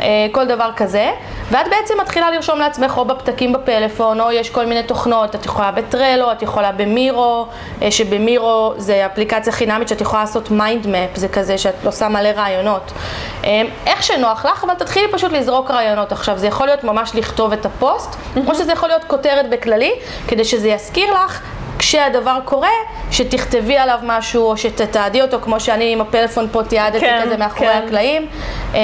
אה, 0.00 0.26
כל 0.32 0.44
דבר 0.44 0.70
כזה, 0.76 1.10
ואת 1.50 1.66
בעצם 1.70 1.94
מתחילה 2.00 2.30
לרשום 2.30 2.58
לעצמך 2.58 2.98
או 2.98 3.04
בפתקים 3.04 3.52
בפלאפון, 3.52 4.20
או 4.20 4.32
יש 4.32 4.50
כל 4.50 4.66
מיני 4.66 4.82
תוכנות, 4.82 5.34
את 5.34 5.46
יכולה 5.46 5.70
ב 5.70 5.78
Trello, 5.78 6.32
את 6.32 6.42
יכולה 6.42 6.72
ב 6.72 6.84
Miro, 6.84 7.46
אה, 7.82 7.90
שב 7.90 8.26
Miro 8.26 8.74
זה 8.76 9.06
אפליקציה 9.06 9.52
חינמית 9.52 9.88
שאת 9.88 10.00
יכולה 10.00 10.22
לעשות 10.22 10.50
mind 10.50 10.86
map, 10.86 11.16
זה 11.16 11.28
כזה 11.28 11.58
שאת 11.58 11.74
עושה 11.84 12.08
מלא 12.08 12.28
רעיונות. 12.28 12.92
אה, 13.44 13.62
איך 13.86 14.02
שנוח 14.02 14.44
לך, 14.46 14.64
אבל 14.64 14.74
תתחילי 14.74 15.12
פשוט 15.12 15.32
לזרוק 15.32 15.70
רעיונות 15.70 16.12
עכשיו, 16.12 16.38
זה 16.38 16.46
יכול 16.46 16.66
להיות 16.66 16.84
ממש 16.84 17.14
לכתוב 17.14 17.52
את 17.52 17.66
הפוסט, 17.66 18.16
או 18.46 18.54
שזה 18.54 18.72
יכול 18.72 18.88
להיות 18.88 19.04
כותרת 19.04 19.50
בכללי, 19.50 19.92
כדי 20.28 20.44
שזה 20.44 20.68
יזכיר 20.68 21.12
לך 21.12 21.42
כשהדבר 21.86 22.38
קורה, 22.44 22.68
שתכתבי 23.10 23.76
עליו 23.76 23.98
משהו, 24.02 24.42
או 24.42 24.56
שתתעדי 24.56 25.22
אותו, 25.22 25.40
כמו 25.40 25.60
שאני 25.60 25.92
עם 25.92 26.00
הפלאפון 26.00 26.48
פה 26.52 26.62
תיעדתי 26.62 27.00
כן, 27.00 27.20
כזה 27.24 27.36
מאחורי 27.36 27.68
כן. 27.68 27.82
הקלעים. 27.86 28.26
אה, 28.74 28.80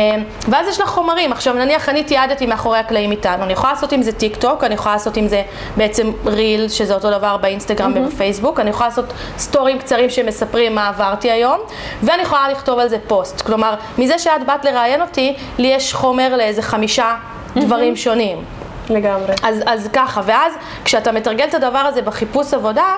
ואז 0.48 0.68
יש 0.68 0.80
לך 0.80 0.88
חומרים. 0.88 1.32
עכשיו, 1.32 1.54
נניח 1.54 1.88
אני 1.88 2.04
תיעדתי 2.04 2.46
מאחורי 2.46 2.78
הקלעים 2.78 3.10
איתנו, 3.10 3.42
אני 3.42 3.52
יכולה 3.52 3.72
לעשות 3.72 3.92
עם 3.92 4.02
זה 4.02 4.12
טיק 4.12 4.36
טוק, 4.36 4.64
אני 4.64 4.74
יכולה 4.74 4.94
לעשות 4.94 5.16
עם 5.16 5.28
זה 5.28 5.42
בעצם 5.76 6.12
reel, 6.26 6.68
שזה 6.68 6.94
אותו 6.94 7.10
דבר 7.10 7.36
באינסטגרם 7.36 7.92
ובפייסבוק, 7.96 8.60
אני 8.60 8.70
יכולה 8.70 8.88
לעשות 8.88 9.12
סטורים 9.38 9.78
קצרים 9.78 10.10
שמספרים 10.10 10.74
מה 10.74 10.88
עברתי 10.88 11.30
היום, 11.30 11.60
ואני 12.02 12.22
יכולה 12.22 12.48
לכתוב 12.48 12.78
על 12.78 12.88
זה 12.88 12.96
פוסט. 13.06 13.40
כלומר, 13.40 13.74
מזה 13.98 14.18
שאת 14.18 14.46
באת 14.46 14.64
לראיין 14.64 15.02
אותי, 15.02 15.36
לי 15.58 15.68
יש 15.68 15.94
חומר 15.94 16.36
לאיזה 16.36 16.62
חמישה 16.62 17.14
דברים 17.56 17.96
שונים. 17.96 18.61
לגמרי. 18.92 19.34
אז, 19.42 19.62
אז 19.66 19.88
ככה, 19.92 20.20
ואז 20.24 20.52
כשאתה 20.84 21.12
מתרגל 21.12 21.44
את 21.44 21.54
הדבר 21.54 21.78
הזה 21.78 22.02
בחיפוש 22.02 22.54
עבודה, 22.54 22.96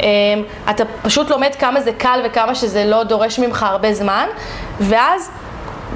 אמ, 0.00 0.06
אתה 0.70 0.84
פשוט 1.02 1.30
לומד 1.30 1.54
כמה 1.58 1.80
זה 1.80 1.92
קל 1.92 2.20
וכמה 2.24 2.54
שזה 2.54 2.84
לא 2.84 3.02
דורש 3.02 3.38
ממך 3.38 3.62
הרבה 3.62 3.94
זמן, 3.94 4.26
ואז 4.80 5.30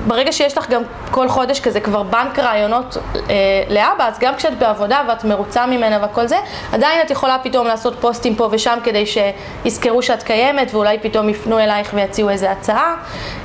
ברגע 0.06 0.32
שיש 0.32 0.58
לך 0.58 0.70
גם 0.70 0.82
כל 1.10 1.28
חודש 1.28 1.60
כזה 1.60 1.80
כבר 1.80 2.02
בנק 2.02 2.38
רעיונות 2.38 2.96
אה, 3.30 3.34
לאבא, 3.68 4.08
אז 4.08 4.18
גם 4.18 4.34
כשאת 4.36 4.58
בעבודה 4.58 5.02
ואת 5.08 5.24
מרוצה 5.24 5.66
ממנה 5.66 5.98
והכל 6.02 6.26
זה, 6.26 6.36
עדיין 6.72 7.00
את 7.06 7.10
יכולה 7.10 7.38
פתאום 7.42 7.66
לעשות 7.66 7.94
פוסטים 8.00 8.36
פה 8.36 8.48
ושם 8.52 8.78
כדי 8.84 9.04
שיזכרו 9.06 10.02
שאת 10.02 10.22
קיימת 10.22 10.74
ואולי 10.74 10.98
פתאום 10.98 11.28
יפנו 11.28 11.58
אלייך 11.58 11.90
ויציעו 11.94 12.30
איזה 12.30 12.50
הצעה. 12.50 12.96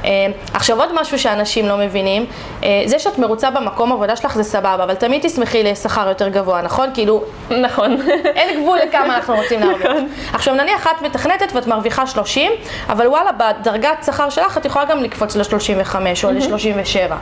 אה, 0.05 0.09
עכשיו 0.53 0.79
עוד 0.79 1.01
משהו 1.01 1.19
שאנשים 1.19 1.67
לא 1.67 1.77
מבינים, 1.77 2.25
אה, 2.63 2.83
זה 2.85 2.99
שאת 2.99 3.17
מרוצה 3.17 3.49
במקום 3.49 3.91
עבודה 3.91 4.15
שלך 4.15 4.35
זה 4.35 4.43
סבבה, 4.43 4.83
אבל 4.83 4.95
תמיד 4.95 5.27
תשמחי 5.27 5.63
לשכר 5.63 6.07
יותר 6.09 6.29
גבוה, 6.29 6.61
נכון? 6.61 6.89
כאילו, 6.93 7.23
נכון. 7.61 7.97
אין 8.25 8.61
גבול 8.61 8.79
לכמה 8.79 9.15
אנחנו 9.15 9.35
רוצים 9.35 9.59
להרוויח. 9.63 9.91
עכשיו 10.33 10.53
נניח 10.53 10.87
את 10.87 11.01
מתכנתת 11.01 11.51
ואת 11.55 11.67
מרוויחה 11.67 12.07
30, 12.07 12.51
אבל 12.89 13.07
וואלה, 13.07 13.31
בדרגת 13.31 14.03
שכר 14.05 14.29
שלך 14.29 14.57
את 14.57 14.65
יכולה 14.65 14.85
גם 14.85 15.03
לקפוץ 15.03 15.35
ל-35 15.35 15.95
או 16.23 16.29
ל-37. 16.51 17.13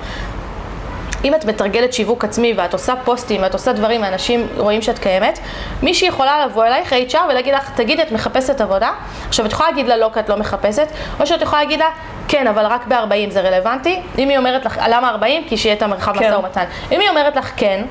אם 1.24 1.36
את 1.36 1.46
מתרגלת 1.46 1.94
שיווק 1.94 2.26
עצמי 2.26 2.54
ואת 2.58 2.74
עושה 2.74 2.94
פוסטים 3.06 3.42
ואת 3.42 3.54
עושה 3.54 3.74
דברים 3.74 4.02
ואנשים 4.02 4.48
רואים 4.58 4.82
שאת 4.82 5.00
קיימת, 5.00 5.39
מישהי 5.84 6.08
יכולה 6.08 6.46
לבוא 6.46 6.65
אלייך 6.65 6.94
HR 6.94 7.18
ולהגיד 7.30 7.54
לך, 7.54 7.72
תגידי, 7.76 8.02
את 8.02 8.12
מחפשת 8.12 8.62
עבודה? 8.62 8.92
עכשיו, 9.28 9.46
את 9.46 9.52
יכולה 9.52 9.70
להגיד 9.70 9.88
לה 9.88 9.98
לא 9.98 10.10
כי 10.13 10.20
את 10.20 10.30
לא 10.30 10.38
מחפשת, 10.38 10.88
או 11.20 11.26
שאת 11.26 11.42
יכולה 11.42 11.62
להגיד 11.63 11.80
לה, 11.80 11.89
כן, 12.28 12.48
אבל 12.48 12.65
רק 12.65 12.88
ב-40 12.88 13.30
זה 13.30 13.42
רלוונטי. 13.42 14.02
אם 14.18 14.30
היא 14.30 14.38
אומרת 14.38 14.65
לך, 14.65 14.80
למה 14.88 15.10
40? 15.10 15.44
כי 15.48 15.58
שיהיה 15.58 15.76
את 15.76 15.82
המרחב 15.82 16.13
כן. 16.20 16.28
משא 16.28 16.36
ומתן. 16.36 16.63
אם 16.92 17.00
היא 17.00 17.10
אומרת 17.10 17.36
לך 17.36 17.52
כן, 17.58 17.86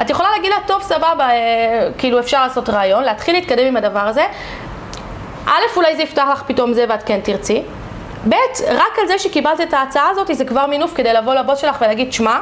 את 0.00 0.10
יכולה 0.10 0.28
להגיד 0.36 0.50
לה, 0.50 0.56
טוב, 0.66 0.82
סבבה, 0.82 1.30
אה, 1.30 1.88
כאילו 1.98 2.20
אפשר 2.20 2.42
לעשות 2.42 2.68
רעיון, 2.68 3.04
להתחיל 3.04 3.34
להתקדם 3.34 3.66
עם 3.66 3.76
הדבר 3.76 4.00
הזה. 4.00 4.24
א', 5.46 5.76
אולי 5.76 5.96
זה 5.96 6.02
יפתח 6.02 6.24
לך 6.32 6.42
פתאום 6.46 6.72
זה 6.72 6.84
ואת 6.88 7.02
כן 7.02 7.20
תרצי. 7.22 7.62
ב', 8.28 8.34
רק 8.68 8.98
על 8.98 9.06
זה 9.06 9.18
שקיבלת 9.18 9.60
את 9.60 9.72
ההצעה 9.74 10.08
הזאת, 10.08 10.30
זה 10.32 10.44
כבר 10.44 10.66
מינוף 10.66 10.94
כדי 10.94 11.12
לבוא 11.12 11.34
לבוס 11.34 11.58
שלך 11.58 11.76
ולהגיד, 11.80 12.12
שמע, 12.12 12.40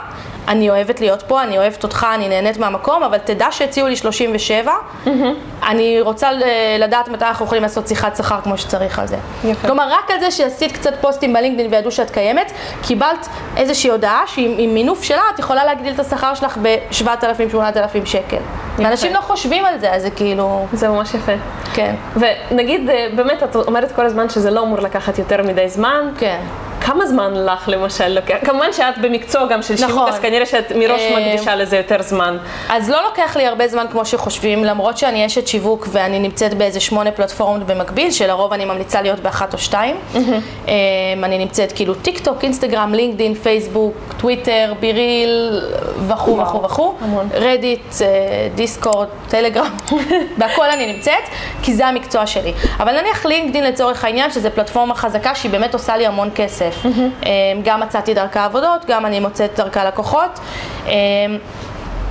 אני 0.48 0.70
אוהבת 0.70 1.00
להיות 1.00 1.22
פה, 1.22 1.42
אני 1.42 1.58
אוהבת 1.58 1.82
אותך, 1.82 2.06
אני 2.14 2.28
נהנית 2.28 2.58
מהמקום, 2.58 3.02
אבל 3.02 3.18
תדע 3.18 3.46
שהציעו 3.50 3.88
לי 3.88 3.96
37, 3.96 4.72
mm-hmm. 4.72 5.08
אני 5.66 6.00
רוצה 6.00 6.28
לדעת 6.78 7.08
מתי 7.08 7.24
אנחנו 7.24 7.44
יכולים 7.44 7.62
לעשות 7.62 7.88
שיחת 7.88 8.16
שכר 8.16 8.40
כמו 8.40 8.58
שצריך 8.58 8.98
על 8.98 9.06
זה. 9.06 9.16
יפה. 9.44 9.68
כלומר, 9.68 9.88
רק 9.90 10.10
על 10.10 10.20
זה 10.20 10.30
שעשית 10.30 10.72
קצת 10.72 10.94
פוסטים 11.00 11.32
בלינקדאין 11.32 11.72
וידעו 11.72 11.90
שאת 11.90 12.10
קיימת, 12.10 12.52
קיבלת 12.82 13.28
איזושהי 13.56 13.90
הודעה 13.90 14.22
שעם 14.26 14.74
מינוף 14.74 15.02
שלה 15.02 15.22
את 15.34 15.38
יכולה 15.38 15.64
להגדיל 15.64 15.94
את 15.94 16.00
השכר 16.00 16.34
שלך 16.34 16.58
ב-7,000-8,000 16.62 18.04
שקל. 18.04 18.42
ואנשים 18.76 19.14
לא 19.14 19.20
חושבים 19.20 19.64
על 19.64 19.78
זה, 19.78 19.92
אז 19.92 20.02
זה 20.02 20.10
כאילו... 20.10 20.66
זה 20.72 20.88
ממש 20.88 21.14
יפה. 21.14 21.32
כן. 21.74 21.94
ונגיד, 22.16 22.90
אה, 22.90 23.06
באמת, 23.16 23.42
את 23.42 23.56
אומרת 23.56 23.92
כל 23.92 24.06
הזמן 24.06 24.28
שזה 24.28 24.50
לא 24.50 24.62
אמור 24.62 24.80
לקחת 24.80 25.18
יותר 25.18 25.42
מדי 25.42 25.68
זמן. 25.68 26.10
כן. 26.18 26.40
כמה 26.80 27.06
זמן 27.06 27.34
לך 27.34 27.68
למשל 27.68 28.08
לוקח? 28.08 28.36
כמובן 28.44 28.72
שאת 28.72 28.98
במקצוע 28.98 29.46
גם 29.46 29.62
של 29.62 29.74
נכון. 29.74 29.88
שיווק, 29.88 30.08
אז 30.08 30.18
כנראה 30.18 30.46
שאת 30.46 30.72
מראש 30.72 31.00
אה, 31.00 31.16
מקדישה 31.20 31.54
לזה 31.54 31.76
יותר 31.76 32.02
זמן. 32.02 32.36
אז 32.68 32.90
לא 32.90 33.02
לוקח 33.02 33.36
לי 33.36 33.46
הרבה 33.46 33.68
זמן 33.68 33.86
כמו 33.90 34.04
שחושבים, 34.04 34.64
למרות 34.64 34.98
שאני 34.98 35.26
אשת 35.26 35.46
שיווק 35.46 35.88
ואני 35.92 36.18
נמצאת 36.18 36.54
באיזה 36.54 36.80
שמונה 36.80 37.10
פלטפורמות 37.10 37.66
במקביל, 37.66 38.10
שלרוב 38.10 38.52
אני 38.52 38.64
ממליצה 38.64 39.02
להיות 39.02 39.20
באחת 39.20 39.52
או 39.52 39.58
שתיים. 39.58 39.96
Mm-hmm. 40.14 40.66
אני 41.22 41.38
נמצאת 41.38 41.72
כאילו 41.72 41.94
טיק 41.94 42.18
טוק, 42.18 42.44
אינסטגרם, 42.44 42.94
לינקדין, 42.94 43.34
פייסבוק, 43.34 43.94
טוויטר, 44.16 44.72
BeReal, 44.80 45.62
וכו' 46.08 46.38
וכו' 46.38 46.62
וכו'. 46.62 46.94
רדיט, 47.34 47.94
דיסקורד, 48.54 49.08
טלגרם, 49.28 49.70
בהכל 50.38 50.70
אני 50.70 50.92
נמצאת, 50.92 51.22
כי 51.62 51.74
זה 51.74 51.86
המקצוע 51.86 52.26
שלי. 52.26 52.52
אבל 52.80 53.00
נניח 53.00 53.26
לינקדין 53.26 53.64
לצורך 53.64 54.04
העניין, 54.04 54.30
שזו 54.30 54.48
פלטפורמה 54.54 54.94
חזקה 54.94 55.34
שהיא 55.34 55.52
באמת 55.52 55.74
עושה 55.74 55.96
לי 55.96 56.06
המון 56.06 56.30
כסף. 56.34 56.67
Mm-hmm. 56.84 57.26
גם 57.64 57.80
מצאתי 57.80 58.14
דרכה 58.14 58.44
עבודות, 58.44 58.84
גם 58.88 59.06
אני 59.06 59.20
מוצאת 59.20 59.50
דרכה 59.56 59.84
לקוחות. 59.84 60.40
אמ, 60.86 60.92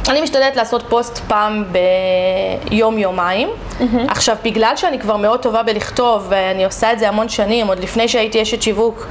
אני 0.10 0.22
משתדלת 0.22 0.56
לעשות 0.56 0.84
פוסט 0.90 1.18
פעם 1.18 1.66
ביום-יומיים. 2.70 3.50
Mm-hmm. 3.50 3.84
עכשיו, 4.10 4.36
בגלל 4.44 4.74
שאני 4.76 5.00
כבר 5.00 5.18
מאוד 5.18 5.40
טובה 5.40 5.64
בלכתוב, 5.64 6.26
ואני 6.30 6.66
עושה 6.66 6.94
את 6.94 7.00
זה 7.00 7.08
המון 7.08 7.30
שנים, 7.30 7.68
עוד 7.68 7.80
לפני 7.80 8.08
שהייתי 8.08 8.42
אשת 8.42 8.62
שיווק, 8.62 9.08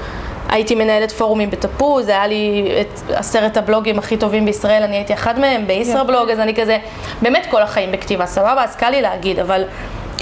הייתי 0.48 0.74
מנהלת 0.74 1.12
פורומים 1.12 1.50
בתפוז, 1.50 2.08
היה 2.08 2.26
לי 2.26 2.68
את 2.80 3.10
עשרת 3.10 3.56
הבלוגים 3.56 3.98
הכי 3.98 4.16
טובים 4.16 4.44
בישראל, 4.44 4.82
אני 4.82 4.96
הייתי 4.96 5.14
אחד 5.14 5.38
מהם, 5.38 5.66
בישראבלוג, 5.66 6.30
אז 6.30 6.40
אני 6.40 6.54
כזה, 6.54 6.78
באמת 7.22 7.46
כל 7.50 7.62
החיים 7.62 7.92
בכתיבה, 7.92 8.26
סבבה? 8.26 8.64
אז 8.64 8.76
קל 8.76 8.90
לי 8.90 9.02
להגיד, 9.02 9.38
אבל 9.38 9.64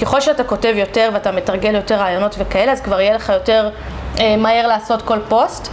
ככל 0.01 0.21
שאתה 0.21 0.43
כותב 0.43 0.73
יותר 0.75 1.09
ואתה 1.13 1.31
מתרגל 1.31 1.75
יותר 1.75 1.95
רעיונות 1.95 2.35
וכאלה, 2.39 2.71
אז 2.71 2.81
כבר 2.81 2.99
יהיה 2.99 3.15
לך 3.15 3.29
יותר 3.29 3.69
מהר 4.37 4.67
לעשות 4.67 5.01
כל 5.01 5.19
פוסט. 5.27 5.71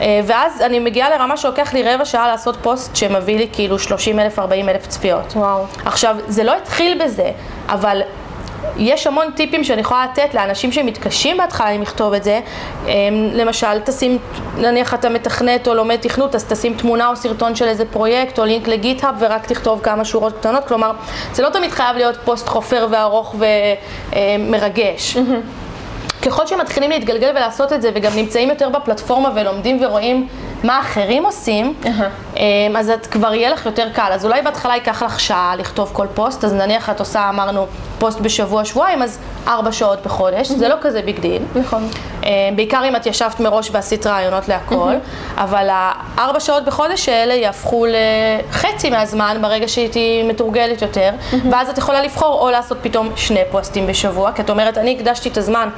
אה, 0.00 0.20
ואז 0.26 0.60
אני 0.60 0.78
מגיעה 0.78 1.10
לרמה 1.10 1.36
שלוקח 1.36 1.72
לי 1.72 1.82
רבע 1.82 2.04
שעה 2.04 2.28
לעשות 2.28 2.56
פוסט 2.62 2.96
שמביא 2.96 3.38
לי 3.38 3.48
כאילו 3.52 3.78
30 3.78 4.18
אלף, 4.18 4.38
40 4.38 4.68
אלף 4.68 4.86
צפיות. 4.86 5.32
וואו. 5.36 5.64
עכשיו, 5.84 6.16
זה 6.28 6.44
לא 6.44 6.56
התחיל 6.56 7.04
בזה, 7.04 7.30
אבל 7.68 8.02
יש 8.76 9.06
המון 9.06 9.26
טיפים 9.36 9.64
שאני 9.64 9.80
יכולה 9.80 10.06
לתת 10.12 10.34
לאנשים 10.34 10.72
שמתקשים 10.72 11.36
בהתחלה 11.36 11.68
עם 11.68 11.82
לכתוב 11.82 12.12
את 12.12 12.24
זה. 12.24 12.40
אה, 12.86 12.92
למשל, 13.32 13.80
תשים, 13.84 14.18
נניח 14.58 14.94
אתה 14.94 15.08
מתכנת 15.08 15.68
או 15.68 15.74
לומד 15.74 15.96
תכנות, 15.96 16.34
אז 16.34 16.44
תשים 16.44 16.74
תמונה 16.74 17.08
או 17.08 17.16
סרטון 17.16 17.54
של 17.54 17.68
איזה 17.68 17.84
פרויקט 17.84 18.38
או 18.38 18.44
לינק 18.44 18.68
ל 18.68 18.75
GitHub 18.75 19.14
ורק 19.18 19.46
תכתוב 19.46 19.80
כמה 19.82 20.04
שורות 20.04 20.38
קטנות. 20.38 20.64
כלומר, 20.64 20.92
זה 21.32 21.42
לא 21.42 21.48
תמיד 21.48 21.70
חייב 21.70 21.96
להיות 21.96 22.16
פוסט 22.24 22.48
חופר 22.48 22.86
וארוך 22.90 23.34
ומרגש. 24.12 25.16
Mm-hmm. 25.16 25.69
ככל 26.22 26.46
שמתחילים 26.46 26.90
להתגלגל 26.90 27.30
ולעשות 27.30 27.72
את 27.72 27.82
זה 27.82 27.90
וגם 27.94 28.12
נמצאים 28.16 28.48
יותר 28.48 28.68
בפלטפורמה 28.68 29.30
ולומדים 29.34 29.84
ורואים 29.84 30.28
מה 30.64 30.80
אחרים 30.80 31.24
עושים, 31.24 31.74
uh-huh. 31.82 32.38
אז 32.78 32.90
את 32.90 33.06
כבר 33.06 33.34
יהיה 33.34 33.50
לך 33.50 33.66
יותר 33.66 33.88
קל. 33.92 34.10
אז 34.12 34.24
אולי 34.24 34.42
בהתחלה 34.42 34.74
ייקח 34.74 35.02
לך 35.02 35.20
שעה 35.20 35.56
לכתוב 35.56 35.90
כל 35.92 36.06
פוסט, 36.14 36.44
אז 36.44 36.54
נניח 36.54 36.90
את 36.90 37.00
עושה, 37.00 37.28
אמרנו, 37.28 37.66
פוסט 37.98 38.20
בשבוע, 38.20 38.64
שבועיים, 38.64 39.02
אז 39.02 39.18
ארבע 39.46 39.72
שעות 39.72 39.98
בחודש, 40.04 40.50
mm-hmm. 40.50 40.54
זה 40.54 40.68
לא 40.68 40.74
כזה 40.80 41.02
big 41.02 41.20
deal. 41.20 41.42
נכון. 41.54 41.88
אה, 42.24 42.30
בעיקר 42.56 42.88
אם 42.88 42.96
את 42.96 43.06
ישבת 43.06 43.40
מראש 43.40 43.70
ועשית 43.72 44.06
רעיונות 44.06 44.48
להכל, 44.48 44.74
mm-hmm. 44.74 45.40
אבל 45.40 45.68
הארבע 45.70 46.40
שעות 46.40 46.64
בחודש 46.64 47.08
האלה 47.08 47.34
יהפכו 47.34 47.86
לחצי 47.86 48.90
מהזמן 48.90 49.38
ברגע 49.40 49.68
שהייתי 49.68 50.22
מתורגלת 50.22 50.82
יותר, 50.82 51.10
mm-hmm. 51.10 51.36
ואז 51.50 51.68
את 51.68 51.78
יכולה 51.78 52.02
לבחור 52.02 52.40
או 52.40 52.50
לעשות 52.50 52.78
פתאום 52.82 53.12
שני 53.16 53.42
פוסטים 53.50 53.86
בשבוע, 53.86 54.32
כי 54.32 54.42
את 54.42 54.50
אומרת, 54.50 54.78
אני 54.78 54.96
הקדשתי 54.96 55.28
את 55.28 55.36
הזמן, 55.36 55.68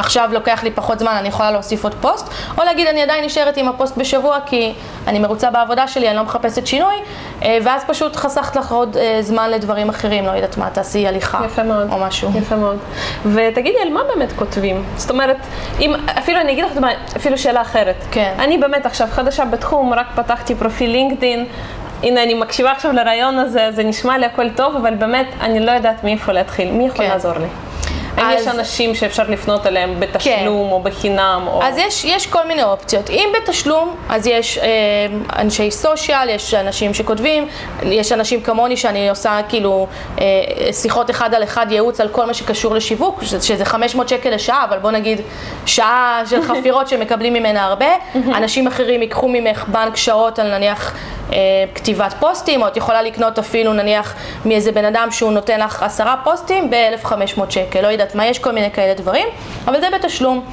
עכשיו 0.00 0.28
לוקח 0.32 0.64
לי 0.64 0.70
פחות 0.70 0.98
זמן, 0.98 1.12
אני 1.18 1.28
יכולה 1.28 1.50
להוסיף 1.50 1.84
עוד 1.84 1.94
פוסט, 2.00 2.28
או 2.58 2.64
להגיד, 2.64 2.86
אני 2.86 3.02
עדיין 3.02 3.24
נשארת 3.24 3.56
עם 3.56 3.68
הפוסט 3.68 3.96
בשבוע 3.96 4.38
כי 4.46 4.72
אני 5.06 5.18
מרוצה 5.18 5.50
בעבודה 5.50 5.88
שלי, 5.88 6.08
אני 6.08 6.16
לא 6.16 6.22
מחפשת 6.22 6.66
שינוי, 6.66 6.94
אה, 7.42 7.58
ואז 7.62 7.84
פשוט 7.86 8.16
חסכת 8.16 8.56
לך 8.56 8.72
עוד 8.72 8.96
אה, 8.96 9.18
זמן 9.20 9.50
לדברים 9.50 9.88
אחרים, 9.88 10.26
לא 10.26 10.30
יודעת 10.30 10.56
מה, 10.56 10.70
תעשי 10.70 11.06
הליכה. 11.06 11.40
יפה 11.46 11.62
מאוד. 11.62 11.92
או 11.92 11.98
משהו. 11.98 12.30
יפה 12.34 12.56
מאוד. 12.56 12.78
ותגידי, 13.26 13.78
על 13.82 13.92
מה 13.92 14.00
באמת 14.14 14.32
כותבים? 14.32 14.84
זאת 14.96 15.10
אומרת, 15.10 15.36
אם, 15.80 15.94
אפילו 16.18 16.40
אני 16.40 16.52
אגיד 16.52 16.64
לך, 16.64 16.72
אפילו 17.16 17.38
שאלה 17.38 17.62
אחרת. 17.62 17.96
כן. 18.10 18.34
אני 18.38 18.58
באמת 18.58 18.86
עכשיו 18.86 19.08
חדשה 19.10 19.44
בתחום, 19.44 19.94
רק 19.94 20.06
פתחתי 20.14 20.54
פרופיל 20.54 20.90
לינקדאין. 20.90 21.46
הנה, 22.02 22.22
אני 22.22 22.34
מקשיבה 22.34 22.72
עכשיו 22.72 22.92
לרעיון 22.92 23.38
הזה, 23.38 23.68
זה 23.72 23.82
נשמע 23.84 24.18
לי 24.18 24.26
הכל 24.26 24.50
טוב, 24.50 24.76
אבל 24.76 24.94
באמת, 24.94 25.26
אני 25.40 25.60
לא 25.60 25.70
יודעת 25.70 26.04
מאיפה 26.04 26.32
להתחיל. 26.32 26.70
מי 26.70 26.86
יכול 26.86 27.04
כן. 27.04 27.10
לעזור 27.10 27.32
לי? 27.32 27.69
האם 28.20 28.38
יש 28.38 28.46
אנשים 28.46 28.94
שאפשר 28.94 29.22
לפנות 29.28 29.66
אליהם 29.66 30.00
בתשלום 30.00 30.68
כן. 30.68 30.72
או 30.72 30.80
בחינם? 30.82 31.42
או... 31.46 31.62
אז 31.62 31.78
יש, 31.78 32.04
יש 32.04 32.26
כל 32.26 32.46
מיני 32.46 32.62
אופציות. 32.62 33.10
אם 33.10 33.28
בתשלום, 33.36 33.96
אז 34.08 34.26
יש 34.26 34.58
אה, 34.58 34.66
אנשי 35.38 35.70
סושיאל, 35.70 36.28
יש 36.28 36.54
אנשים 36.54 36.94
שכותבים, 36.94 37.48
יש 37.82 38.12
אנשים 38.12 38.40
כמוני 38.40 38.76
שאני 38.76 39.10
עושה 39.10 39.40
כאילו 39.48 39.86
אה, 40.20 40.24
שיחות 40.72 41.10
אחד 41.10 41.34
על 41.34 41.42
אחד 41.42 41.66
ייעוץ 41.70 42.00
על 42.00 42.08
כל 42.08 42.26
מה 42.26 42.34
שקשור 42.34 42.74
לשיווק, 42.74 43.22
שזה 43.24 43.64
500 43.64 44.08
שקל 44.08 44.30
לשעה, 44.30 44.64
אבל 44.64 44.78
בוא 44.78 44.90
נגיד 44.90 45.20
שעה 45.66 46.22
של 46.30 46.42
חפירות 46.48 46.88
שמקבלים 46.88 47.32
ממנה 47.32 47.64
הרבה. 47.64 47.86
אנשים 48.14 48.66
אחרים 48.66 49.02
ייקחו 49.02 49.28
ממך 49.28 49.64
בנק 49.68 49.96
שעות 49.96 50.38
על 50.38 50.58
נניח 50.58 50.94
אה, 51.32 51.38
כתיבת 51.74 52.14
פוסטים, 52.20 52.62
או 52.62 52.66
את 52.66 52.76
יכולה 52.76 53.02
לקנות 53.02 53.38
אפילו 53.38 53.72
נניח 53.72 54.14
מאיזה 54.44 54.72
בן 54.72 54.84
אדם 54.84 55.08
שהוא 55.10 55.32
נותן 55.32 55.60
לך 55.60 55.82
עשרה 55.82 56.16
פוסטים 56.24 56.70
ב-1,500 56.70 57.50
שקל, 57.50 57.80
לא 57.80 57.86
יודעת 57.88 58.09
מה, 58.14 58.26
יש 58.26 58.38
כל 58.38 58.52
מיני 58.52 58.70
כאלה 58.70 58.94
דברים, 58.94 59.26
אבל 59.66 59.80
זה 59.80 59.88
בתשלום. 59.94 60.44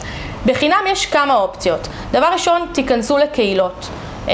בחינם 0.46 0.82
יש 0.88 1.06
כמה 1.06 1.36
אופציות. 1.36 1.88
דבר 2.12 2.28
ראשון, 2.34 2.62
תיכנסו 2.74 3.18
לקהילות. 3.18 3.90
אה, 4.30 4.34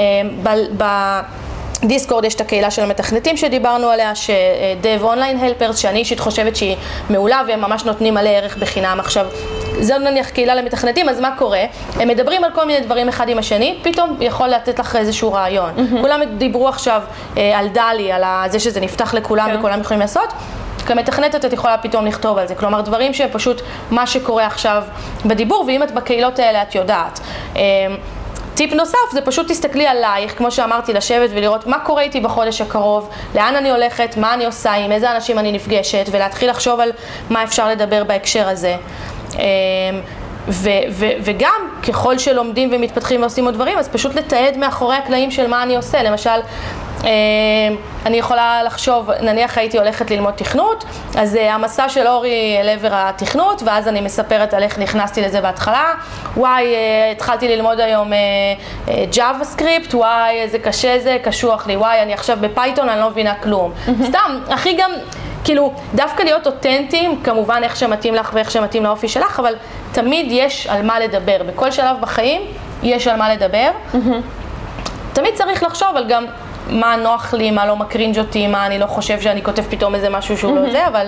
דיסקורד 1.85 2.25
יש 2.25 2.35
את 2.35 2.41
הקהילה 2.41 2.71
של 2.71 2.83
המתכנתים 2.83 3.37
שדיברנו 3.37 3.89
עליה, 3.89 4.15
ש-Dev 4.15 5.03
Online 5.03 5.41
Helpers, 5.41 5.75
שאני 5.77 5.99
אישית 5.99 6.19
חושבת 6.19 6.55
שהיא 6.55 6.75
מעולה 7.09 7.41
והם 7.47 7.61
ממש 7.61 7.85
נותנים 7.85 8.13
מלא 8.13 8.29
ערך 8.29 8.57
בחינם. 8.57 8.97
עכשיו, 8.99 9.25
זה 9.79 9.97
נניח 9.97 10.29
קהילה 10.29 10.55
למתכנתים, 10.55 11.09
אז 11.09 11.19
מה 11.19 11.35
קורה? 11.37 11.63
הם 11.95 12.07
מדברים 12.07 12.43
על 12.43 12.51
כל 12.55 12.65
מיני 12.65 12.79
דברים 12.79 13.09
אחד 13.09 13.29
עם 13.29 13.37
השני, 13.37 13.79
פתאום 13.81 14.17
יכול 14.21 14.47
לתת 14.47 14.79
לך 14.79 14.95
איזשהו 14.95 15.33
רעיון. 15.33 15.71
Mm-hmm. 15.77 16.01
כולם 16.01 16.19
דיברו 16.37 16.67
עכשיו 16.67 17.01
אה, 17.37 17.59
על 17.59 17.67
דלי, 17.67 18.11
על 18.11 18.23
זה 18.47 18.59
שזה 18.59 18.79
נפתח 18.79 19.13
לכולם 19.13 19.49
כן. 19.51 19.57
וכולם 19.57 19.81
יכולים 19.81 20.01
לעשות. 20.01 20.33
כמתכנתת 20.85 21.45
את 21.45 21.53
יכולה 21.53 21.77
פתאום 21.77 22.05
לכתוב 22.05 22.37
על 22.37 22.47
זה, 22.47 22.55
כלומר 22.55 22.81
דברים 22.81 23.13
שהם 23.13 23.29
פשוט 23.31 23.61
מה 23.91 24.07
שקורה 24.07 24.45
עכשיו 24.45 24.83
בדיבור, 25.25 25.63
ואם 25.67 25.83
את 25.83 25.91
בקהילות 25.91 26.39
האלה 26.39 26.61
את 26.61 26.75
יודעת. 26.75 27.19
אה, 27.55 27.61
טיפ 28.55 28.73
נוסף 28.73 28.97
זה 29.11 29.21
פשוט 29.21 29.51
תסתכלי 29.51 29.87
עלייך, 29.87 30.37
כמו 30.37 30.51
שאמרתי, 30.51 30.93
לשבת 30.93 31.29
ולראות 31.33 31.67
מה 31.67 31.79
קורה 31.79 32.01
איתי 32.01 32.19
בחודש 32.19 32.61
הקרוב, 32.61 33.09
לאן 33.35 33.55
אני 33.55 33.71
הולכת, 33.71 34.17
מה 34.17 34.33
אני 34.33 34.45
עושה, 34.45 34.73
עם 34.73 34.91
איזה 34.91 35.11
אנשים 35.11 35.39
אני 35.39 35.51
נפגשת, 35.51 36.05
ולהתחיל 36.11 36.49
לחשוב 36.49 36.79
על 36.79 36.91
מה 37.29 37.43
אפשר 37.43 37.69
לדבר 37.69 38.03
בהקשר 38.03 38.49
הזה. 38.49 38.75
אמ, 39.33 39.39
ו- 40.47 40.69
ו- 40.89 41.13
וגם 41.23 41.69
ככל 41.87 42.17
שלומדים 42.17 42.69
ומתפתחים 42.71 43.21
ועושים 43.21 43.45
עוד 43.45 43.53
דברים, 43.53 43.77
אז 43.77 43.89
פשוט 43.89 44.15
לתעד 44.15 44.57
מאחורי 44.57 44.95
הקלעים 44.95 45.31
של 45.31 45.47
מה 45.47 45.63
אני 45.63 45.75
עושה. 45.75 46.03
למשל, 46.03 46.39
אני 48.05 48.17
יכולה 48.17 48.63
לחשוב, 48.63 49.11
נניח 49.11 49.57
הייתי 49.57 49.77
הולכת 49.77 50.11
ללמוד 50.11 50.33
תכנות, 50.33 50.83
אז 51.17 51.35
אה, 51.35 51.53
המסע 51.53 51.89
של 51.89 52.07
אורי 52.07 52.57
אל 52.61 52.69
עבר 52.69 52.89
התכנות, 52.91 53.63
ואז 53.65 53.87
אני 53.87 54.01
מספרת 54.01 54.53
על 54.53 54.63
איך 54.63 54.79
נכנסתי 54.79 55.21
לזה 55.21 55.41
בהתחלה. 55.41 55.93
וואי, 56.37 56.65
אה, 56.65 57.11
התחלתי 57.11 57.47
ללמוד 57.47 57.79
היום 57.79 58.11
JavaScript, 59.11 59.93
וואי, 59.93 60.41
איזה 60.41 60.59
קשה 60.59 60.99
זה, 60.99 61.17
קשוח 61.23 61.67
לי, 61.67 61.75
וואי, 61.75 62.01
אני 62.01 62.13
עכשיו 62.13 62.37
ב 62.41 62.47
Python, 62.47 62.89
אני 62.89 62.99
לא 62.99 63.09
מבינה 63.09 63.35
כלום. 63.35 63.71
סתם, 64.03 64.39
הכי 64.49 64.73
גם... 64.73 64.91
כאילו, 65.43 65.73
דווקא 65.95 66.23
להיות 66.23 66.47
אותנטיים, 66.47 67.21
כמובן 67.23 67.59
איך 67.63 67.75
שמתאים 67.75 68.15
לך 68.15 68.31
ואיך 68.33 68.51
שמתאים 68.51 68.83
לאופי 68.83 69.07
שלך, 69.07 69.39
אבל 69.39 69.55
תמיד 69.91 70.25
יש 70.29 70.67
על 70.67 70.81
מה 70.85 70.99
לדבר. 70.99 71.37
בכל 71.47 71.71
שלב 71.71 71.97
בחיים 72.01 72.41
יש 72.83 73.07
על 73.07 73.15
מה 73.15 73.33
לדבר. 73.33 73.69
תמיד 75.13 75.33
צריך 75.33 75.63
לחשוב 75.63 75.89
על 75.95 76.05
גם 76.07 76.25
מה 76.69 76.95
נוח 76.95 77.33
לי, 77.33 77.51
מה 77.51 77.65
לא 77.65 77.75
מקרינג' 77.75 78.19
אותי, 78.19 78.47
מה 78.47 78.65
אני 78.65 78.79
לא 78.79 78.85
חושב 78.85 79.21
שאני 79.21 79.43
כותב 79.43 79.63
פתאום 79.69 79.95
איזה 79.95 80.09
משהו 80.09 80.37
שהוא 80.37 80.55
לא 80.55 80.71
זה, 80.71 80.87
אבל, 80.87 81.07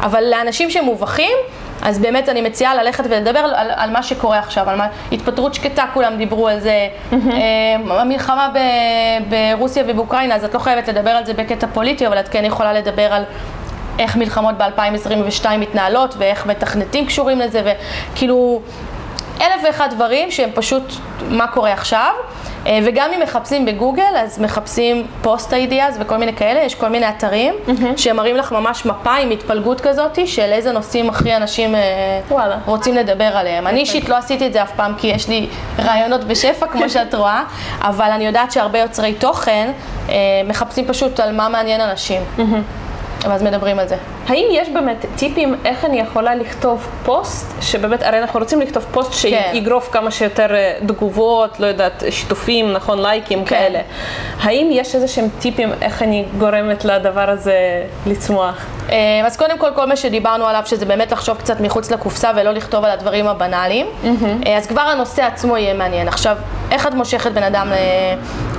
אבל 0.00 0.24
לאנשים 0.30 0.70
שמובכים, 0.70 1.36
אז 1.82 1.98
באמת 1.98 2.28
אני 2.28 2.40
מציעה 2.40 2.74
ללכת 2.74 3.04
ולדבר 3.10 3.38
על, 3.38 3.54
על, 3.54 3.70
על 3.76 3.90
מה 3.90 4.02
שקורה 4.02 4.38
עכשיו, 4.38 4.70
על 4.70 4.76
מה, 4.76 4.86
התפטרות 5.12 5.54
שקטה, 5.54 5.84
כולם 5.94 6.16
דיברו 6.16 6.48
על 6.48 6.60
זה, 6.60 6.88
mm-hmm. 7.12 7.16
המלחמה 7.90 8.48
ב, 8.54 8.58
ברוסיה 9.28 9.84
ובאוקראינה, 9.86 10.34
אז 10.34 10.44
את 10.44 10.54
לא 10.54 10.58
חייבת 10.58 10.88
לדבר 10.88 11.10
על 11.10 11.26
זה 11.26 11.34
בקטע 11.34 11.66
פוליטי, 11.66 12.06
אבל 12.06 12.20
את 12.20 12.28
כן 12.28 12.44
יכולה 12.44 12.72
לדבר 12.72 13.12
על 13.12 13.24
איך 13.98 14.16
מלחמות 14.16 14.54
ב-2022 14.58 15.46
מתנהלות 15.58 16.14
ואיך 16.18 16.46
מתכנתים 16.46 17.06
קשורים 17.06 17.38
לזה, 17.38 17.74
וכאילו 18.12 18.60
אלף 19.40 19.62
ואחד 19.64 19.88
דברים 19.90 20.30
שהם 20.30 20.50
פשוט 20.54 20.92
מה 21.28 21.46
קורה 21.46 21.72
עכשיו. 21.72 22.12
אה, 22.66 22.78
וגם 22.84 23.10
אם 23.16 23.20
מחפשים 23.20 23.66
בגוגל, 23.66 24.16
אז 24.16 24.40
מחפשים 24.40 25.06
פוסט 25.22 25.54
אידיאז 25.54 25.96
וכל 26.00 26.16
מיני 26.16 26.32
כאלה, 26.32 26.60
יש 26.60 26.74
כל 26.74 26.88
מיני 26.88 27.08
אתרים 27.08 27.54
mm-hmm. 27.54 27.96
שמראים 27.96 28.36
לך 28.36 28.52
ממש 28.52 28.86
מפה 28.86 29.14
עם 29.14 29.30
התפלגות 29.30 29.80
כזאת 29.80 30.18
של 30.26 30.52
איזה 30.52 30.72
נושאים 30.72 31.08
הכי 31.08 31.36
אנשים 31.36 31.74
אה, 31.74 31.80
וואלה. 32.28 32.58
רוצים 32.66 32.94
לדבר 32.94 33.24
עליהם. 33.24 33.66
אני 33.66 33.80
אישית 33.80 34.08
לא 34.08 34.16
עשיתי 34.16 34.46
את 34.46 34.52
זה 34.52 34.62
אף 34.62 34.72
פעם 34.76 34.94
כי 34.98 35.06
יש 35.06 35.28
לי 35.28 35.46
רעיונות 35.78 36.24
בשפע, 36.24 36.66
כמו 36.66 36.88
שאת 36.94 37.14
רואה, 37.14 37.42
אבל 37.80 38.10
אני 38.10 38.26
יודעת 38.26 38.52
שהרבה 38.52 38.78
יוצרי 38.78 39.14
תוכן 39.14 39.70
אה, 40.08 40.14
מחפשים 40.48 40.86
פשוט 40.86 41.20
על 41.20 41.36
מה 41.36 41.48
מעניין 41.48 41.80
אנשים. 41.80 42.22
Mm-hmm. 42.38 42.81
ואז 43.24 43.42
מדברים 43.42 43.78
על 43.78 43.88
זה. 43.88 43.96
האם 44.28 44.46
יש 44.52 44.68
באמת 44.68 45.06
טיפים 45.16 45.54
איך 45.64 45.84
אני 45.84 46.00
יכולה 46.00 46.34
לכתוב 46.34 46.88
פוסט, 47.04 47.62
שבאמת, 47.62 48.02
הרי 48.02 48.18
אנחנו 48.18 48.40
רוצים 48.40 48.60
לכתוב 48.60 48.86
פוסט 48.92 49.10
כן. 49.10 49.50
שיגרוף 49.52 49.88
כמה 49.92 50.10
שיותר 50.10 50.54
אה, 50.54 50.78
תגובות, 50.86 51.60
לא 51.60 51.66
יודעת, 51.66 52.04
שיתופים, 52.10 52.72
נכון, 52.72 53.02
לייקים 53.02 53.44
כן. 53.44 53.56
כאלה. 53.56 53.80
האם 54.40 54.68
יש 54.70 54.94
איזה 54.94 55.08
שהם 55.08 55.28
טיפים 55.38 55.72
איך 55.82 56.02
אני 56.02 56.24
גורמת 56.38 56.84
לדבר 56.84 57.30
הזה 57.30 57.84
לצמוח? 58.06 58.66
אה, 58.90 58.96
אז 59.26 59.36
קודם 59.36 59.58
כל, 59.58 59.70
כל 59.74 59.86
מה 59.86 59.96
שדיברנו 59.96 60.46
עליו, 60.46 60.62
שזה 60.66 60.86
באמת 60.86 61.12
לחשוב 61.12 61.36
קצת 61.36 61.60
מחוץ 61.60 61.90
לקופסה 61.90 62.30
ולא 62.36 62.50
לכתוב 62.50 62.84
על 62.84 62.90
הדברים 62.90 63.28
הבנאליים, 63.28 63.86
mm-hmm. 63.86 64.48
אז 64.48 64.66
כבר 64.66 64.80
הנושא 64.80 65.22
עצמו 65.22 65.56
יהיה 65.56 65.74
מעניין. 65.74 66.08
עכשיו, 66.08 66.36
איך 66.72 66.86
את 66.86 66.94
מושכת 66.94 67.32
בן 67.32 67.42
אדם 67.42 67.72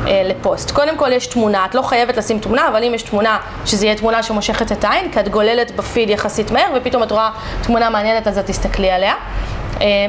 לפוסט? 0.05 0.71
קודם 0.71 0.97
כל 0.97 1.11
יש 1.11 1.27
תמונה, 1.27 1.65
את 1.65 1.75
לא 1.75 1.81
חייבת 1.81 2.17
לשים 2.17 2.39
תמונה, 2.39 2.67
אבל 2.67 2.83
אם 2.83 2.93
יש 2.93 3.03
תמונה, 3.03 3.37
שזה 3.65 3.85
יהיה 3.85 3.95
תמונה 3.95 4.23
שמושכת 4.23 4.71
את 4.71 4.83
העין, 4.83 5.11
כי 5.11 5.19
את 5.19 5.29
גוללת 5.29 5.75
בפיד 5.75 6.09
יחסית 6.09 6.51
מהר, 6.51 6.67
ופתאום 6.75 7.03
את 7.03 7.11
רואה 7.11 7.29
תמונה 7.63 7.89
מעניינת, 7.89 8.27
אז 8.27 8.37
את 8.37 8.45
תסתכלי 8.45 8.91
עליה. 8.91 9.13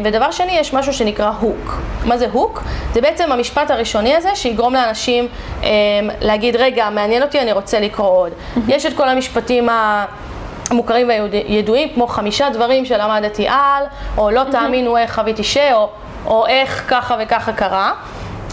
ודבר 0.05 0.31
שני, 0.31 0.53
יש 0.53 0.75
משהו 0.75 0.93
שנקרא 0.93 1.31
הוק. 1.41 1.81
מה 2.05 2.19
זה 2.19 2.27
הוק? 2.33 2.63
זה 2.95 3.01
בעצם 3.01 3.33
המשפט 3.33 3.71
הראשוני 3.71 4.15
הזה 4.15 4.29
שיגרום 4.35 4.75
לאנשים 4.75 5.29
להגיד, 6.21 6.57
רגע, 6.57 6.91
מעניין 6.91 7.23
אותי, 7.23 7.41
אני 7.41 7.53
רוצה 7.53 7.81
לקרוא 7.81 8.09
עוד. 8.09 8.33
יש 8.69 8.87
את 8.87 8.97
כל 8.97 9.09
המשפטים 9.09 9.69
ה... 9.69 10.05
המוכרים 10.71 11.09
והידועים, 11.09 11.89
כמו 11.95 12.07
חמישה 12.07 12.51
דברים 12.51 12.85
שלמדתי 12.85 13.49
על, 13.49 13.85
או 14.19 14.31
לא 14.31 14.43
תאמינו 14.51 14.97
איך 14.97 15.15
חוויתי 15.15 15.45
ש... 15.45 15.57
או, 15.57 15.89
או 16.27 16.47
איך 16.47 16.85
ככה 16.89 17.17
וככה 17.21 17.53
קרה. 17.53 17.93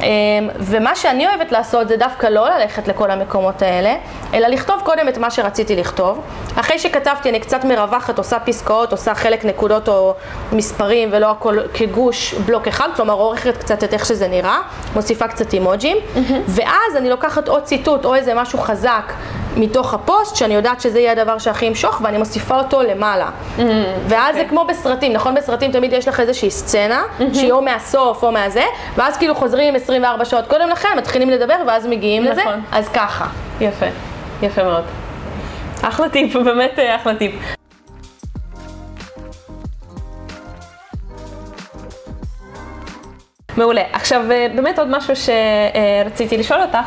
אמ, 0.04 0.50
ומה 0.60 0.96
שאני 0.96 1.28
אוהבת 1.28 1.52
לעשות 1.52 1.88
זה 1.88 1.98
דווקא 1.98 2.28
לא 2.28 2.50
ללכת 2.50 2.88
לכל 2.88 3.12
המקומות 3.12 3.62
האלה, 3.62 3.96
אלא 4.34 4.48
לכתוב 4.48 4.82
קודם 4.84 5.08
את 5.10 5.18
מה 5.18 5.32
שרציתי 5.32 5.76
לכתוב. 5.76 6.22
אחרי 6.56 6.80
שכתבתי 6.80 7.30
אני 7.30 7.40
קצת 7.40 7.66
מרווחת, 7.66 8.18
עושה 8.18 8.40
פסקאות, 8.40 8.92
עושה 8.92 9.16
חלק 9.16 9.46
נקודות 9.46 9.90
או 9.90 10.14
מספרים 10.52 11.10
ולא 11.12 11.32
הכל 11.32 11.58
כגוש 11.74 12.34
בלוק 12.34 12.68
אחד, 12.68 12.90
כלומר 12.96 13.14
עורכת 13.14 13.58
קצת 13.58 13.84
את 13.84 13.94
איך 13.94 14.06
שזה 14.06 14.28
נראה, 14.28 14.58
מוסיפה 14.96 15.28
קצת 15.28 15.54
אימוג'ים, 15.54 15.98
mm-hmm. 15.98 16.20
ואז 16.48 16.96
אני 16.98 17.10
לוקחת 17.10 17.48
עוד 17.48 17.64
ציטוט 17.64 18.06
או 18.06 18.16
איזה 18.16 18.34
משהו 18.34 18.60
חזק 18.60 19.14
מתוך 19.58 19.94
הפוסט, 19.94 20.36
שאני 20.36 20.54
יודעת 20.54 20.82
שזה 20.82 21.00
יהיה 21.00 21.12
הדבר 21.12 21.38
שהכי 21.38 21.66
ימשוך, 21.66 22.02
ואני 22.04 22.18
מוסיפה 22.18 22.58
אותו 22.58 22.82
למעלה. 22.82 23.30
Mm-hmm. 23.30 23.62
ואז 24.08 24.36
okay. 24.36 24.38
זה 24.38 24.46
כמו 24.50 24.66
בסרטים, 24.66 25.14
נכון? 25.14 25.36
בסרטים 25.36 25.72
תמיד 25.72 25.94
יש 25.94 26.08
לך 26.08 26.20
איזושהי 26.20 26.52
סצנה, 26.52 27.04
mm-hmm. 27.04 27.24
שהיא 27.34 27.52
או 27.52 27.62
מהסוף 27.62 28.24
או 28.24 28.32
מהזה, 28.32 28.64
ואז 28.96 29.18
כאילו 29.18 29.36
חוזרים 29.36 29.76
24 29.76 30.26
שעות 30.26 30.48
קודם 30.48 30.70
לכן, 30.70 30.90
מתחילים 30.98 31.30
לדבר, 31.30 31.56
ואז 31.68 31.88
מגיעים 31.88 32.24
נכון. 32.24 32.34
לזה, 32.34 32.44
אז 32.72 32.90
ככה. 32.90 33.26
יפה, 33.62 33.86
יפה 34.42 34.64
מאוד. 34.64 34.84
אחלה 35.82 36.10
טיפ, 36.10 36.36
באמת 36.46 36.80
אה, 36.80 36.96
אחלה 36.96 37.16
טיפ. 37.16 37.32
מעולה. 43.58 43.82
עכשיו, 43.94 44.32
אה, 44.32 44.48
באמת 44.56 44.80
עוד 44.80 44.88
משהו 44.98 45.14
שרציתי 45.16 46.38
לשאול 46.38 46.62
אותך. 46.62 46.78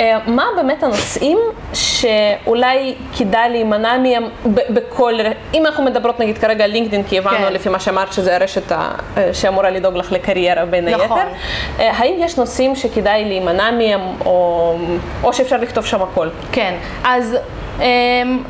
אה, 0.00 0.18
מה 0.26 0.44
באמת 0.56 0.82
הנושאים 0.82 1.38
שאולי 1.74 2.94
כדאי 3.18 3.50
להימנע 3.50 3.98
מהם 3.98 4.24
בכל, 4.46 5.14
אם 5.54 5.66
אנחנו 5.66 5.84
מדברות 5.84 6.20
נגיד 6.20 6.38
כרגע 6.38 6.64
על 6.64 6.70
לינקדאין, 6.70 7.02
כי 7.02 7.18
הבנו 7.18 7.46
כן. 7.46 7.52
לפי 7.52 7.68
מה 7.68 7.80
שאמרת 7.80 8.12
שזה 8.12 8.36
הרשת 8.36 8.72
אה, 8.72 8.90
שאמורה 9.32 9.70
לדאוג 9.70 9.96
לך 9.96 10.12
לקריירה 10.12 10.64
בין 10.64 10.88
נכון. 10.88 11.18
היתר, 11.18 11.30
אה, 11.78 11.90
האם 11.96 12.14
יש 12.18 12.38
נושאים 12.38 12.76
שכדאי 12.76 13.24
להימנע 13.24 13.70
מהם, 13.70 14.00
או, 14.24 14.76
או 15.22 15.32
שאפשר 15.32 15.56
לכתוב 15.56 15.84
שם 15.84 16.02
הכל? 16.02 16.28
כן, 16.52 16.74
אז 17.04 17.36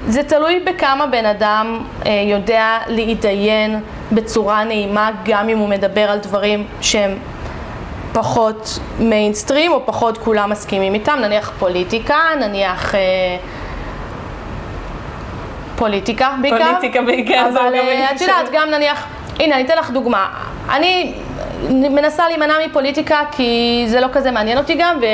זה 0.08 0.22
תלוי 0.22 0.60
בכמה 0.66 1.06
בן 1.06 1.26
אדם 1.26 1.80
יודע 2.26 2.78
להתדיין 2.86 3.80
בצורה 4.12 4.64
נעימה, 4.64 5.10
גם 5.24 5.48
אם 5.48 5.58
הוא 5.58 5.68
מדבר 5.68 6.10
על 6.10 6.18
דברים 6.18 6.66
שהם 6.80 7.18
פחות 8.16 8.78
מיינסטרים 8.98 9.72
או 9.72 9.86
פחות 9.86 10.18
כולם 10.18 10.50
מסכימים 10.50 10.94
איתם, 10.94 11.18
נניח 11.20 11.52
פוליטיקה, 11.58 12.16
נניח 12.40 12.94
אה, 12.94 13.00
פוליטיקה 15.76 16.34
בעיקר. 16.42 16.58
פוליטיקה 16.58 17.02
בעיקר, 17.02 17.46
אבל 17.52 17.74
אה, 17.74 18.10
את 18.16 18.20
יודעת, 18.20 18.46
גם 18.52 18.70
נניח, 18.70 19.06
הנה 19.40 19.54
אני 19.54 19.64
אתן 19.64 19.78
לך 19.78 19.90
דוגמה, 19.90 20.28
אני 20.70 21.12
מנסה 21.70 22.28
להימנע 22.28 22.54
מפוליטיקה 22.66 23.20
כי 23.32 23.84
זה 23.88 24.00
לא 24.00 24.06
כזה 24.12 24.30
מעניין 24.30 24.58
אותי 24.58 24.74
גם, 24.78 24.98
ו, 25.00 25.04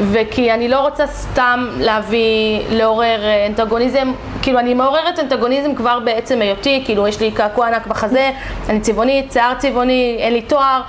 וכי 0.00 0.52
אני 0.52 0.68
לא 0.68 0.80
רוצה 0.80 1.06
סתם 1.06 1.66
להביא, 1.78 2.60
לעורר 2.70 3.24
אה, 3.24 3.46
אנטגוניזם, 3.46 4.12
כאילו 4.42 4.58
אני 4.58 4.74
מעוררת 4.74 5.18
אנטגוניזם 5.18 5.74
כבר 5.74 5.98
בעצם 6.04 6.40
היותי, 6.40 6.82
כאילו 6.84 7.08
יש 7.08 7.20
לי 7.20 7.30
קעקוע 7.30 7.66
ענק 7.66 7.86
בחזה, 7.86 8.30
אני 8.68 8.80
צבעונית, 8.80 9.32
שיער 9.32 9.54
צבעוני, 9.58 10.16
אין 10.18 10.32
לי 10.32 10.42
תואר, 10.42 10.80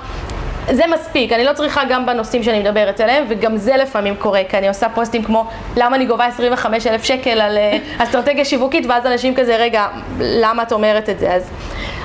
זה 0.72 0.84
מספיק, 0.94 1.32
אני 1.32 1.44
לא 1.44 1.54
צריכה 1.54 1.82
גם 1.90 2.06
בנושאים 2.06 2.44
שאני 2.44 2.60
מדברת 2.60 3.00
עליהם, 3.00 3.26
וגם 3.30 3.58
זה 3.58 3.78
לפעמים 3.78 4.16
קורה, 4.16 4.42
כי 4.50 4.58
אני 4.58 4.68
עושה 4.68 4.90
פוסטים 4.90 5.24
כמו 5.24 5.46
למה 5.78 5.96
אני 5.96 6.06
גובה 6.06 6.26
25 6.26 6.88
אלף 6.88 7.04
שקל 7.04 7.42
על 7.42 7.58
אה, 7.58 7.78
אסטרטגיה 7.98 8.46
שיווקית, 8.46 8.86
ואז 8.90 9.06
אנשים 9.06 9.36
כזה, 9.36 9.56
רגע, 9.56 9.88
למה 10.20 10.64
את 10.64 10.72
אומרת 10.72 11.10
את 11.10 11.20
זה? 11.20 11.34
אז, 11.34 11.50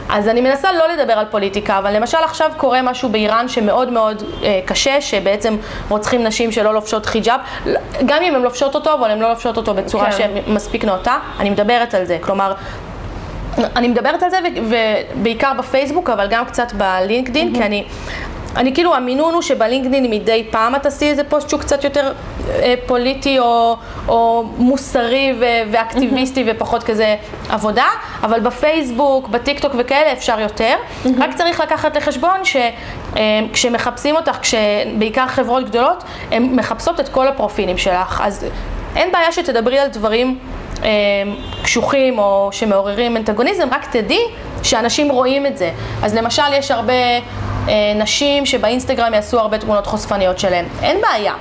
אז 0.08 0.28
אני 0.28 0.40
מנסה 0.40 0.72
לא 0.72 0.88
לדבר 0.88 1.12
על 1.12 1.26
פוליטיקה, 1.30 1.78
אבל 1.78 1.96
למשל 1.96 2.18
עכשיו 2.24 2.50
קורה 2.56 2.82
משהו 2.82 3.08
באיראן 3.08 3.48
שמאוד 3.48 3.92
מאוד 3.92 4.22
אה, 4.42 4.60
קשה, 4.64 5.00
שבעצם 5.00 5.56
רוצחים 5.88 6.24
נשים 6.24 6.52
שלא 6.52 6.74
לובשות 6.74 7.06
חיג'אב, 7.06 7.40
גם 8.06 8.22
אם 8.22 8.34
הן 8.34 8.42
לובשות 8.42 8.74
אותו, 8.74 8.94
אבל 8.94 9.10
הן 9.10 9.18
לא 9.18 9.28
לובשות 9.28 9.56
אותו 9.56 9.74
בצורה 9.74 10.12
כן. 10.12 10.28
שמספיק 10.46 10.84
נאותה, 10.84 11.18
אני 11.40 11.50
מדברת 11.50 11.94
על 11.94 12.04
זה, 12.04 12.18
כלומר... 12.20 12.52
אני 13.76 13.88
מדברת 13.88 14.22
על 14.22 14.30
זה 14.30 14.38
ובעיקר 14.68 15.52
בפייסבוק, 15.58 16.10
אבל 16.10 16.26
גם 16.30 16.44
קצת 16.44 16.72
בלינקדין, 16.72 17.52
mm-hmm. 17.52 17.58
כי 17.58 17.64
אני, 17.64 17.84
אני 18.56 18.74
כאילו, 18.74 18.94
המינון 18.94 19.34
הוא 19.34 19.42
שבלינקדאין 19.42 20.10
מדי 20.10 20.46
פעם 20.50 20.74
את 20.74 20.82
תעשי 20.82 21.10
איזה 21.10 21.24
פוסט 21.24 21.48
שהוא 21.48 21.60
קצת 21.60 21.84
יותר 21.84 22.12
אה, 22.48 22.74
פוליטי 22.86 23.38
או, 23.38 23.76
או 24.08 24.44
מוסרי 24.58 25.32
ו- 25.40 25.70
ואקטיביסטי 25.72 26.44
ופחות 26.46 26.82
כזה 26.82 27.16
עבודה, 27.48 27.86
אבל 28.22 28.40
בפייסבוק, 28.40 29.28
בטיק 29.28 29.60
טוק 29.60 29.72
וכאלה 29.78 30.12
אפשר 30.12 30.40
יותר. 30.40 30.74
רק 31.18 31.34
צריך 31.34 31.60
לקחת 31.60 31.96
לחשבון 31.96 32.40
שכשמחפשים 32.44 34.14
אה, 34.14 34.20
אותך, 34.20 34.38
כשבעיקר 34.42 35.26
חברות 35.26 35.64
גדולות, 35.64 36.04
הן 36.30 36.42
מחפשות 36.42 37.00
את 37.00 37.08
כל 37.08 37.28
הפרופילים 37.28 37.78
שלך. 37.78 38.20
אז 38.24 38.46
אין 38.96 39.12
בעיה 39.12 39.32
שתדברי 39.32 39.78
על 39.78 39.88
דברים 39.88 40.38
קשוחים 41.62 42.18
או 42.18 42.48
שמעוררים 42.52 43.16
אנטגוניזם, 43.16 43.68
רק 43.72 43.86
תדעי 43.90 44.22
שאנשים 44.62 45.10
רואים 45.10 45.46
את 45.46 45.58
זה. 45.58 45.70
אז 46.02 46.14
למשל 46.14 46.52
יש 46.52 46.70
הרבה 46.70 46.92
אה, 46.92 47.74
נשים 47.96 48.46
שבאינסטגרם 48.46 49.14
יעשו 49.14 49.38
הרבה 49.40 49.58
תמונות 49.58 49.86
חושפניות 49.86 50.38
שלהן. 50.38 50.64
אין 50.82 50.96
בעיה. 51.00 51.34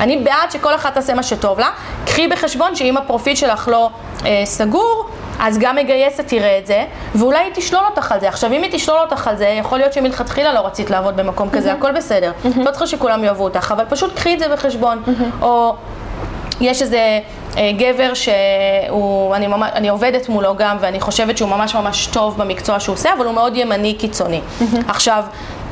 אני 0.00 0.16
בעד 0.16 0.50
שכל 0.50 0.74
אחת 0.74 0.94
תעשה 0.94 1.14
מה 1.14 1.22
שטוב 1.22 1.60
לה. 1.60 1.70
קחי 2.06 2.28
בחשבון 2.28 2.76
שאם 2.76 2.96
הפרופיל 2.96 3.34
שלך 3.34 3.68
לא 3.72 3.90
אה, 4.26 4.42
סגור, 4.44 5.06
אז 5.40 5.58
גם 5.58 5.76
מגייסת 5.76 6.28
תראה 6.28 6.58
את 6.58 6.66
זה, 6.66 6.84
ואולי 7.14 7.38
היא 7.38 7.52
תשלול 7.54 7.82
אותך 7.90 8.12
על 8.12 8.20
זה. 8.20 8.28
עכשיו, 8.28 8.52
אם 8.52 8.62
היא 8.62 8.72
תשלול 8.72 8.98
אותך 8.98 9.28
על 9.28 9.36
זה, 9.36 9.46
יכול 9.46 9.78
להיות 9.78 9.92
שמלכתחילה 9.92 10.52
לא 10.52 10.60
רצית 10.66 10.90
לעבוד 10.90 11.16
במקום 11.16 11.50
כזה, 11.50 11.72
הכל 11.72 11.92
בסדר. 11.92 12.32
לא 12.56 12.70
צריכה 12.70 12.86
שכולם 12.86 13.24
יאהבו 13.24 13.44
אותך, 13.44 13.72
אבל 13.76 13.84
פשוט 13.88 14.14
קחי 14.16 14.34
את 14.34 14.38
זה 14.38 14.48
בחשבון. 14.48 15.02
או 15.42 15.74
יש 16.60 16.82
איזה 16.82 17.20
גבר 17.76 18.14
שהוא, 18.14 19.34
אני, 19.34 19.46
ממש, 19.46 19.70
אני 19.74 19.88
עובדת 19.88 20.28
מולו 20.28 20.56
גם, 20.56 20.76
ואני 20.80 21.00
חושבת 21.00 21.38
שהוא 21.38 21.48
ממש 21.48 21.74
ממש 21.74 22.06
טוב 22.06 22.38
במקצוע 22.38 22.80
שהוא 22.80 22.94
עושה, 22.94 23.12
אבל 23.16 23.26
הוא 23.26 23.34
מאוד 23.34 23.56
ימני 23.56 23.94
קיצוני. 23.94 24.40
עכשיו, 24.88 25.24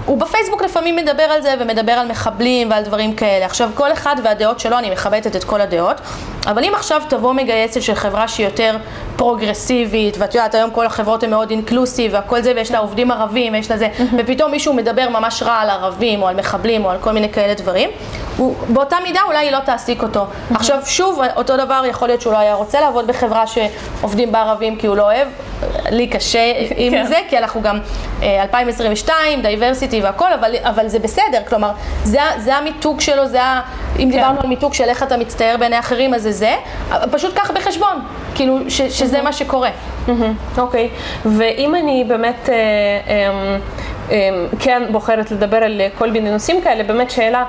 הוא 0.07 0.18
בפייסבוק 0.18 0.62
לפעמים 0.62 0.97
מדבר 0.97 1.22
על 1.22 1.43
זה 1.43 1.55
ומדבר 1.61 1.93
על 1.93 2.09
מחבלים 2.09 2.70
ועל 2.70 2.85
דברים 2.85 3.14
כאלה. 3.14 3.47
עכשיו, 3.47 3.70
כל 3.74 3.93
אחד 3.93 4.16
והדעות 4.24 4.61
שלו, 4.61 4.78
אני 4.78 4.91
מכבדת 4.91 5.37
את 5.37 5.45
כל 5.45 5.61
הדעות, 5.61 6.01
אבל 6.47 6.64
אם 6.64 6.72
עכשיו 6.74 7.03
תבוא 7.09 7.33
מגייסת 7.33 7.83
של 7.83 7.95
חברה 7.95 8.28
שהיא 8.28 8.47
יותר 8.47 8.76
פרוגרסיבית, 9.23 10.16
ואת 10.18 10.35
יודעת, 10.35 10.55
היום 10.55 10.70
כל 10.70 10.87
החברות 10.87 11.23
הן 11.23 11.31
מאוד 11.31 11.51
אינקלוסיב 11.51 12.14
והכל 12.14 12.43
זה, 12.43 12.53
ויש 12.57 12.70
לה 12.70 12.79
עובדים 12.79 13.11
ערבים, 13.11 13.53
ויש 13.53 13.70
לה 13.70 13.77
זה, 13.77 13.89
ופתאום 14.18 14.51
מישהו 14.51 14.75
מדבר 14.75 15.09
ממש 15.09 15.43
רע 15.43 15.53
על 15.53 15.70
ערבים, 15.70 16.23
או 16.23 16.29
על 16.29 16.37
מחבלים, 16.37 16.85
או 16.85 16.91
על 16.91 16.99
כל 17.01 17.12
מיני 17.12 17.29
כאלה 17.33 17.55
דברים, 17.55 17.91
הוא, 18.37 18.55
באותה 18.68 18.97
מידה 19.05 19.20
אולי 19.27 19.39
היא 19.39 19.51
לא 19.51 19.59
תעסיק 19.59 20.03
אותו. 20.03 20.27
עכשיו, 20.55 20.79
שוב, 20.87 21.20
אותו 21.37 21.57
דבר 21.57 21.83
יכול 21.87 22.09
להיות 22.09 22.20
שהוא 22.20 22.33
לא 22.33 22.39
היה 22.39 22.55
רוצה 22.55 22.81
לעבוד 22.81 23.07
בחברה 23.07 23.45
שעובדים 23.47 24.33
בערבים 24.33 24.77
כי 24.77 24.87
הוא 24.87 24.97
לא 24.97 25.03
אוהב, 25.03 25.29
לי 25.91 26.07
קשה 26.07 26.53
עם 26.77 26.93
כן. 26.93 27.07
זה, 27.07 27.18
כי 27.29 27.39
אנחנו 27.39 27.62
גם 27.62 27.79
אה, 28.23 28.43
2022, 28.43 29.43
diversity 29.43 30.01
והכל, 30.01 30.33
אבל, 30.33 30.55
אבל 30.62 30.89
זה 30.89 30.99
בסדר, 30.99 31.41
כלומר, 31.49 31.70
זה, 32.05 32.18
זה 32.39 32.57
המיתוג 32.57 33.01
שלו, 33.01 33.27
זה 33.27 33.43
ה... 33.43 33.61
אם 33.99 34.11
דיברנו 34.11 34.41
על 34.41 34.47
מיתוג 34.47 34.75
של 34.75 34.85
איך 34.85 35.03
אתה 35.03 35.16
מצטייר 35.16 35.57
בעיני 35.57 35.79
אחרים, 35.79 36.14
אז 36.14 36.23
זה 36.23 36.33
זה, 36.33 36.55
פשוט 37.11 37.35
קח 37.35 37.51
בחשבון, 37.51 38.01
כאילו, 38.35 38.59
ש, 38.68 38.83
שזה 38.83 39.22
מה 39.22 39.33
שקורה. 39.33 39.70
אוקיי, 40.59 40.89
ואם 41.24 41.74
אני 41.74 42.05
באמת 42.09 42.49
אה, 42.49 42.55
אה, 44.11 44.47
כן 44.61 44.83
בוחרת 44.91 45.30
לדבר 45.30 45.57
על 45.57 45.80
כל 45.99 46.11
מיני 46.11 46.30
נושאים 46.30 46.61
כאלה, 46.61 46.85
באמת 46.85 47.11
שאלה, 47.11 47.45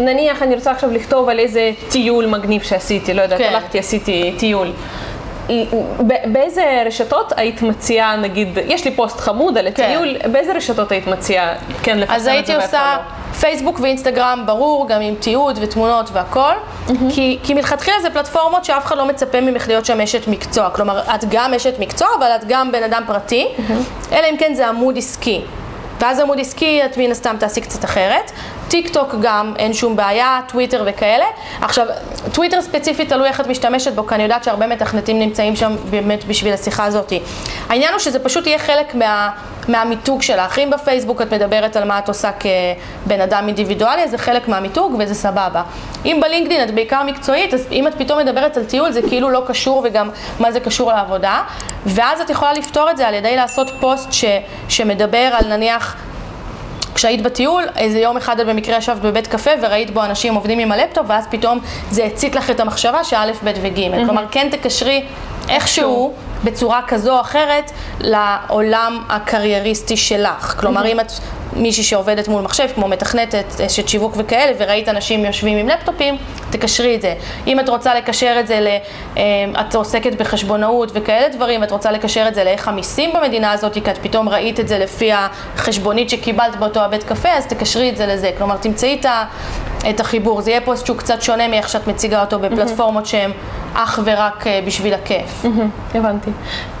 נניח 0.00 0.42
אני 0.42 0.54
רוצה 0.54 0.70
עכשיו 0.70 0.90
לכתוב 0.90 1.28
על 1.28 1.38
איזה 1.38 1.70
טיול 1.88 2.26
מגניב 2.26 2.62
שעשיתי, 2.62 3.14
לא 3.14 3.22
יודעת, 3.22 3.38
כן. 3.38 3.48
הלכתי, 3.52 3.78
עשיתי 3.78 4.34
טיול. 4.38 4.72
באיזה 6.24 6.82
רשתות 6.86 7.32
היית 7.36 7.62
מציעה, 7.62 8.16
נגיד, 8.16 8.58
יש 8.66 8.84
לי 8.84 8.90
פוסט 8.90 9.20
חמוד 9.20 9.58
על 9.58 9.66
הטיול, 9.66 10.16
באיזה 10.32 10.52
רשתות 10.52 10.92
היית 10.92 11.06
מציעה 11.06 11.54
כן 11.82 11.98
לפרסם 11.98 12.12
את 12.12 12.16
אז 12.16 12.22
זה 12.22 12.32
הייתי 12.32 12.52
ואיפה 12.52 12.66
עושה 12.66 12.96
לא? 12.96 13.27
פייסבוק 13.40 13.80
ואינסטגרם, 13.80 14.42
ברור, 14.46 14.88
גם 14.88 15.00
עם 15.00 15.14
תיעוד 15.14 15.58
ותמונות 15.62 16.10
והכל, 16.12 16.52
כי, 17.10 17.38
כי 17.42 17.54
מלכתחילה 17.54 17.96
זה 18.02 18.10
פלטפורמות 18.10 18.64
שאף 18.64 18.84
אחד 18.86 18.96
לא 18.98 19.04
מצפה 19.08 19.40
ממך 19.40 19.68
להיות 19.68 19.86
שם 19.86 20.00
אשת 20.00 20.28
מקצוע. 20.28 20.70
כלומר, 20.70 21.00
את 21.14 21.24
גם 21.28 21.54
אשת 21.54 21.74
מקצוע, 21.78 22.08
אבל 22.18 22.26
את 22.26 22.44
גם 22.48 22.72
בן 22.72 22.82
אדם 22.82 23.02
פרטי, 23.06 23.48
אלא 24.12 24.26
אם 24.30 24.36
כן 24.38 24.54
זה 24.54 24.68
עמוד 24.68 24.98
עסקי. 24.98 25.40
ואז 26.00 26.20
עמוד 26.20 26.40
עסקי, 26.40 26.84
את 26.84 26.96
מן 26.96 27.10
הסתם 27.10 27.36
תעשי 27.40 27.60
קצת 27.60 27.84
אחרת. 27.84 28.30
טיק 28.68 28.88
טוק 28.88 29.14
גם, 29.20 29.54
אין 29.58 29.72
שום 29.72 29.96
בעיה, 29.96 30.40
טוויטר 30.48 30.82
וכאלה. 30.86 31.24
עכשיו, 31.60 31.86
טוויטר 32.32 32.62
ספציפית, 32.62 33.08
תלוי 33.08 33.28
איך 33.28 33.40
את 33.40 33.46
משתמשת 33.46 33.92
בו, 33.92 34.06
כי 34.06 34.14
אני 34.14 34.22
יודעת 34.22 34.44
שהרבה 34.44 34.66
מתכנתים 34.66 35.18
נמצאים 35.18 35.56
שם 35.56 35.76
באמת 35.90 36.24
בשביל 36.24 36.54
השיחה 36.54 36.84
הזאת. 36.84 37.12
העניין 37.68 37.92
הוא 37.92 37.98
שזה 37.98 38.18
פשוט 38.18 38.46
יהיה 38.46 38.58
חלק 38.58 38.94
מה, 38.94 39.30
מהמיתוג 39.68 40.22
שלך. 40.22 40.58
אם 40.58 40.70
בפייסבוק 40.70 41.22
את 41.22 41.34
מדברת 41.34 41.76
על 41.76 41.84
מה 41.84 41.98
את 41.98 42.08
עושה 42.08 42.30
כבן 42.32 43.20
אדם 43.20 43.44
אינדיבידואלי, 43.46 44.02
אז 44.02 44.10
זה 44.10 44.18
חלק 44.18 44.48
מהמיתוג 44.48 44.96
וזה 44.98 45.14
סבבה. 45.14 45.62
אם 46.04 46.18
בלינקדאין 46.22 46.68
את 46.68 46.74
בעיקר 46.74 47.02
מקצועית, 47.02 47.54
אז 47.54 47.66
אם 47.72 47.86
את 47.86 47.94
פתאום 47.98 48.18
מדברת 48.18 48.56
על 48.56 48.64
טיול, 48.64 48.90
זה 48.90 49.02
כאילו 49.02 49.30
לא 49.30 49.42
קשור 49.46 49.82
וגם 49.84 50.10
מה 50.40 50.52
זה 50.52 50.60
קשור 50.60 50.92
לעבודה. 50.92 51.42
ואז 51.86 52.20
את 52.20 52.30
יכולה 52.30 52.52
לפתור 52.52 52.90
את 52.90 52.96
זה 52.96 53.08
על 53.08 53.14
ידי 53.14 53.36
לעשות 53.36 53.70
פוסט 53.80 54.12
ש, 54.12 54.24
שמדבר 54.68 55.30
על 55.32 55.56
נניח... 55.56 55.96
כשהיית 56.98 57.22
בטיול, 57.22 57.64
איזה 57.76 57.98
יום 57.98 58.16
אחד 58.16 58.40
את 58.40 58.46
במקרה 58.46 58.76
ישבת 58.76 59.02
בבית 59.02 59.26
קפה 59.26 59.50
וראית 59.62 59.90
בו 59.90 60.04
אנשים 60.04 60.34
עובדים 60.34 60.58
עם 60.58 60.72
הלפטופ, 60.72 61.06
ואז 61.08 61.26
פתאום 61.30 61.58
זה 61.90 62.04
הצית 62.04 62.34
לך 62.34 62.50
את 62.50 62.60
המחשבה 62.60 63.04
שא', 63.04 63.32
ב' 63.44 63.52
וג'. 63.62 64.04
כלומר, 64.06 64.24
כן 64.30 64.48
תקשרי 64.50 65.04
איכשהו, 65.48 66.14
בצורה 66.44 66.80
כזו 66.88 67.16
או 67.16 67.20
אחרת, 67.20 67.70
לעולם 68.00 69.02
הקרייריסטי 69.08 69.96
שלך. 69.96 70.54
כלומר, 70.60 70.86
אם 70.86 71.00
את 71.00 71.12
מישהי 71.52 71.84
שעובדת 71.84 72.28
מול 72.28 72.42
מחשב, 72.42 72.68
כמו 72.74 72.88
מתכנתת, 72.88 73.60
אשת 73.66 73.88
שיווק 73.88 74.14
וכאלה, 74.16 74.52
וראית 74.58 74.88
אנשים 74.88 75.24
יושבים 75.24 75.58
עם 75.58 75.68
לפטופים, 75.68 76.16
תקשרי 76.50 76.94
את 76.94 77.02
זה. 77.02 77.14
אם 77.46 77.60
את 77.60 77.68
רוצה 77.68 77.94
לקשר 77.94 78.36
את 78.40 78.46
זה 78.46 78.60
ל... 78.60 78.66
אה, 79.16 79.22
את 79.60 79.74
עוסקת 79.74 80.14
בחשבונאות 80.14 80.90
וכאלה 80.94 81.28
דברים, 81.28 81.60
ואת 81.60 81.70
רוצה 81.70 81.90
לקשר 81.90 82.28
את 82.28 82.34
זה 82.34 82.44
לאיך 82.44 82.68
המיסים 82.68 83.10
במדינה 83.14 83.52
הזאת, 83.52 83.74
כי 83.74 83.80
את 83.80 83.98
פתאום 84.02 84.28
ראית 84.28 84.60
את 84.60 84.68
זה 84.68 84.78
לפי 84.78 85.10
החשבונית 85.12 86.10
שקיבלת 86.10 86.56
באותו 86.56 86.80
הבית 86.80 87.02
קפה, 87.02 87.28
אז 87.28 87.46
תקשרי 87.46 87.90
את 87.90 87.96
זה 87.96 88.06
לזה. 88.06 88.30
כלומר, 88.38 88.56
תמצאי 88.56 88.98
את, 89.00 89.06
את 89.90 90.00
החיבור. 90.00 90.40
זה 90.40 90.50
יהיה 90.50 90.60
פוסט 90.60 90.86
שהוא 90.86 90.96
קצת 90.96 91.22
שונה 91.22 91.48
מאיך 91.48 91.68
שאת 91.68 91.86
מציגה 91.86 92.20
אותו 92.20 92.38
בפלטפורמות 92.38 93.06
שהן 93.06 93.30
אך 93.74 94.00
ורק 94.04 94.46
אה, 94.46 94.60
בשביל 94.66 94.94
הכיף. 94.94 95.44
מהמם, 95.44 95.70
הבנתי. 95.94 96.30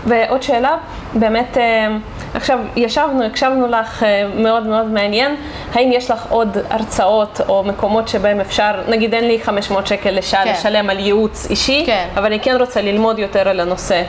ועוד 0.06 0.42
שאלה, 0.42 0.76
באמת, 1.14 1.58
אה, 1.58 1.96
עכשיו 2.34 2.58
ישבנו, 2.76 3.24
הקשבנו 3.24 3.66
לך 3.66 4.02
אה, 4.02 4.26
מאוד 4.34 4.66
מאוד 4.66 4.86
מעניין, 4.86 5.36
האם 5.74 5.92
יש 5.92 6.10
לך 6.10 6.26
עוד 6.28 6.56
הרצאות 6.70 7.40
או 7.48 7.64
מקומות 7.64 8.08
שבהם 8.08 8.40
אפשר, 8.40 8.72
נגיד 8.88 9.14
אין 9.14 9.24
לי 9.24 9.40
500 9.42 9.86
שקל 9.86 10.10
לשעה 10.10 10.44
כן. 10.44 10.52
לשלם 10.52 10.90
על 10.90 10.98
ייעוץ 10.98 11.46
אישי, 11.50 11.82
כן. 11.86 12.08
אבל 12.14 12.26
אני 12.26 12.40
כן 12.40 12.56
רוצה 12.60 12.82
ללמוד 12.82 13.18
יותר 13.18 13.48
על 13.48 13.60
הנושא. 13.60 14.02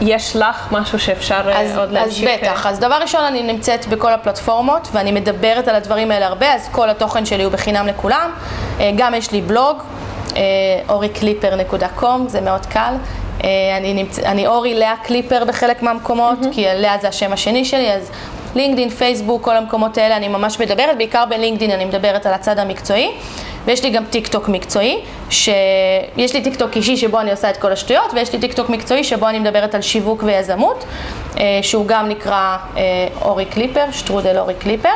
יש 0.00 0.36
לך 0.36 0.68
משהו 0.72 0.98
שאפשר 0.98 1.40
אה, 1.48 1.60
אז, 1.60 1.78
עוד 1.78 1.88
אז 1.88 1.94
להמשיך? 1.94 2.30
בטח, 2.42 2.66
אז 2.66 2.78
דבר 2.78 2.94
ראשון 2.94 3.24
אני 3.24 3.42
נמצאת 3.42 3.86
בכל 3.86 4.12
הפלטפורמות 4.12 4.88
ואני 4.92 5.12
מדברת 5.12 5.68
על 5.68 5.74
הדברים 5.74 6.10
האלה 6.10 6.26
הרבה, 6.26 6.54
אז 6.54 6.68
כל 6.72 6.90
התוכן 6.90 7.26
שלי 7.26 7.42
הוא 7.42 7.52
בחינם 7.52 7.86
לכולם. 7.86 8.30
אה, 8.80 8.90
גם 8.96 9.14
יש 9.14 9.32
לי 9.32 9.40
בלוג, 9.40 9.82
אה, 10.36 10.42
אוריקליפר.com, 10.88 12.06
זה 12.26 12.40
מאוד 12.40 12.66
קל. 12.66 12.94
אה, 13.44 13.76
אני, 13.76 13.94
נמצ... 13.94 14.18
אני 14.18 14.46
אורי 14.46 14.74
לאה 14.74 14.94
קליפר 15.04 15.44
בחלק 15.44 15.82
מהמקומות, 15.82 16.38
כי 16.52 16.64
לאה 16.74 16.98
זה 17.00 17.08
השם 17.08 17.32
השני 17.32 17.64
שלי, 17.64 17.92
אז 17.92 18.10
לינקדין, 18.54 18.90
פייסבוק, 18.90 19.44
כל 19.44 19.56
המקומות 19.56 19.98
האלה 19.98 20.16
אני 20.16 20.28
ממש 20.28 20.60
מדברת, 20.60 20.96
בעיקר 20.96 21.24
בלינקדין 21.28 21.70
אני 21.70 21.84
מדברת 21.84 22.26
על 22.26 22.34
הצד 22.34 22.58
המקצועי. 22.58 23.10
ויש 23.64 23.84
לי 23.84 23.90
גם 23.90 24.04
טיק 24.04 24.28
טוק 24.28 24.48
מקצועי, 24.48 25.00
שיש 25.30 26.34
לי 26.34 26.42
טיק 26.44 26.56
טוק 26.56 26.76
אישי 26.76 26.96
שבו 26.96 27.20
אני 27.20 27.30
עושה 27.30 27.50
את 27.50 27.56
כל 27.56 27.72
השטויות, 27.72 28.14
ויש 28.14 28.32
לי 28.32 28.38
טיק 28.38 28.52
טוק 28.52 28.70
מקצועי 28.70 29.04
שבו 29.04 29.28
אני 29.28 29.38
מדברת 29.38 29.74
על 29.74 29.82
שיווק 29.82 30.22
ויזמות, 30.22 30.84
אה, 31.38 31.58
שהוא 31.62 31.86
גם 31.86 32.08
נקרא 32.08 32.56
אה, 32.76 32.82
אורי 33.22 33.44
קליפר, 33.44 33.84
שטרודל 33.92 34.38
אורי 34.38 34.54
קליפר, 34.54 34.88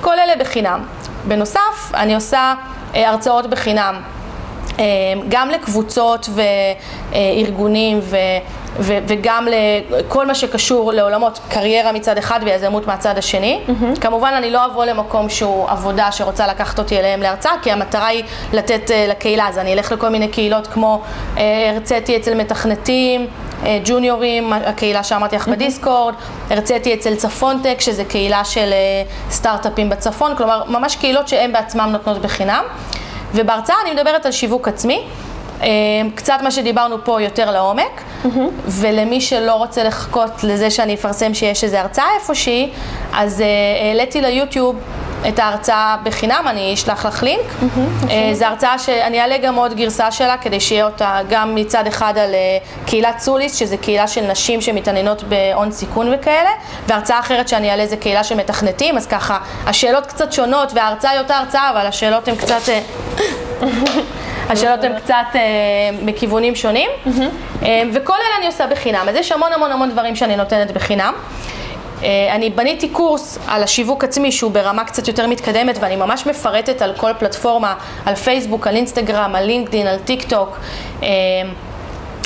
כל 0.00 0.18
אלה 0.18 0.36
בחינם. 0.36 0.84
בנוסף, 1.28 1.92
אני 1.94 2.14
עושה 2.14 2.54
הרצאות 2.94 3.46
בחינם 3.46 4.00
גם 5.28 5.50
לקבוצות 5.50 6.28
וארגונים 7.12 8.00
ו... 8.02 8.16
ו- 8.78 8.98
וגם 9.06 9.48
לכל 9.90 10.26
מה 10.26 10.34
שקשור 10.34 10.92
לעולמות 10.92 11.40
קריירה 11.48 11.92
מצד 11.92 12.18
אחד 12.18 12.40
ויזמות 12.44 12.86
מהצד 12.86 13.18
השני. 13.18 13.60
Mm-hmm. 13.66 14.00
כמובן, 14.00 14.32
אני 14.36 14.50
לא 14.50 14.66
אבוא 14.66 14.84
למקום 14.84 15.28
שהוא 15.28 15.68
עבודה 15.68 16.12
שרוצה 16.12 16.46
לקחת 16.46 16.78
אותי 16.78 16.98
אליהם 16.98 17.22
להרצאה, 17.22 17.52
כי 17.62 17.72
המטרה 17.72 18.06
היא 18.06 18.24
לתת 18.52 18.90
uh, 18.90 19.10
לקהילה, 19.10 19.48
אז 19.48 19.58
אני 19.58 19.72
אלך 19.72 19.92
לכל 19.92 20.08
מיני 20.08 20.28
קהילות 20.28 20.66
כמו 20.66 21.02
uh, 21.34 21.38
הרציתי 21.74 22.16
אצל 22.16 22.34
מתכנתים, 22.34 23.26
uh, 23.62 23.66
ג'וניורים, 23.84 24.52
הקהילה 24.52 25.02
שאמרתי 25.02 25.36
לך 25.36 25.48
mm-hmm. 25.48 25.50
בדיסקורד, 25.50 26.14
הרציתי 26.50 26.94
אצל 26.94 27.14
צפונטק, 27.14 27.80
שזה 27.80 28.04
קהילה 28.04 28.44
של 28.44 28.72
uh, 28.72 29.32
סטארט-אפים 29.32 29.90
בצפון, 29.90 30.36
כלומר, 30.36 30.62
ממש 30.68 30.96
קהילות 30.96 31.28
שהן 31.28 31.52
בעצמן 31.52 31.92
נותנות 31.92 32.18
בחינם. 32.18 32.64
ובהרצאה 33.34 33.76
אני 33.84 33.92
מדברת 33.92 34.26
על 34.26 34.32
שיווק 34.32 34.68
עצמי. 34.68 35.04
אה, 35.62 35.68
קצת 36.14 36.38
מה 36.42 36.50
שדיברנו 36.50 36.96
פה 37.04 37.22
יותר 37.22 37.50
לעומק, 37.50 38.02
mm-hmm. 38.24 38.28
ולמי 38.66 39.20
שלא 39.20 39.54
רוצה 39.54 39.84
לחכות 39.84 40.44
לזה 40.44 40.70
שאני 40.70 40.94
אפרסם 40.94 41.34
שיש 41.34 41.64
איזו 41.64 41.76
הרצאה 41.76 42.06
איפושהי, 42.20 42.70
אז 43.12 43.40
uh, 43.40 43.44
העליתי 43.88 44.20
ליוטיוב 44.20 44.76
את 45.28 45.38
ההרצאה 45.38 45.96
בחינם, 46.02 46.44
אני 46.46 46.74
אשלח 46.74 47.06
לך 47.06 47.22
לינק. 47.22 47.40
Mm-hmm. 47.40 48.04
Uh, 48.04 48.10
זו 48.32 48.44
הרצאה 48.44 48.78
שאני 48.78 49.20
אעלה 49.20 49.38
גם 49.38 49.54
עוד 49.54 49.74
גרסה 49.74 50.10
שלה, 50.10 50.36
כדי 50.36 50.60
שיהיה 50.60 50.84
אותה 50.84 51.18
גם 51.28 51.54
מצד 51.54 51.86
אחד 51.86 52.18
על 52.18 52.34
uh, 52.34 52.88
קהילת 52.88 53.18
סוליס, 53.18 53.56
שזה 53.56 53.76
קהילה 53.76 54.08
של 54.08 54.20
נשים 54.30 54.60
שמתעניינות 54.60 55.22
בהון 55.22 55.72
סיכון 55.72 56.14
וכאלה, 56.14 56.50
והרצאה 56.86 57.20
אחרת 57.20 57.48
שאני 57.48 57.70
אעלה 57.70 57.86
זה 57.86 57.96
קהילה 57.96 58.24
של 58.24 58.34
מתכנתים, 58.34 58.96
אז 58.96 59.06
ככה, 59.06 59.38
השאלות 59.66 60.06
קצת 60.06 60.32
שונות, 60.32 60.72
וההרצאה 60.74 61.10
היא 61.10 61.20
אותה 61.20 61.36
הרצאה, 61.36 61.70
אבל 61.70 61.86
השאלות 61.86 62.28
הן 62.28 62.36
קצת... 62.36 62.60
Uh, 62.66 63.62
השאלות 64.50 64.84
הן 64.84 64.92
קצת 64.98 65.14
אה, 65.34 65.40
בכיוונים 66.04 66.54
שונים, 66.54 66.90
אה, 67.62 67.82
וכל 67.92 68.12
אלה 68.14 68.38
אני 68.38 68.46
עושה 68.46 68.66
בחינם. 68.66 69.06
אז 69.08 69.16
יש 69.16 69.32
המון 69.32 69.52
המון 69.52 69.72
המון 69.72 69.90
דברים 69.90 70.16
שאני 70.16 70.36
נותנת 70.36 70.70
בחינם. 70.70 71.14
אה, 72.02 72.34
אני 72.34 72.50
בניתי 72.50 72.88
קורס 72.88 73.38
על 73.48 73.62
השיווק 73.62 74.04
עצמי 74.04 74.32
שהוא 74.32 74.50
ברמה 74.50 74.84
קצת 74.84 75.08
יותר 75.08 75.26
מתקדמת 75.26 75.78
ואני 75.80 75.96
ממש 75.96 76.26
מפרטת 76.26 76.82
על 76.82 76.92
כל 76.96 77.10
פלטפורמה, 77.18 77.74
על 78.06 78.14
פייסבוק, 78.14 78.66
על 78.66 78.76
אינסטגרם, 78.76 79.34
על 79.34 79.44
לינקדין, 79.44 79.86
על 79.86 79.98
טיק 79.98 80.22
טוק. 80.28 80.58
אה, 81.02 81.08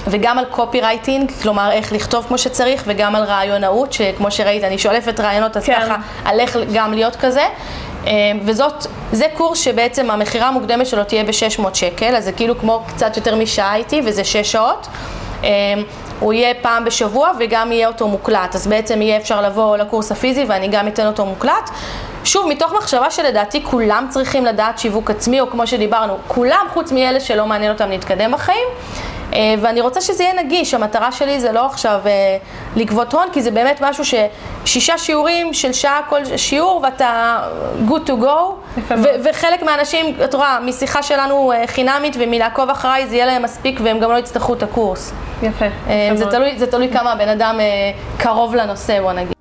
וגם 0.07 0.39
על 0.39 0.45
קופי 0.45 0.81
רייטינג, 0.81 1.33
כלומר 1.43 1.71
איך 1.73 1.93
לכתוב 1.93 2.25
כמו 2.29 2.39
שצריך, 2.39 2.83
וגם 2.87 3.15
על 3.15 3.25
רעיונאות, 3.25 3.93
שכמו 3.93 4.31
שראית, 4.31 4.65
אני 4.65 4.79
שולפת 4.79 5.21
רעיונות, 5.21 5.57
אז 5.57 5.65
כן. 5.65 5.81
ככה, 5.81 5.97
על 6.25 6.41
איך 6.41 6.57
גם 6.73 6.93
להיות 6.93 7.17
כזה. 7.17 7.45
אה, 8.07 8.13
וזאת, 8.43 8.87
זה 9.13 9.27
קורס 9.35 9.59
שבעצם 9.59 10.11
המכירה 10.11 10.49
המוקדמת 10.49 10.87
שלו 10.87 11.05
תהיה 11.05 11.25
ב-600 11.25 11.75
שקל, 11.75 12.17
אז 12.17 12.25
זה 12.25 12.33
כאילו 12.33 12.59
כמו 12.59 12.83
קצת 12.87 13.17
יותר 13.17 13.37
משעה 13.37 13.77
איתי, 13.77 14.01
וזה 14.05 14.25
6 14.25 14.53
שעות. 14.53 14.87
הוא 16.21 16.33
יהיה 16.33 16.55
פעם 16.63 16.85
בשבוע 16.85 17.31
וגם 17.41 17.73
יהיה 17.73 17.89
אותו 17.89 18.09
מוקלט, 18.09 18.55
אז 18.55 18.67
בעצם 18.67 19.03
יהיה 19.03 19.17
אפשר 19.17 19.43
לבוא 19.43 19.77
לקורס 19.77 20.13
הפיזי 20.13 20.45
ואני 20.49 20.69
גם 20.69 20.89
אתן 20.89 21.07
אותו 21.07 21.27
מוקלט. 21.27 21.71
שוב, 22.25 22.49
מתוך 22.49 22.73
מחשבה 22.73 23.11
שלדעתי 23.11 23.65
כולם 23.65 24.07
צריכים 24.11 24.45
לדעת 24.45 24.79
שיווק 24.79 25.11
עצמי, 25.11 25.41
או 25.41 25.51
כמו 25.51 25.67
שדיברנו, 25.67 26.19
כולם 26.29 26.67
חוץ 26.73 26.93
מאלה 26.93 27.21
שלא 27.21 27.47
מעניין 27.47 27.73
אותם 27.73 27.91
להתקדם 27.91 28.33
בחיים. 28.33 28.69
אה, 29.35 29.55
ואני 29.61 29.81
רוצה 29.81 30.01
שזה 30.01 30.23
יהיה 30.23 30.35
נגיש, 30.35 30.75
המטרה 30.75 31.13
שלי 31.13 31.41
זה 31.41 31.53
לא 31.53 31.67
עכשיו 31.67 32.01
אה, 32.07 32.37
לגבות 32.77 33.15
הון, 33.15 33.29
כי 33.33 33.43
זה 33.43 33.51
באמת 33.51 33.83
משהו 33.83 34.05
ששישה 34.05 34.99
שיעורים 34.99 35.55
של 35.55 35.73
שעה 35.73 36.01
כל 36.09 36.21
שיעור 36.37 36.81
ואתה 36.85 37.39
good 37.89 38.09
to 38.09 38.23
go, 38.23 38.53
ו- 38.91 39.15
וחלק 39.25 39.63
מהאנשים, 39.63 40.17
את 40.25 40.35
רואה, 40.35 40.61
משיחה 40.61 41.03
שלנו 41.03 41.53
אה, 41.53 41.67
חינמית 41.67 42.17
ומלעקוב 42.19 42.71
אחריי 42.71 43.07
זה 43.07 43.15
יהיה 43.15 43.27
להם 43.27 43.43
מספיק 43.43 43.81
והם 43.83 43.99
גם 43.99 44.11
לא 44.11 44.19
יצטרכו 44.19 44.55
את 44.55 44.63
הקורס. 44.63 45.13
יפה. 45.43 45.67
זה 46.15 46.27
תלוי, 46.27 46.59
זה 46.59 46.67
תלוי 46.67 46.89
כמה 46.93 47.13
הבן 47.13 47.29
אדם 47.29 47.61
קרוב 48.19 48.55
לנושא, 48.55 49.01
בוא 49.01 49.13
נגיד. 49.13 49.35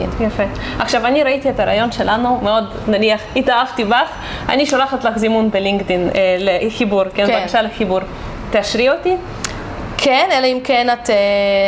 יפה. 0.00 0.42
עכשיו, 0.78 1.06
אני 1.06 1.22
ראיתי 1.22 1.50
את 1.50 1.60
הרעיון 1.60 1.92
שלנו, 1.92 2.40
מאוד, 2.42 2.64
נניח, 2.88 3.20
התאהבתי 3.36 3.84
בך, 3.84 4.10
אני 4.48 4.66
שולחת 4.66 5.04
לך 5.04 5.18
זימון 5.18 5.50
בלינקדאין 5.50 6.08
אה, 6.14 6.36
לחיבור, 6.38 7.04
כן, 7.14 7.26
כן, 7.26 7.40
בבקשה 7.40 7.62
לחיבור. 7.62 8.00
תאשרי 8.50 8.90
אותי? 8.90 9.16
כן, 9.98 10.28
אלא 10.32 10.46
אם 10.46 10.58
כן 10.64 10.86
את 10.92 11.10
אה, 11.10 11.16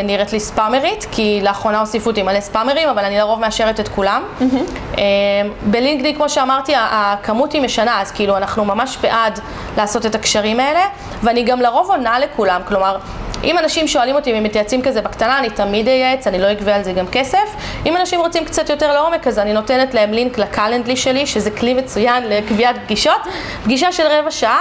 נראית 0.05 0.33
לי 0.33 0.41
ספאמרית, 0.41 1.07
כי 1.13 1.41
לאחרונה 1.43 1.81
הוסיפו 1.81 2.11
אותי 2.11 2.23
מלא 2.23 2.41
ספאמרים, 2.41 2.89
אבל 2.89 3.05
אני 3.05 3.19
לרוב 3.19 3.41
מאשרת 3.41 3.81
את 3.81 3.89
כולם. 3.89 4.23
Mm-hmm. 4.41 4.45
אה, 4.99 5.03
בלינקדאין, 5.63 6.15
כמו 6.15 6.29
שאמרתי, 6.29 6.73
הכמות 6.77 7.53
היא 7.53 7.63
משנה, 7.63 8.01
אז 8.01 8.13
כאילו 8.13 8.37
אנחנו 8.37 8.65
ממש 8.65 8.99
בעד 9.01 9.41
לעשות 9.77 10.07
את 10.07 10.15
הקשרים 10.15 10.61
האלה, 10.61 10.81
ואני 11.23 11.43
גם 11.43 11.61
לרוב 11.61 11.91
עונה 11.91 12.19
לכולם, 12.19 12.61
כלומר, 12.69 12.99
אם 13.45 13.59
אנשים 13.59 13.89
שואלים 13.89 14.15
אותי 14.15 14.31
אם 14.31 14.37
הם 14.37 14.43
מתייעצים 14.43 14.83
כזה 14.83 15.03
בקטנה, 15.03 15.39
אני 15.39 15.51
תמיד 15.51 15.89
אייעץ, 15.89 16.27
אני 16.27 16.39
לא 16.39 16.53
אגבה 16.53 16.77
על 16.77 16.83
זה 16.83 16.93
גם 16.93 17.07
כסף. 17.13 17.49
אם 17.87 17.97
אנשים 17.97 18.21
רוצים 18.21 18.45
קצת 18.45 18.71
יותר 18.71 18.93
לעומק, 18.93 19.27
אז 19.27 19.39
אני 19.39 19.53
נותנת 19.53 19.95
להם 19.95 20.13
לינק 20.13 20.39
לקלנדלי 20.39 20.97
שלי, 20.97 21.27
שזה 21.27 21.51
כלי 21.51 21.75
מצוין 21.75 22.29
לקביעת 22.29 22.77
פגישות. 22.85 23.21
פגישה 23.65 23.93
של 23.93 24.03
רבע 24.11 24.31
שעה, 24.31 24.61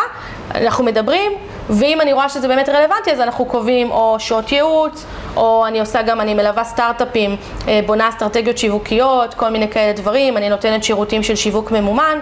אנחנו 0.56 0.84
מדברים, 0.84 1.32
ואם 1.70 2.02
אני 2.02 2.14
רואה 2.14 2.30
שזה 2.30 2.48
באמת 2.48 2.70
רלוונטי, 2.70 3.12
אז 3.12 3.20
אנחנו 3.20 3.46
קובעים 3.46 3.92
או 3.92 4.16
שעות 4.20 4.52
ייעוץ, 4.52 5.06
או 5.36 5.66
אני 5.68 5.80
עושה 5.80 6.02
גם, 6.02 6.22
אני 6.22 6.34
מלווה 6.34 6.64
סטארט-אפים, 6.64 7.36
אה, 7.68 7.80
בונה 7.86 8.10
אסטרטגיות 8.10 8.58
שיווקיות, 8.58 9.34
כל 9.34 9.50
מיני 9.50 9.70
כאלה 9.70 9.94
דברים, 9.94 10.38
אני 10.38 10.50
נותנת 10.50 10.84
שירותים 10.84 11.24
של 11.24 11.36
שיווק 11.36 11.72
ממומן. 11.72 12.20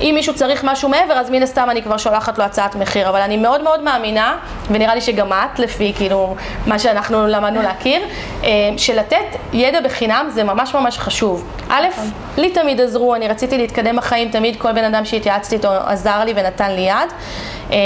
אם 0.00 0.12
מישהו 0.14 0.34
צריך 0.34 0.64
משהו 0.64 0.88
מעבר, 0.88 1.14
אז 1.14 1.30
מן 1.30 1.42
הסתם 1.42 1.70
אני 1.70 1.82
כבר 1.82 1.96
שולחת 1.96 2.38
לו 2.38 2.44
הצעת 2.44 2.76
מחיר, 2.76 3.08
אבל 3.08 3.20
אני 3.20 3.36
מאוד 3.36 3.62
מאוד 3.62 3.82
מאמינה, 3.82 4.36
ונראה 4.70 4.94
לי 4.94 5.00
שגם 5.00 5.32
את, 5.32 5.58
לפי 5.58 5.92
כאילו 5.96 6.36
מה 6.66 6.78
שאנחנו 6.78 7.26
למדנו 7.26 7.62
להכיר, 7.62 8.02
אה, 8.44 8.48
שלתת 8.76 9.36
ידע 9.52 9.80
בחינם 9.80 10.26
זה 10.30 10.44
ממש 10.44 10.74
ממש 10.74 10.98
חשוב. 10.98 11.44
א', 11.68 11.86
לי 12.36 12.50
תמיד 12.50 12.80
עזרו, 12.80 13.14
אני 13.14 13.28
רציתי 13.28 13.58
להתקדם 13.58 13.96
בחיים, 13.96 14.28
תמיד 14.28 14.56
כל 14.56 14.72
בן 14.72 14.84
אדם 14.84 15.04
שהתייעצתי 15.04 15.54
איתו 15.54 15.68
עזר 15.72 16.24
לי 16.24 16.32
ונתן 16.36 16.72
לי 16.72 16.80
יד. 16.80 17.12
אה, 17.72 17.76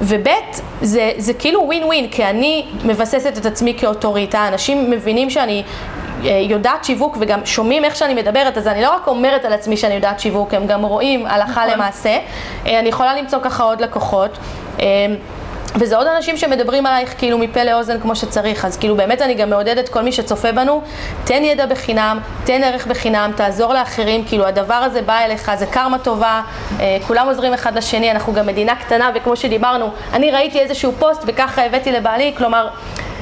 וב' 0.00 0.28
זה, 0.82 1.12
זה 1.16 1.34
כאילו 1.34 1.62
ווין 1.66 1.84
ווין, 1.84 2.08
כי 2.08 2.24
אני 2.24 2.66
מבססת 2.84 3.38
את 3.38 3.46
עצמי 3.46 3.74
כאוטוריטה, 3.78 4.48
אנשים 4.48 4.90
מבינים 4.90 5.30
שאני 5.30 5.62
יודעת 6.24 6.84
שיווק 6.84 7.16
וגם 7.20 7.40
שומעים 7.44 7.84
איך 7.84 7.96
שאני 7.96 8.14
מדברת, 8.14 8.58
אז 8.58 8.66
אני 8.66 8.82
לא 8.82 8.94
רק 8.94 9.06
אומרת 9.06 9.44
על 9.44 9.52
עצמי 9.52 9.76
שאני 9.76 9.94
יודעת 9.94 10.20
שיווק, 10.20 10.54
הם 10.54 10.66
גם 10.66 10.84
רואים 10.84 11.26
הלכה 11.26 11.50
נכון. 11.50 11.74
למעשה. 11.74 12.18
אה, 12.66 12.78
אני 12.78 12.88
יכולה 12.88 13.14
למצוא 13.14 13.38
ככה 13.42 13.62
עוד 13.62 13.80
לקוחות. 13.80 14.38
אה, 14.80 14.86
וזה 15.76 15.96
עוד 15.96 16.06
אנשים 16.06 16.36
שמדברים 16.36 16.86
עלייך 16.86 17.14
כאילו 17.18 17.38
מפה 17.38 17.64
לאוזן 17.64 18.00
כמו 18.00 18.16
שצריך, 18.16 18.64
אז 18.64 18.76
כאילו 18.76 18.96
באמת 18.96 19.22
אני 19.22 19.34
גם 19.34 19.50
מעודדת 19.50 19.88
כל 19.88 20.02
מי 20.02 20.12
שצופה 20.12 20.52
בנו, 20.52 20.82
תן 21.24 21.44
ידע 21.44 21.66
בחינם, 21.66 22.20
תן 22.44 22.64
ערך 22.64 22.86
בחינם, 22.86 23.30
תעזור 23.36 23.74
לאחרים, 23.74 24.24
כאילו 24.24 24.46
הדבר 24.46 24.74
הזה 24.74 25.02
בא 25.02 25.18
אליך, 25.18 25.50
זה 25.58 25.66
קרמה 25.66 25.98
טובה, 25.98 26.42
אה, 26.80 26.98
כולם 27.06 27.26
עוזרים 27.26 27.54
אחד 27.54 27.76
לשני, 27.76 28.10
אנחנו 28.10 28.32
גם 28.32 28.46
מדינה 28.46 28.76
קטנה 28.76 29.10
וכמו 29.14 29.36
שדיברנו, 29.36 29.90
אני 30.12 30.30
ראיתי 30.30 30.58
איזשהו 30.60 30.92
פוסט 30.98 31.22
וככה 31.26 31.64
הבאתי 31.64 31.92
לבעלי, 31.92 32.32
כלומר 32.36 32.68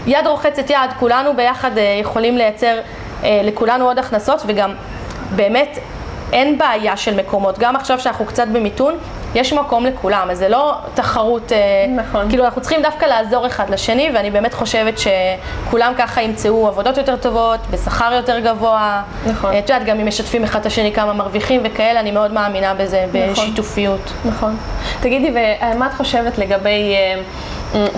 יד 0.06 0.26
רוחצת 0.26 0.70
יד, 0.70 0.92
כולנו 0.98 1.36
ביחד 1.36 1.78
אה, 1.78 1.98
יכולים 2.00 2.36
לייצר 2.36 2.78
אה, 3.24 3.40
לכולנו 3.44 3.84
עוד 3.84 3.98
הכנסות 3.98 4.42
וגם 4.46 4.74
באמת 5.36 5.78
אין 6.32 6.58
בעיה 6.58 6.96
של 6.96 7.16
מקומות, 7.16 7.58
גם 7.58 7.76
עכשיו 7.76 8.00
שאנחנו 8.00 8.24
קצת 8.24 8.48
במיתון, 8.48 8.94
יש 9.34 9.52
מקום 9.52 9.86
לכולם, 9.86 10.28
אז 10.30 10.38
זה 10.38 10.48
לא 10.48 10.74
תחרות, 10.94 11.52
אה, 11.52 11.58
נכון. 11.96 12.28
כאילו 12.28 12.44
אנחנו 12.44 12.60
צריכים 12.60 12.82
דווקא 12.82 13.04
לעזור 13.04 13.46
אחד 13.46 13.70
לשני, 13.70 14.10
ואני 14.14 14.30
באמת 14.30 14.54
חושבת 14.54 14.94
שכולם 14.98 15.92
ככה 15.98 16.22
ימצאו 16.22 16.68
עבודות 16.68 16.96
יותר 16.96 17.16
טובות, 17.16 17.60
בשכר 17.70 18.12
יותר 18.12 18.38
גבוה. 18.38 19.02
נכון. 19.26 19.56
את 19.58 19.70
יודעת, 19.70 19.84
גם 19.84 20.00
אם 20.00 20.06
משתפים 20.06 20.44
אחד 20.44 20.60
את 20.60 20.66
השני 20.66 20.92
כמה 20.92 21.12
מרוויחים 21.12 21.60
וכאלה, 21.64 22.00
אני 22.00 22.10
מאוד 22.10 22.32
מאמינה 22.32 22.74
בזה, 22.74 23.04
נכון. 23.08 23.32
בשיתופיות. 23.32 24.12
נכון. 24.24 24.56
תגידי, 25.00 25.30
ומה 25.30 25.86
את 25.86 25.94
חושבת 25.94 26.38
לגבי... 26.38 26.94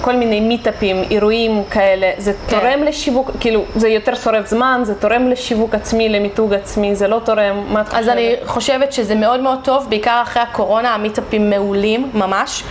כל 0.00 0.16
מיני 0.16 0.40
מיטאפים, 0.40 1.02
אירועים 1.10 1.64
כאלה, 1.70 2.10
זה 2.18 2.32
כן. 2.32 2.60
תורם 2.60 2.82
לשיווק, 2.82 3.30
כאילו, 3.40 3.64
זה 3.74 3.88
יותר 3.88 4.14
שורף 4.14 4.46
זמן, 4.46 4.80
זה 4.84 4.94
תורם 4.94 5.28
לשיווק 5.28 5.74
עצמי, 5.74 6.08
למיתוג 6.08 6.54
עצמי, 6.54 6.94
זה 6.94 7.08
לא 7.08 7.20
תורם, 7.24 7.64
מה 7.72 7.80
את 7.80 7.86
חושבת? 7.88 8.00
אז 8.02 8.08
אני 8.08 8.34
חושבת 8.46 8.92
שזה 8.92 9.14
מאוד 9.14 9.40
מאוד 9.40 9.58
טוב, 9.64 9.86
בעיקר 9.88 10.20
אחרי 10.22 10.42
הקורונה, 10.42 10.94
המיטאפים 10.94 11.50
מעולים, 11.50 12.10
ממש. 12.14 12.64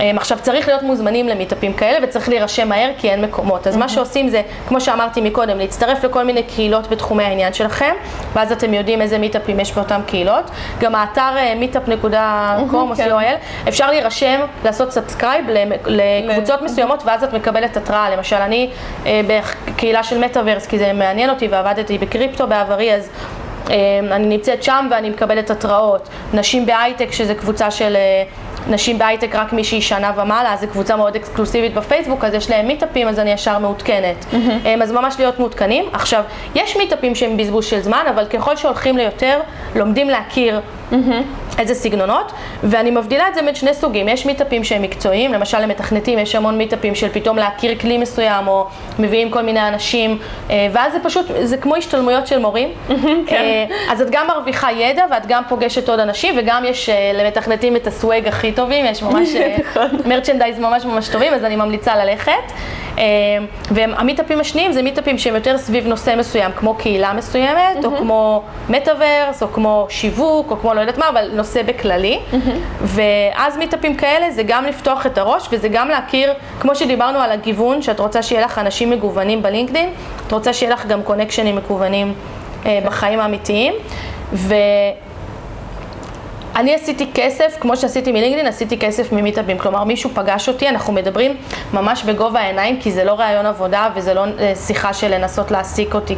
אמ, 0.00 0.16
עכשיו 0.16 0.38
צריך 0.42 0.68
להיות 0.68 0.82
מוזמנים 0.82 1.28
למיטאפים 1.28 1.72
כאלה 1.72 1.98
וצריך 2.02 2.28
להירשם 2.28 2.68
מהר 2.68 2.90
כי 2.98 3.10
אין 3.10 3.24
מקומות. 3.24 3.66
אז 3.66 3.76
מה 3.76 3.88
שעושים 3.88 4.28
זה, 4.28 4.42
כמו 4.68 4.80
שאמרתי 4.80 5.20
מקודם, 5.20 5.58
להצטרף 5.58 6.04
לכל 6.04 6.24
מיני 6.24 6.42
קהילות 6.42 6.90
בתחומי 6.90 7.24
העניין 7.24 7.52
שלכם, 7.52 7.94
ואז 8.32 8.52
אתם 8.52 8.74
יודעים 8.74 9.02
איזה 9.02 9.18
מיטאפים 9.18 9.60
יש 9.60 9.72
באותן 9.72 10.00
קהילות. 10.06 10.50
גם 10.80 10.94
האתר 10.94 11.30
meetup.com 11.60 12.16
או 12.56 12.94
כן. 12.96 13.10
co.il, 13.10 13.68
אפשר 13.68 13.90
להירשם, 13.90 14.40
לעשות 14.64 14.92
subscribe 14.92 15.44
לקבוצות 15.86 16.62
מסוימות 16.62 17.02
ואז 17.06 17.24
את 17.24 17.32
מקבלת 17.32 17.76
התראה. 17.76 18.10
למשל, 18.10 18.36
אני 18.36 18.70
אה, 19.06 19.20
בקהילה 19.66 20.02
של 20.02 20.18
מטאוורס, 20.18 20.66
כי 20.66 20.78
זה 20.78 20.92
מעניין 20.92 21.30
אותי 21.30 21.48
ועבדתי 21.48 21.98
בקריפטו 21.98 22.46
בעברי, 22.46 22.94
אז 22.94 23.10
אמ, 23.70 23.72
אני 24.12 24.26
נמצאת 24.26 24.62
שם 24.62 24.88
ואני 24.90 25.10
מקבלת 25.10 25.50
התראות. 25.50 26.08
נשים 26.34 26.66
בהייטק, 26.66 27.12
שזה 27.12 27.34
קבוצה 27.34 27.70
של 27.70 27.96
אה, 27.96 28.22
נשים 28.68 28.98
בהייטק 28.98 29.34
רק 29.34 29.52
מי 29.52 29.64
שהיא 29.64 29.80
שנה 29.80 30.12
ומעלה, 30.16 30.52
אז 30.52 30.60
זו 30.60 30.66
קבוצה 30.68 30.96
מאוד 30.96 31.16
אקסקלוסיבית 31.16 31.74
בפייסבוק, 31.74 32.24
אז 32.24 32.34
יש 32.34 32.50
להם 32.50 32.66
מיטאפים, 32.66 33.08
אז 33.08 33.18
אני 33.18 33.30
ישר 33.30 33.58
מעודכנת. 33.58 34.26
Mm-hmm. 34.32 34.82
אז 34.82 34.92
ממש 34.92 35.14
להיות 35.18 35.38
מעודכנים. 35.38 35.84
עכשיו, 35.92 36.22
יש 36.54 36.76
מיטאפים 36.76 37.14
שהם 37.14 37.36
בזבוז 37.36 37.64
של 37.64 37.80
זמן, 37.80 38.04
אבל 38.14 38.26
ככל 38.26 38.56
שהולכים 38.56 38.96
ליותר, 38.96 39.40
לומדים 39.74 40.08
להכיר 40.08 40.60
Mm-hmm. 40.92 41.58
איזה 41.58 41.74
סגנונות, 41.74 42.32
ואני 42.62 42.90
מבדילה 42.90 43.28
את 43.28 43.34
זה 43.34 43.42
בין 43.42 43.54
שני 43.54 43.74
סוגים, 43.74 44.08
יש 44.08 44.26
מיטאפים 44.26 44.64
שהם 44.64 44.82
מקצועיים, 44.82 45.32
למשל 45.32 45.58
למתכנתים 45.60 46.18
יש 46.18 46.34
המון 46.34 46.58
מיטאפים 46.58 46.94
של 46.94 47.08
פתאום 47.12 47.36
להכיר 47.36 47.78
כלי 47.78 47.98
מסוים, 47.98 48.48
או 48.48 48.66
מביאים 48.98 49.30
כל 49.30 49.42
מיני 49.42 49.68
אנשים, 49.68 50.18
אה, 50.50 50.68
ואז 50.72 50.92
זה 50.92 50.98
פשוט, 51.02 51.26
זה 51.42 51.56
כמו 51.56 51.76
השתלמויות 51.76 52.26
של 52.26 52.38
מורים, 52.38 52.68
mm-hmm, 52.68 53.06
כן. 53.26 53.36
אה, 53.36 53.92
אז 53.92 54.02
את 54.02 54.10
גם 54.10 54.26
מרוויחה 54.26 54.72
ידע, 54.72 55.04
ואת 55.10 55.26
גם 55.26 55.42
פוגשת 55.48 55.88
עוד 55.88 56.00
אנשים, 56.00 56.34
וגם 56.38 56.64
יש 56.64 56.88
אה, 56.88 57.12
למתכנתים 57.14 57.76
את 57.76 57.86
הסוואג 57.86 58.26
הכי 58.26 58.52
טובים, 58.52 58.86
יש 58.86 59.02
ממש 59.02 59.28
מרצ'נדייז 60.08 60.58
ממש 60.58 60.84
ממש 60.84 61.08
טובים, 61.08 61.34
אז 61.34 61.44
אני 61.44 61.56
ממליצה 61.56 62.04
ללכת. 62.04 62.52
והמיטאפים 63.70 64.40
השניים 64.40 64.72
זה 64.72 64.82
מיטאפים 64.82 65.18
שהם 65.18 65.34
יותר 65.34 65.58
סביב 65.58 65.86
נושא 65.86 66.14
מסוים, 66.18 66.50
כמו 66.56 66.74
קהילה 66.74 67.12
מסוימת, 67.12 67.84
או 67.84 67.96
כמו 67.96 68.42
מטאוורס, 68.68 69.42
או 69.42 69.52
כמו 69.52 69.86
שיווק, 69.90 70.50
או 70.50 70.56
כמו 70.56 70.74
לא 70.74 70.80
יודעת 70.80 70.98
מה, 70.98 71.08
אבל 71.08 71.30
נושא 71.32 71.62
בכללי. 71.62 72.18
ואז 72.82 73.56
מיטאפים 73.56 73.96
כאלה 73.96 74.30
זה 74.30 74.42
גם 74.46 74.64
לפתוח 74.64 75.06
את 75.06 75.18
הראש, 75.18 75.48
וזה 75.52 75.68
גם 75.68 75.88
להכיר, 75.88 76.32
כמו 76.60 76.74
שדיברנו 76.74 77.18
על 77.18 77.30
הגיוון, 77.30 77.82
שאת 77.82 78.00
רוצה 78.00 78.22
שיהיה 78.22 78.42
לך 78.44 78.58
אנשים 78.58 78.90
מגוונים 78.90 79.42
בלינקדאין, 79.42 79.88
את 80.26 80.32
רוצה 80.32 80.52
שיהיה 80.52 80.72
לך 80.72 80.86
גם 80.86 81.02
קונקשנים 81.02 81.56
מקוונים 81.56 82.14
אה, 82.66 82.78
בחיים 82.86 83.20
האמיתיים. 83.20 83.74
ו... 84.32 84.54
אני 86.58 86.74
עשיתי 86.74 87.06
כסף, 87.14 87.56
כמו 87.60 87.76
שעשיתי 87.76 88.12
מלינקדאין, 88.12 88.46
עשיתי 88.46 88.78
כסף 88.78 89.12
ממיטאבים. 89.12 89.58
כלומר, 89.58 89.84
מישהו 89.84 90.10
פגש 90.14 90.48
אותי, 90.48 90.68
אנחנו 90.68 90.92
מדברים 90.92 91.36
ממש 91.72 92.04
בגובה 92.04 92.40
העיניים, 92.40 92.80
כי 92.80 92.92
זה 92.92 93.04
לא 93.04 93.12
ראיון 93.12 93.46
עבודה 93.46 93.88
וזה 93.94 94.14
לא 94.14 94.24
אה, 94.38 94.52
שיחה 94.54 94.94
של 94.94 95.14
לנסות 95.14 95.50
להעסיק 95.50 95.94
אותי 95.94 96.16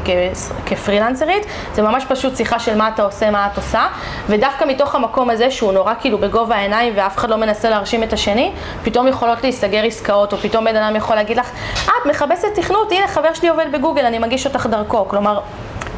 כפרילנסרית, 0.66 1.47
זה 1.74 1.82
ממש 1.82 2.05
פשוט 2.09 2.36
שיחה 2.36 2.59
של 2.59 2.76
מה 2.76 2.88
אתה 2.88 3.03
עושה, 3.03 3.30
מה 3.30 3.49
את 3.53 3.57
עושה, 3.57 3.86
ודווקא 4.26 4.64
מתוך 4.64 4.95
המקום 4.95 5.30
הזה, 5.30 5.51
שהוא 5.51 5.72
נורא 5.72 5.95
כאילו 6.01 6.18
בגובה 6.18 6.57
העיניים 6.57 6.93
ואף 6.97 7.16
אחד 7.16 7.30
לא 7.30 7.36
מנסה 7.36 7.70
להרשים 7.70 8.03
את 8.03 8.12
השני, 8.12 8.53
פתאום 8.84 9.09
יכולות 9.09 9.43
להיסגר 9.43 9.84
עסקאות, 9.84 10.32
או 10.32 10.38
פתאום 10.38 10.64
בן 10.64 10.76
אדם 10.76 10.97
יכול 10.97 11.16
להגיד 11.16 11.36
לך, 11.36 11.51
את 11.84 12.07
מכבסת 12.07 12.49
תכנות, 12.55 12.93
הנה 12.93 13.09
חבר 13.09 13.34
שלי 13.34 13.49
עובד 13.49 13.66
בגוגל, 13.72 14.05
אני 14.05 14.18
מגיש 14.18 14.47
אותך 14.47 14.66
דרכו. 14.70 15.09
כלומר, 15.09 15.41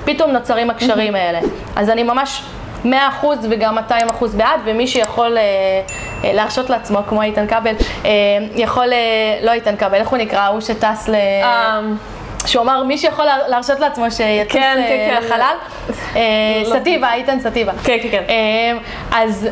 פתאום 0.05 0.31
נוצרים 0.31 0.71
הקשרים 0.71 1.15
האלה. 1.21 1.41
אז 1.77 1.91
אני 1.91 2.03
ממש 2.03 2.43
100% 2.85 2.89
וגם 3.51 3.79
200% 3.79 3.83
בעד, 4.37 4.61
ומי 4.65 4.87
שיכול 4.87 5.39
אה, 5.39 5.43
אה, 6.25 6.33
להרשות 6.33 6.71
לעצמו, 6.71 6.99
כמו 7.09 7.23
איתן 7.23 7.47
כבל, 7.47 7.75
אה, 8.05 8.11
יכול, 8.55 8.93
אה, 8.93 8.99
לא 9.43 9.53
איתן 9.53 9.77
כבל, 9.77 9.95
איך 9.95 10.09
הוא 10.09 10.19
נקרא? 10.19 10.47
הוא 10.47 10.61
שטס 10.61 11.09
ל... 11.09 11.15
Um... 11.43 12.47
שהוא 12.47 12.63
אמר, 12.63 12.83
מי 12.83 12.99
שיכול 12.99 13.25
לה- 13.25 13.49
להרשות 13.49 13.81
לעצמו 13.81 14.11
שיטוס 14.11 14.53
כן, 14.53 14.77
אה, 14.79 14.89
כן, 14.89 15.17
כן. 15.21 15.25
לחלל, 15.27 15.55
אה, 16.17 16.23
לא. 16.67 16.81
סטיבה, 16.81 17.13
איתן 17.15 17.41
סטיבה. 17.41 17.73
כן, 17.85 17.97
כן, 18.03 18.09
כן. 18.11 18.23
אה, 18.29 18.79
אז 19.23 19.49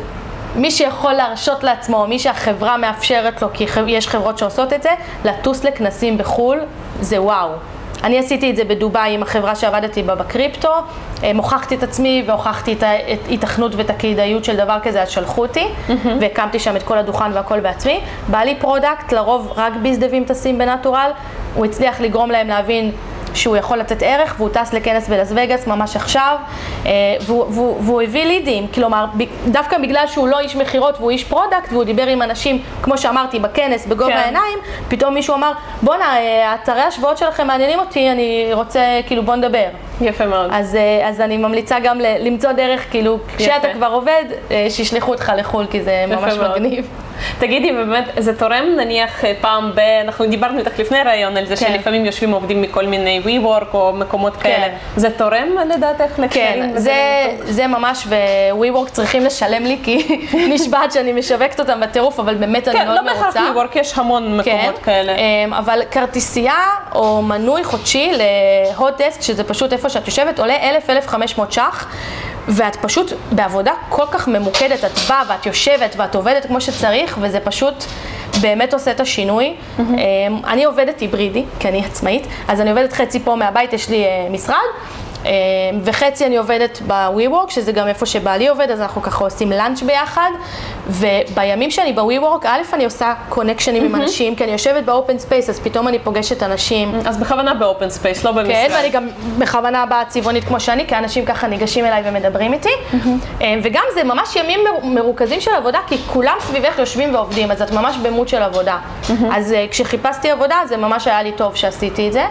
מי 0.55 0.71
שיכול 0.71 1.13
להרשות 1.13 1.63
לעצמו, 1.63 2.07
מי 2.07 2.19
שהחברה 2.19 2.77
מאפשרת 2.77 3.41
לו, 3.41 3.47
כי 3.53 3.65
יש 3.87 4.07
חברות 4.07 4.37
שעושות 4.37 4.73
את 4.73 4.83
זה, 4.83 4.89
לטוס 5.25 5.63
לכנסים 5.63 6.17
בחו"ל, 6.17 6.59
זה 7.01 7.21
וואו. 7.21 7.49
אני 8.03 8.19
עשיתי 8.19 8.51
את 8.51 8.55
זה 8.55 8.63
בדובאי 8.63 9.13
עם 9.13 9.23
החברה 9.23 9.55
שעבדתי 9.55 10.03
בה 10.03 10.15
בקריפטו, 10.15 10.69
אה, 11.23 11.33
הוכחתי 11.33 11.75
את 11.75 11.83
עצמי 11.83 12.23
והוכחתי 12.27 12.73
את 12.73 12.83
ההיתכנות 12.83 13.75
ואת 13.75 13.89
הכדאיות 13.89 14.45
של 14.45 14.57
דבר 14.57 14.77
כזה, 14.83 15.01
אז 15.01 15.09
שלחו 15.09 15.41
אותי, 15.41 15.67
והקמתי 16.19 16.59
שם 16.59 16.75
את 16.75 16.83
כל 16.83 16.97
הדוכן 16.97 17.31
והכל 17.33 17.59
בעצמי. 17.59 17.99
בעלי 18.27 18.55
product, 18.55 19.13
לרוב 19.13 19.53
רק 19.55 19.73
BizDev 19.81 20.12
ים 20.12 20.23
טסים 20.23 20.57
ב 20.57 20.63
natural, 20.63 21.11
הוא 21.55 21.65
הצליח 21.65 22.01
לגרום 22.01 22.31
להם 22.31 22.47
להבין 22.47 22.91
שהוא 23.33 23.57
יכול 23.57 23.77
לתת 23.77 24.03
ערך, 24.03 24.35
והוא 24.37 24.49
טס 24.49 24.73
לכנס 24.73 25.09
בלאס 25.09 25.31
וגאס 25.35 25.67
ממש 25.67 25.95
עכשיו, 25.95 26.37
אה, 26.85 26.91
והוא, 27.25 27.45
והוא, 27.49 27.77
והוא 27.81 28.01
הביא 28.01 28.25
לידים, 28.25 28.67
כלומר, 28.67 29.05
דווקא 29.47 29.77
בגלל 29.77 30.07
שהוא 30.07 30.27
לא 30.27 30.39
איש 30.39 30.55
מכירות 30.55 30.97
והוא 30.97 31.11
איש 31.11 31.23
product, 31.23 31.71
והוא 31.71 31.83
דיבר 31.83 32.07
עם 32.07 32.21
אנשים, 32.21 32.61
כמו 32.83 32.97
שאמרתי, 32.97 33.39
בכנס, 33.39 33.85
בגובה 33.85 34.11
כן. 34.11 34.17
העיניים, 34.17 34.59
פתאום 34.89 35.13
מישהו 35.13 35.35
אמר, 35.35 35.51
בואנה, 35.81 36.17
אה, 36.17 36.55
אתרי 36.55 36.81
השוואות 36.81 37.17
שלכם 37.17 37.47
מעניינים 37.47 37.79
אותי, 37.79 38.11
אני 38.11 38.49
רוצה, 38.53 38.81
כאילו, 39.07 39.23
בוא 39.23 39.35
נדבר. 39.35 39.67
יפה 40.01 40.25
מאוד. 40.25 40.49
אז, 40.53 40.75
אה, 40.75 41.09
אז 41.09 41.21
אני 41.21 41.37
ממליצה 41.37 41.79
גם 41.83 41.99
ל- 42.01 42.27
למצוא 42.27 42.51
דרך, 42.51 42.91
כאילו, 42.91 43.19
כשאתה 43.37 43.67
כבר 43.73 43.87
עובד, 43.87 44.23
אה, 44.51 44.67
שישלחו 44.69 45.11
אותך 45.11 45.31
לחו"ל, 45.37 45.65
כי 45.71 45.81
זה 45.81 46.05
ממש 46.07 46.33
מאוד. 46.33 46.51
מגניב. 46.61 46.87
תגידי, 47.39 47.71
באמת, 47.71 48.03
זה 48.17 48.37
תורם 48.39 48.63
נניח 48.77 49.25
אה, 49.25 49.33
פעם 49.41 49.71
ב... 49.75 49.79
אנחנו 49.79 50.25
דיברנו 50.25 50.59
איתך 50.59 50.79
לפני 50.79 50.97
ראיון 51.03 51.37
על 51.37 51.45
זה 51.45 51.55
כן. 51.55 51.65
שלפעמים 51.73 52.05
יושבים 52.05 52.31
עובדים 52.31 52.61
מכל 52.61 52.85
מיני 52.85 53.21
WeWork 53.25 53.73
או 53.73 53.93
מקומות 53.93 54.35
כאלה. 54.37 54.67
זה 54.95 55.09
תורם 55.17 55.47
לדעתך 55.75 56.19
לקשרים? 56.19 56.29
כן, 56.63 56.71
זה, 56.77 56.93
זה 57.43 57.67
ממש, 57.67 58.03
ו-WeWork 58.07 58.89
צריכים 58.91 59.25
לשלם 59.25 59.63
לי, 59.63 59.77
כי 59.83 60.21
נשבעת 60.53 60.91
שאני 60.91 61.11
משווקת 61.13 61.59
אותם 61.59 61.79
בטירוף, 61.79 62.19
אבל 62.19 62.35
באמת 62.35 62.67
אני 62.67 62.79
כן, 62.79 62.85
מאוד 62.87 62.97
לא 62.97 63.13
בהכרח 63.13 63.37
מרוצה. 63.37 63.39
WeWork, 63.75 63.79
יש 63.79 63.97
המון 63.97 64.37
מקומות 64.37 64.77
כאלה. 64.83 65.15
אמ, 65.15 65.53
אבל 65.53 65.79
כרטיסייה 65.91 66.59
או 66.95 67.21
מנוי 67.21 67.63
חודשי 67.63 68.11
להוט 68.75 69.01
דסק, 69.01 69.21
שזה 69.21 69.43
פשוט 69.43 69.73
איפה 69.73 69.89
שאת 69.91 70.07
יושבת, 70.07 70.39
עולה 70.39 70.77
1,000-1,500 71.07 71.41
ש"ח. 71.49 71.85
ואת 72.47 72.75
פשוט 72.75 73.13
בעבודה 73.31 73.71
כל 73.89 74.05
כך 74.11 74.27
ממוקדת, 74.27 74.85
את 74.85 74.99
באה 75.09 75.23
ואת 75.29 75.45
יושבת 75.45 75.95
ואת 75.97 76.15
עובדת 76.15 76.45
כמו 76.45 76.61
שצריך, 76.61 77.17
וזה 77.21 77.39
פשוט 77.39 77.83
באמת 78.41 78.73
עושה 78.73 78.91
את 78.91 78.99
השינוי. 78.99 79.53
אמ, 79.79 79.85
אני 80.47 80.63
עובדת 80.63 80.99
היברידי, 80.99 81.43
כי 81.59 81.67
אני 81.67 81.85
עצמאית, 81.85 82.27
אז 82.47 82.61
אני 82.61 82.69
עובדת 82.69 82.93
חצי 82.93 83.19
פה 83.19 83.35
מהבית, 83.35 83.73
יש 83.73 83.89
לי 83.89 84.03
אה, 84.05 84.27
משרד. 84.31 84.55
אמ, 85.25 85.29
וחצי 85.83 86.25
אני 86.25 86.37
עובדת 86.37 86.79
ב-WeWork, 86.87 87.49
שזה 87.51 87.71
גם 87.71 87.87
איפה 87.87 88.05
שבעלי 88.05 88.47
עובד, 88.47 88.71
אז 88.71 88.81
אנחנו 88.81 89.01
ככה 89.01 89.23
עושים 89.23 89.51
lunch 89.51 89.81
ביחד. 89.81 90.29
ובימים 90.89 91.71
שאני 91.71 91.93
ב-WeWork, 91.93 92.45
א', 92.47 92.59
אני 92.73 92.85
עושה 92.85 93.13
connection 93.29 93.74
ים 93.74 93.83
עם 93.85 93.95
אנשים, 93.95 94.35
כי 94.35 94.43
אני 94.43 94.51
יושבת 94.51 94.83
ב 94.83 94.90
open 94.90 95.17
space, 95.19 95.49
אז 95.49 95.59
פתאום 95.59 95.87
אני 95.87 95.99
פוגשת 95.99 96.43
אנשים. 96.43 96.91
אז 97.05 97.17
בכוונה 97.17 97.53
ב 97.53 97.60
open 97.60 97.89
space, 97.89 98.23
לא 98.23 98.31
במשרד. 98.31 98.53
כן, 98.53 98.67
ואני 98.73 98.89
גם 98.89 99.07
בכוונה 99.37 99.85
באה 99.85 100.05
צבעונית 100.05 100.43
כמו 100.43 100.59
שאני, 100.59 100.87
כי 100.87 100.95
אנשים 100.95 101.25
ככה 101.25 101.47
ניגשים 101.47 101.85
אליי 101.85 102.01
ומדברים 102.05 102.53
איתי. 102.53 102.69
אה, 103.41 103.55
וגם 103.63 103.83
זה 103.93 104.03
ממש 104.03 104.35
ימים 104.35 104.59
מר- 104.63 104.85
מרוכזים 105.01 105.41
של 105.41 105.51
עבודה, 105.55 105.79
כי 105.87 105.97
כולם 105.97 106.35
סביבך 106.39 106.79
יושבים 106.79 107.15
ועובדים, 107.15 107.51
אז 107.51 107.61
את 107.61 107.71
ממש 107.71 107.97
ב 107.97 108.03
mode 108.03 108.27
של 108.27 108.41
עבודה. 108.43 108.77
אז 109.35 109.53
אה, 109.53 109.65
כשחיפשתי 109.71 110.31
עבודה, 110.31 110.55
זה 110.65 110.77
ממש 110.77 111.07
היה 111.07 111.23
לי 111.23 111.31
טוב 111.31 111.55
שעשיתי 111.55 112.07
את 112.07 112.13
זה. 112.13 112.25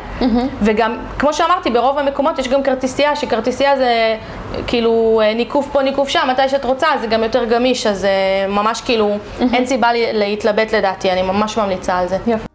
וגם, 0.62 0.97
כמו 1.18 1.32
שאמרתי, 1.32 1.70
ברוב 1.70 1.99
המקומות 1.99 2.38
יש 2.38 2.49
גם 2.49 2.62
כרטיסייה, 2.81 3.16
שכרטיסייה 3.16 3.76
זה 3.76 4.16
כאילו 4.66 5.20
אה, 5.24 5.35
ניקוף 5.35 5.68
פה, 5.72 5.83
ניקוף 5.83 6.09
שם, 6.09 6.28
מתי 6.31 6.49
שאת 6.49 6.64
רוצה, 6.64 6.87
זה 7.01 7.07
גם 7.07 7.22
יותר 7.22 7.45
גמיש, 7.45 7.87
אז 7.87 8.05
אה, 8.05 8.47
ממש 8.49 8.81
כאילו, 8.81 9.16
אין 9.55 9.66
סיבה 9.66 9.89
להתלבט 9.93 10.74
לדעתי, 10.74 11.11
אני 11.11 11.22
ממש 11.22 11.59
ממליצה 11.59 11.99
על 11.99 12.09
זה. 12.09 12.16
יפה. 12.26 12.49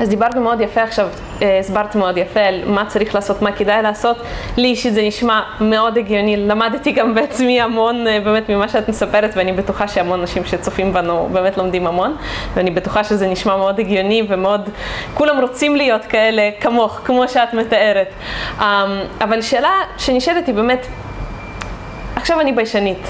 אז 0.00 0.08
דיברנו 0.08 0.40
מאוד 0.40 0.60
יפה 0.60 0.82
עכשיו, 0.82 1.08
אה, 1.42 1.58
הסברת 1.58 1.94
מאוד 1.94 2.18
יפה 2.18 2.40
על 2.40 2.62
מה 2.66 2.86
צריך 2.86 3.14
לעשות, 3.14 3.42
מה 3.42 3.52
כדאי 3.52 3.82
לעשות. 3.82 4.16
לי 4.56 4.68
אישית 4.68 4.94
זה 4.94 5.02
נשמע 5.02 5.42
מאוד 5.60 5.98
הגיוני, 5.98 6.36
למדתי 6.36 6.92
גם 6.92 7.14
בעצמי 7.14 7.60
המון 7.60 8.06
אה, 8.06 8.20
באמת 8.20 8.48
ממה 8.48 8.68
שאת 8.68 8.88
מספרת, 8.88 9.30
ואני 9.36 9.52
בטוחה 9.52 9.88
שהמון 9.88 10.20
אנשים 10.20 10.44
שצופים 10.44 10.92
בנו 10.92 11.28
באמת 11.32 11.56
לומדים 11.58 11.86
המון, 11.86 12.16
ואני 12.54 12.70
בטוחה 12.70 13.04
שזה 13.04 13.26
נשמע 13.26 13.56
מאוד 13.56 13.80
הגיוני 13.80 14.22
ומאוד, 14.28 14.68
כולם 15.14 15.40
רוצים 15.40 15.76
להיות 15.76 16.04
כאלה 16.04 16.50
כמוך, 16.60 17.00
כמו 17.04 17.28
שאת 17.28 17.54
מתארת. 17.54 18.08
אה, 18.60 18.84
אבל 19.20 19.42
שאלה 19.42 19.72
שנשאלת 19.98 20.46
היא 20.46 20.54
באמת, 20.54 20.86
עכשיו 22.16 22.40
אני 22.40 22.52
ביישנית. 22.52 23.06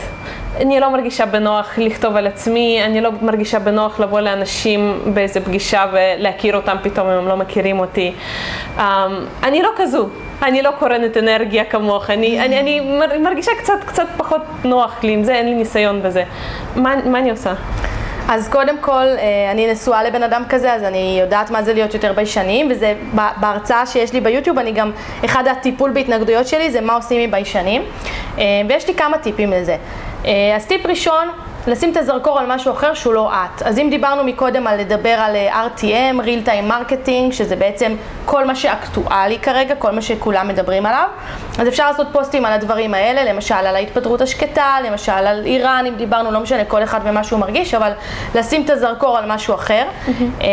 אני 0.61 0.81
לא 0.81 0.89
מרגישה 0.91 1.27
בנוח 1.27 1.75
לכתוב 1.79 2.17
על 2.17 2.27
עצמי, 2.27 2.81
אני 2.85 3.01
לא 3.01 3.11
מרגישה 3.23 3.59
בנוח 3.59 4.01
לבוא 4.01 4.21
לאנשים 4.21 5.01
באיזה 5.15 5.41
פגישה 5.41 5.85
ולהכיר 5.93 6.57
אותם 6.57 6.77
פתאום 6.83 7.09
אם 7.09 7.19
הם 7.19 7.29
לא 7.29 7.37
מכירים 7.37 7.81
אותי. 7.81 8.13
Um, 8.79 8.81
אני 9.43 9.63
לא 9.63 9.71
כזו, 9.77 10.09
אני 10.43 10.63
לא 10.63 10.71
קורנת 10.79 11.17
אנרגיה 11.17 11.65
כמוך, 11.65 12.11
אני, 12.11 12.41
אני, 12.41 12.61
אני 12.61 12.81
מר- 12.81 13.19
מרגישה 13.19 13.51
קצת, 13.59 13.85
קצת 13.87 14.07
פחות 14.17 14.43
נוח 14.65 15.05
לי 15.05 15.13
עם 15.13 15.25
זה, 15.25 15.35
אין 15.35 15.47
לי 15.47 15.55
ניסיון 15.55 16.03
בזה. 16.03 16.25
מה, 16.77 16.95
מה 17.07 17.19
אני 17.19 17.31
עושה? 17.31 17.53
אז 18.29 18.49
קודם 18.49 18.79
כל, 18.81 18.93
אה, 18.93 19.51
אני 19.51 19.73
נשואה 19.73 20.05
לבן 20.05 20.23
אדם 20.23 20.43
כזה, 20.49 20.73
אז 20.73 20.83
אני 20.83 21.19
יודעת 21.21 21.51
מה 21.51 21.63
זה 21.63 21.75
להיות 21.75 21.95
יותר 21.95 22.13
ביישנים, 22.13 22.69
וזה 22.71 22.95
בהרצאה 23.41 23.87
שיש 23.87 24.13
לי 24.13 24.21
ביוטיוב, 24.21 24.59
אני 24.59 24.73
גם, 24.73 24.93
אחד 25.25 25.45
הטיפול 25.47 25.91
בהתנגדויות 25.91 26.47
שלי 26.47 26.71
זה 26.71 26.81
מה 26.81 26.95
עושים 26.95 27.21
עם 27.21 27.31
ביישנים, 27.31 27.83
אה, 28.39 28.45
ויש 28.69 28.89
לי 28.89 28.95
כמה 28.95 29.19
טיפים 29.19 29.51
לזה. 29.51 29.77
אה, 30.27 30.57
אז 30.57 30.67
טיפ 30.67 30.87
ראשון, 30.87 31.29
לשים 31.67 31.93
את 31.93 31.97
הזרקור 31.97 32.39
על 32.39 32.47
משהו 32.49 32.73
אחר 32.73 32.95
שהוא 32.95 33.15
לא 33.15 33.31
את. 33.33 33.63
אז 33.63 33.79
אם 33.79 33.87
דיברנו 33.91 34.25
מקודם 34.25 34.67
על 34.67 34.81
לדבר 34.81 35.09
על 35.09 35.37
אה, 35.37 35.67
RTM, 35.67 36.21
real 36.21 36.49
time 36.49 36.71
marketing, 36.71 37.33
שזה 37.33 37.57
בעצם 37.57 37.97
כל 38.25 38.45
מה 38.45 38.55
שאקטואלי 38.55 39.39
כרגע, 39.39 39.75
כל 39.75 39.91
מה 39.91 40.03
שכולם 40.03 40.49
מדברים 40.49 40.87
עליו, 40.87 41.09
אז 41.59 41.69
אפשר 41.69 41.91
לעשות 41.91 42.07
פוסטים 42.13 42.45
על 42.45 42.53
הדברים 42.53 42.95
האלה, 42.95 43.33
למשל 43.33 43.55
על 43.55 43.77
ההתפטרות 43.77 44.21
השקטה, 44.21 44.77
למשל 44.85 45.13
על 45.13 45.43
איראן, 45.47 45.85
אם 45.89 45.95
דיברנו, 45.95 46.31
לא 46.31 46.41
משנה, 46.41 46.65
כל 46.65 46.83
אחד 46.83 47.01
ומה 47.05 47.25
שהוא 47.25 47.41
מרגיש, 47.41 47.75
אבל 47.75 47.93
לשים 48.35 48.65
את 48.65 48.71
הזרקור 48.71 49.19
על 49.19 49.33
משהו 49.33 49.55
אחר. 49.55 49.85
אה, 50.41 50.47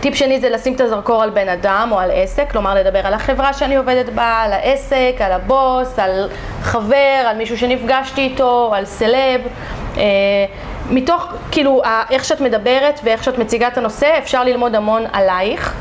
טיפ 0.00 0.14
שני 0.14 0.40
זה 0.40 0.50
לשים 0.50 0.74
את 0.74 0.80
הזרקור 0.80 1.22
על 1.22 1.30
בן 1.30 1.48
אדם 1.48 1.88
או 1.92 1.98
על 1.98 2.10
עסק, 2.14 2.50
כלומר 2.50 2.74
לדבר 2.74 3.06
על 3.06 3.14
החברה 3.14 3.52
שאני 3.52 3.76
עובדת 3.76 4.08
בה, 4.08 4.40
על 4.44 4.52
העסק, 4.52 5.14
על 5.20 5.32
הבוס, 5.32 5.98
על 5.98 6.28
חבר, 6.62 7.24
על 7.28 7.36
מישהו 7.36 7.58
שנפגשתי 7.58 8.20
איתו, 8.20 8.70
על 8.74 8.84
סלב. 8.84 9.40
אה, 9.98 10.04
מתוך, 10.90 11.26
כאילו, 11.50 11.82
איך 12.10 12.24
שאת 12.24 12.40
מדברת 12.40 13.00
ואיך 13.04 13.24
שאת 13.24 13.38
מציגה 13.38 13.68
את 13.68 13.78
הנושא, 13.78 14.14
אפשר 14.18 14.44
ללמוד 14.44 14.74
המון 14.74 15.02
עלייך. 15.12 15.74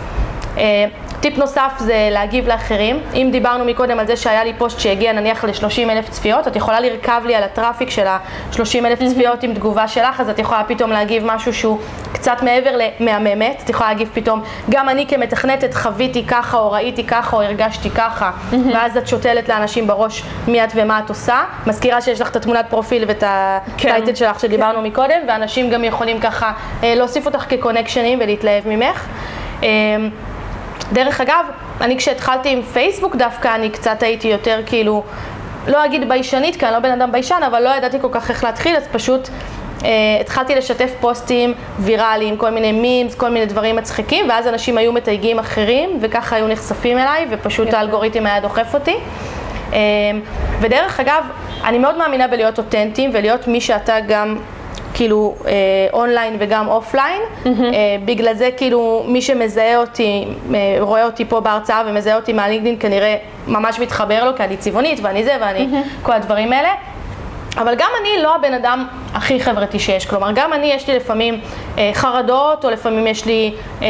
טיפ 1.30 1.38
נוסף 1.38 1.72
זה 1.78 2.08
להגיב 2.12 2.48
לאחרים. 2.48 3.00
אם 3.14 3.30
דיברנו 3.32 3.66
מקודם 3.66 4.00
על 4.00 4.08
זה 4.08 4.18
שהיה 4.18 4.44
לי 4.44 4.54
פוסט 4.58 4.80
שהגיע 4.80 5.14
נניח 5.14 5.44
ל-30 5.44 5.92
אלף 5.92 6.10
צפיות, 6.10 6.48
את 6.48 6.56
יכולה 6.56 6.80
לרכב 6.80 7.22
לי 7.26 7.36
על 7.36 7.44
ה 7.44 7.49
traffic 7.49 7.90
של 7.90 8.08
ה-30 8.08 8.86
אלף 8.86 9.00
צפיות 9.04 9.44
עם 9.44 9.54
תגובה 9.54 9.88
שלך, 9.88 10.20
אז 10.20 10.30
את 10.30 10.40
יכולה 10.40 10.64
פתאום 10.64 10.92
להגיב 10.92 11.24
משהו 11.26 11.54
שהוא 11.54 11.80
קצת 12.12 12.38
מעבר 12.44 12.72
למהממת. 13.00 13.62
את 13.64 13.70
יכולה 13.70 13.90
להגיב 13.90 14.10
פתאום, 14.14 14.42
גם 14.70 14.90
אני 14.90 15.08
כמתכנתת 15.08 15.74
חוויתי 15.74 16.26
ככה, 16.26 16.58
או 16.58 16.72
ראיתי 16.72 17.04
ככה, 17.04 17.38
או 17.38 17.42
הרגשתי 17.42 17.90
ככה, 17.90 18.32
ואז 18.74 18.98
את 18.98 19.08
שותלת 19.08 19.50
לאנשים 19.50 19.88
בראש 19.88 20.24
מי 20.48 20.64
את 20.64 20.70
ומה 20.76 21.00
את 21.00 21.10
עושה. 21.10 21.44
מזכירה 21.68 22.02
שיש 22.02 22.22
לך 22.22 22.30
את 22.30 22.36
התמונת 22.36 22.66
פרופיל 22.70 23.04
ואת 23.08 23.24
ה 23.28 23.42
title 23.42 24.16
שלך 24.16 24.40
שדיברנו 24.40 24.82
מקודם, 24.82 25.20
ואנשים 25.28 25.70
גם 25.70 25.84
יכולים 25.84 26.20
ככה 26.20 26.52
אה, 26.84 26.96
להוסיף 26.96 27.26
אותך 27.26 27.46
כקונקשנים 27.50 28.20
ולהתלהב 28.22 28.68
ממך. 28.68 29.08
דרך 30.94 31.22
אגב, 31.22 31.46
אני 31.82 31.98
כשהתחלתי 31.98 32.50
עם 32.50 32.62
פייסבוק 32.62 33.16
דווקא, 33.16 33.56
אני 33.56 33.70
קצת 33.70 34.04
הייתי 34.04 34.28
יותר 34.28 34.62
כאילו, 34.66 35.04
לא 35.68 35.86
אגיד 35.86 36.10
ביישנית, 36.10 36.56
כי 36.56 36.66
אני 36.66 36.74
לא 36.74 36.80
בן 36.80 36.92
אדם 36.92 37.12
ביישן, 37.12 37.42
אבל 37.48 37.64
לא 37.64 37.70
ידעתי 37.70 37.98
כל 38.02 38.08
כך 38.12 38.30
איך 38.30 38.44
להתחיל, 38.44 38.76
אז 38.76 38.88
פשוט 38.92 39.30
אה, 39.84 39.90
התחלתי 40.22 40.56
לשתף 40.56 40.92
פוסטים 41.00 41.54
ויראליים, 41.80 42.38
כל 42.38 42.50
מיני 42.50 42.72
מימס, 42.72 43.16
כל 43.16 43.30
מיני 43.30 43.46
דברים 43.46 43.76
מצחיקים, 43.76 44.30
ואז 44.30 44.48
אנשים 44.48 44.78
היו 44.78 44.94
מתייגים 44.94 45.40
אחרים, 45.40 45.98
וככה 46.02 46.36
היו 46.36 46.48
נחשפים 46.48 46.98
אליי, 46.98 47.28
ופשוט 47.30 47.68
יפה. 47.68 47.78
האלגוריתם 47.78 48.26
היה 48.26 48.40
דוחף 48.40 48.74
אותי. 48.74 48.96
אה, 49.74 49.80
ודרך 50.60 51.00
אגב, 51.00 51.24
אני 51.64 51.78
מאוד 51.78 51.98
מאמינה 51.98 52.28
בלהיות 52.28 52.58
אותנטיים 52.58 53.10
ולהיות 53.14 53.48
מי 53.48 53.62
שאתה 53.62 53.96
גם 54.08 54.38
כאילו 54.94 55.36
אה, 55.46 55.52
אונליין 55.94 56.38
וגם 56.40 56.68
offline. 56.68 57.22
אה, 57.46 57.52
בגלל 58.06 58.34
זה 58.34 58.50
כאילו 58.58 59.04
מי 59.08 59.22
שמזהה 59.22 59.78
אותי, 59.78 60.26
אה, 60.54 60.78
רואה 60.80 61.06
אותי 61.06 61.26
פה 61.26 61.40
בהרצאה 61.40 61.84
ומזהה 61.88 62.16
אותי 62.16 62.34
מהלינקדאין 62.34 62.76
כנראה 62.80 63.16
ממש 63.48 63.80
מתחבר 63.80 64.26
לו, 64.26 64.38
כי 64.38 64.44
אני 64.44 64.58
צבעונית 64.58 65.00
ואני 65.02 65.24
זה 65.24 65.38
ואני 65.42 65.68
כל 66.04 66.14
הדברים 66.14 66.54
האלה. 66.54 66.70
אבל 67.58 67.76
גם 67.78 67.90
אני 68.02 68.24
לא 68.24 68.36
הבן 68.36 68.54
אדם 68.54 68.88
הכי 69.18 69.40
חברתי 69.40 69.80
שיש. 69.80 70.06
כלומר, 70.06 70.32
גם 70.36 70.54
אני, 70.54 70.72
יש 70.74 70.88
לי 70.88 70.96
לפעמים 70.96 71.40
אה, 71.78 71.92
חרדות, 71.94 72.66
או 72.66 72.70
לפעמים 72.70 73.08
יש 73.08 73.26
לי 73.26 73.54
אה, 73.82 73.88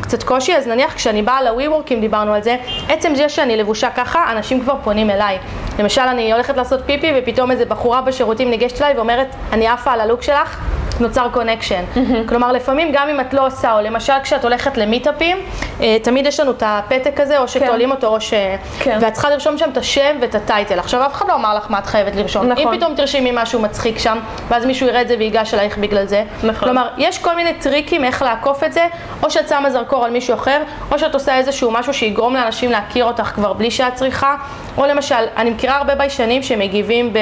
קצת 0.00 0.22
קושי, 0.22 0.56
אז 0.56 0.66
נניח 0.66 0.94
כשאני 0.94 1.22
באה 1.22 1.42
ל-WeWork, 1.42 1.94
אם 1.94 2.00
דיברנו 2.00 2.34
על 2.34 2.42
זה, 2.42 2.56
עצם 2.88 3.14
זה 3.14 3.28
שאני 3.28 3.56
לבושה 3.56 3.90
ככה, 3.90 4.32
אנשים 4.32 4.60
כבר 4.60 4.74
פונים 4.84 5.10
אליי. 5.10 5.38
למשל, 5.78 6.00
אני 6.00 6.32
הולכת 6.32 6.56
לעשות 6.56 6.80
פיפי, 6.86 7.12
ופתאום 7.16 7.50
איזה 7.50 7.64
בחורה 7.64 8.00
בשירותים 8.00 8.50
ניגשת 8.50 8.82
אליי 8.82 8.94
ואומרת, 8.96 9.34
אני 9.52 9.66
עפה 9.66 9.92
על 9.92 10.00
הלוק 10.00 10.22
שלך, 10.22 10.60
נוצר 11.00 11.28
connection. 11.32 11.84
Mm-hmm. 11.94 12.28
כלומר, 12.28 12.52
לפעמים 12.52 12.88
גם 12.92 13.08
אם 13.08 13.20
את 13.20 13.34
לא 13.34 13.46
עושה, 13.46 13.72
או 13.72 13.80
למשל 13.80 14.12
כשאת 14.22 14.44
הולכת 14.44 14.76
למיטאפים, 14.76 15.36
אה, 15.80 15.96
תמיד 16.02 16.26
יש 16.26 16.40
לנו 16.40 16.50
את 16.50 16.62
הפתק 16.66 17.20
הזה, 17.20 17.38
או 17.38 17.48
שתולים 17.48 17.90
אותו, 17.90 18.06
או 18.06 18.20
ש... 18.20 18.34
כן. 18.78 18.98
ואת 19.00 19.12
צריכה 19.12 19.30
לרשום 19.30 19.58
שם 19.58 19.70
את 19.70 19.76
השם 19.76 20.16
ואת 20.20 20.34
ה 20.34 20.40
title. 20.40 20.78
עכשיו, 20.78 21.06
אף 21.06 21.12
אחד 21.12 21.28
לא 21.28 21.34
אמר 21.34 21.54
לך 21.54 21.66
מה 21.70 21.78
את 21.78 21.86
חייבת 21.86 22.16
לרשום. 22.16 22.46
נכון. 22.46 22.68
אם 22.68 22.78
פתאום 22.78 22.94
תרשמי 22.94 23.30
משהו 23.34 23.60
מצחיק 23.60 23.98
שם, 23.98 24.18
ואז 24.56 24.66
מישהו 24.66 24.86
יראה 24.86 25.00
את 25.00 25.08
זה 25.08 25.14
וייגש 25.18 25.54
אלייך 25.54 25.78
בגלל 25.78 26.06
זה. 26.06 26.22
נכון. 26.42 26.54
כלומר, 26.54 26.88
יש 26.98 27.18
כל 27.18 27.36
מיני 27.36 27.54
טריקים 27.54 28.04
איך 28.04 28.22
לעקוף 28.22 28.64
את 28.64 28.72
זה, 28.72 28.86
או 29.22 29.30
שאת 29.30 29.48
שמה 29.48 29.70
זרקור 29.70 30.04
על 30.04 30.10
מישהו 30.10 30.34
אחר, 30.34 30.62
או 30.92 30.98
שאת 30.98 31.14
עושה 31.14 31.36
איזשהו 31.36 31.70
משהו 31.70 31.94
שיגרום 31.94 32.34
לאנשים 32.34 32.70
להכיר 32.70 33.04
אותך 33.04 33.22
כבר 33.22 33.52
בלי 33.52 33.70
שאת 33.70 33.94
צריכה, 33.94 34.36
או 34.78 34.86
למשל, 34.86 35.24
אני 35.36 35.50
מכירה 35.50 35.76
הרבה 35.76 35.94
ביישנים 35.94 36.42
שמגיבים, 36.42 37.12
ב... 37.12 37.18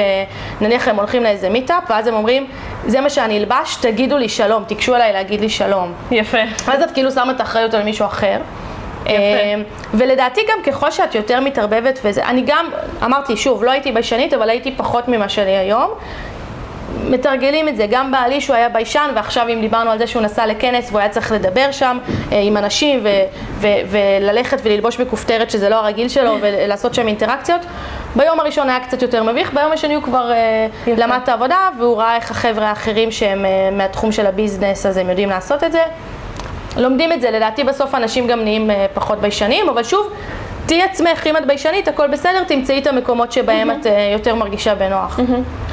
נניח 0.61 0.87
הם 0.87 0.95
הולכים 0.95 1.23
לאיזה 1.23 1.49
meetup, 1.49 1.83
ואז 1.89 2.07
הם 2.07 2.13
אומרים, 2.13 2.47
זה 2.87 3.01
מה 3.01 3.09
שאני 3.09 3.37
אלבש, 3.37 3.75
תגידו 3.75 4.17
לי 4.17 4.29
שלום, 4.29 4.63
תיגשו 4.63 4.95
אליי 4.95 5.13
להגיד 5.13 5.41
לי 5.41 5.49
שלום. 5.49 5.93
יפה. 6.11 6.41
אז 6.67 6.81
את 6.81 6.91
כאילו 6.91 7.11
שמה 7.11 7.31
את 7.31 7.39
האחריות 7.39 7.73
על 7.73 7.83
מישהו 7.83 8.05
אחר. 8.05 8.37
יפה. 9.05 9.13
אה, 9.13 9.55
ולדעתי 9.93 10.41
גם 10.51 10.63
ככל 10.63 10.91
שאת 10.91 11.15
יותר 11.15 11.39
מתערבבת 11.39 11.99
וזה, 12.03 12.25
אני 12.25 12.43
גם, 12.45 12.65
אמרתי 13.03 13.37
שוב, 13.37 13.63
לא 13.63 13.71
הייתי 13.71 13.91
ביישנית, 13.91 14.33
אבל 14.33 14.49
הייתי 14.49 14.71
פחות 14.77 15.07
ממה 15.07 15.29
שאני 15.29 15.57
היום. 15.57 15.91
מתרגלים 17.09 17.69
את 17.69 17.77
זה, 17.77 17.85
גם 17.89 18.11
בעלי 18.11 18.41
שהוא 18.41 18.55
היה 18.55 18.69
ביישן 18.69 19.09
ועכשיו 19.15 19.47
אם 19.49 19.61
דיברנו 19.61 19.91
על 19.91 19.97
זה 19.97 20.07
שהוא 20.07 20.21
נסע 20.21 20.45
לכנס 20.45 20.89
והוא 20.89 20.99
היה 20.99 21.09
צריך 21.09 21.31
לדבר 21.31 21.71
שם 21.71 21.97
אה, 22.31 22.39
עם 22.39 22.57
אנשים 22.57 22.99
ו- 23.03 23.09
ו- 23.59 23.67
וללכת 24.19 24.61
וללבוש 24.63 24.97
בכופתרת 24.97 25.51
שזה 25.51 25.69
לא 25.69 25.75
הרגיל 25.75 26.09
שלו 26.09 26.37
ולעשות 26.41 26.93
שם 26.93 27.07
אינטראקציות, 27.07 27.61
ביום 28.15 28.39
הראשון 28.39 28.69
היה 28.69 28.79
קצת 28.79 29.01
יותר 29.01 29.23
מביך, 29.23 29.53
ביום 29.53 29.71
השני 29.71 29.95
הוא 29.95 30.03
כבר 30.03 30.31
אה. 30.31 30.67
למד 30.97 31.19
את 31.23 31.29
העבודה 31.29 31.69
והוא 31.79 31.97
ראה 31.97 32.15
איך 32.15 32.31
החבר'ה 32.31 32.69
האחרים 32.69 33.11
שהם 33.11 33.45
אה, 33.45 33.69
מהתחום 33.71 34.11
של 34.11 34.25
הביזנס 34.25 34.85
אז 34.85 34.97
הם 34.97 35.09
יודעים 35.09 35.29
לעשות 35.29 35.63
את 35.63 35.71
זה. 35.71 35.81
לומדים 36.77 37.11
את 37.11 37.21
זה, 37.21 37.31
לדעתי 37.31 37.63
בסוף 37.63 37.95
אנשים 37.95 38.27
גם 38.27 38.39
נהיים 38.39 38.71
אה, 38.71 38.85
פחות 38.93 39.19
ביישנים, 39.19 39.69
אבל 39.69 39.83
שוב, 39.83 40.13
תהיי 40.65 40.81
עצמך, 40.83 41.27
אם 41.27 41.37
את 41.37 41.47
ביישנית, 41.47 41.87
הכל 41.87 42.07
בסדר, 42.07 42.43
תמצאי 42.43 42.79
את 42.79 42.87
המקומות 42.87 43.31
שבהם 43.31 43.71
את 43.71 43.87
אה, 43.87 44.09
יותר 44.13 44.35
מרגישה 44.35 44.75
בנוח. 44.75 45.19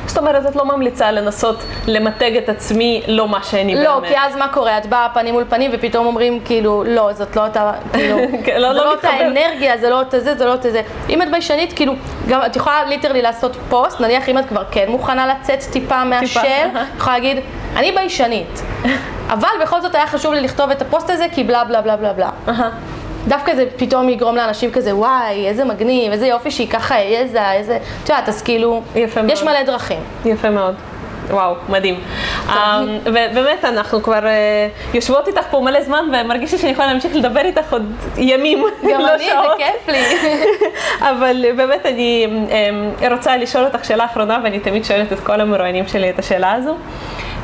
זאת 0.07 0.19
אומרת, 0.19 0.47
את 0.47 0.57
לא 0.57 0.65
ממליצה 0.65 1.11
לנסות 1.11 1.57
למתג 1.87 2.37
את 2.37 2.49
עצמי 2.49 3.03
לא 3.09 3.29
מה 3.29 3.43
שאני 3.43 3.75
באמת. 3.75 3.87
לא, 3.87 4.01
כי 4.09 4.15
אז 4.19 4.37
מה 4.37 4.49
קורה? 4.49 4.79
את 4.79 4.87
באה 4.87 5.09
פנים 5.15 5.35
מול 5.35 5.45
פנים 5.49 5.71
ופתאום 5.75 6.07
אומרים 6.07 6.41
כאילו, 6.45 6.85
לא, 6.87 7.11
זאת 7.13 7.37
לא 7.37 7.45
אותה, 7.47 7.73
כאילו, 7.93 8.17
כן, 8.45 8.61
לא- 8.61 8.69
זה 8.73 8.79
לא 8.79 8.85
לא 8.85 8.91
אותה 8.93 9.09
מתחבר. 9.09 9.27
אנרגיה, 9.27 9.79
זה 9.79 9.91
לא 9.91 9.99
אותה 9.99 10.21
זה, 10.21 10.35
זה 10.35 10.45
לא 10.45 10.53
אותה 10.53 10.71
זה. 10.71 10.83
אם 11.09 11.23
את 11.23 11.31
ביישנית, 11.31 11.73
כאילו, 11.73 11.93
גם 12.29 12.41
את 12.47 12.57
יכולה 12.57 12.85
literally 12.85 13.23
לעשות 13.23 13.57
פוסט, 13.69 14.01
נניח 14.01 14.29
אם 14.29 14.39
את 14.39 14.47
כבר 14.49 14.63
כן 14.71 14.85
מוכנה 14.89 15.27
לצאת 15.27 15.59
טיפה 15.73 16.05
מה 16.05 16.14
shell. 16.14 16.41
את 16.41 16.99
יכולה 16.99 17.17
להגיד, 17.17 17.37
אני 17.77 17.93
ביישנית. 17.93 18.63
אבל 19.35 19.49
בכל 19.63 19.81
זאת 19.81 19.95
היה 19.95 20.07
חשוב 20.07 20.33
לי 20.33 20.41
לכתוב 20.41 20.71
את 20.71 20.83
הפוסט 20.83 21.11
הזה, 21.11 21.27
כי 21.33 21.45
בלה 21.45 21.65
בלה 21.65 21.81
בלה 21.81 21.97
בלה 21.97 22.13
בלה. 22.13 22.31
דווקא 23.29 23.55
זה 23.55 23.65
פתאום 23.77 24.09
יגרום 24.09 24.37
לאנשים 24.37 24.71
כזה, 24.71 24.97
וואי, 24.97 25.49
איזה 25.49 25.65
מגניב, 25.65 26.13
איזה 26.13 26.27
יופי 26.27 26.51
שהיא 26.51 26.69
ככה 26.69 26.95
העזה, 26.95 27.53
איזה... 27.53 27.79
את 28.05 28.09
יודעת, 28.09 28.29
אז 28.29 28.43
כאילו, 28.43 28.83
יפה 28.95 29.23
מאוד. 29.23 29.33
יש 29.33 29.43
מלא 29.43 29.63
דרכים. 29.63 30.01
יפה 30.25 30.51
מאוד. 30.51 30.75
וואו, 31.31 31.55
מדהים. 31.69 32.01
אמ, 32.49 32.53
ובאמת, 33.05 33.65
אנחנו 33.65 34.03
כבר 34.03 34.27
אה, 34.27 34.69
יושבות 34.95 35.29
איתך 35.29 35.43
פה 35.51 35.61
מלא 35.61 35.83
זמן, 35.83 36.05
ומרגיש 36.13 36.53
לי 36.53 36.59
שאני 36.59 36.73
יכולה 36.73 36.87
להמשיך 36.87 37.17
לדבר 37.17 37.41
איתך 37.41 37.73
עוד 37.73 37.93
ימים, 38.17 38.65
גם 38.93 39.01
לא 39.01 39.15
אני, 39.15 39.25
זה. 39.25 39.33
כיף 39.59 39.89
לי. 39.89 40.03
אבל 41.11 41.45
באמת 41.57 41.87
אני 41.87 42.27
אמ, 42.27 43.11
רוצה 43.13 43.37
לשאול 43.37 43.65
אותך 43.65 43.85
שאלה 43.85 44.05
אחרונה, 44.05 44.39
ואני 44.45 44.61
תמיד 44.61 44.85
שואלת 44.85 45.13
את 45.13 45.21
כל 45.21 45.41
המרואיינים 45.41 45.89
שלי 45.89 46.11
את 46.11 46.19
השאלה 46.19 46.53
הזו. 46.53 46.77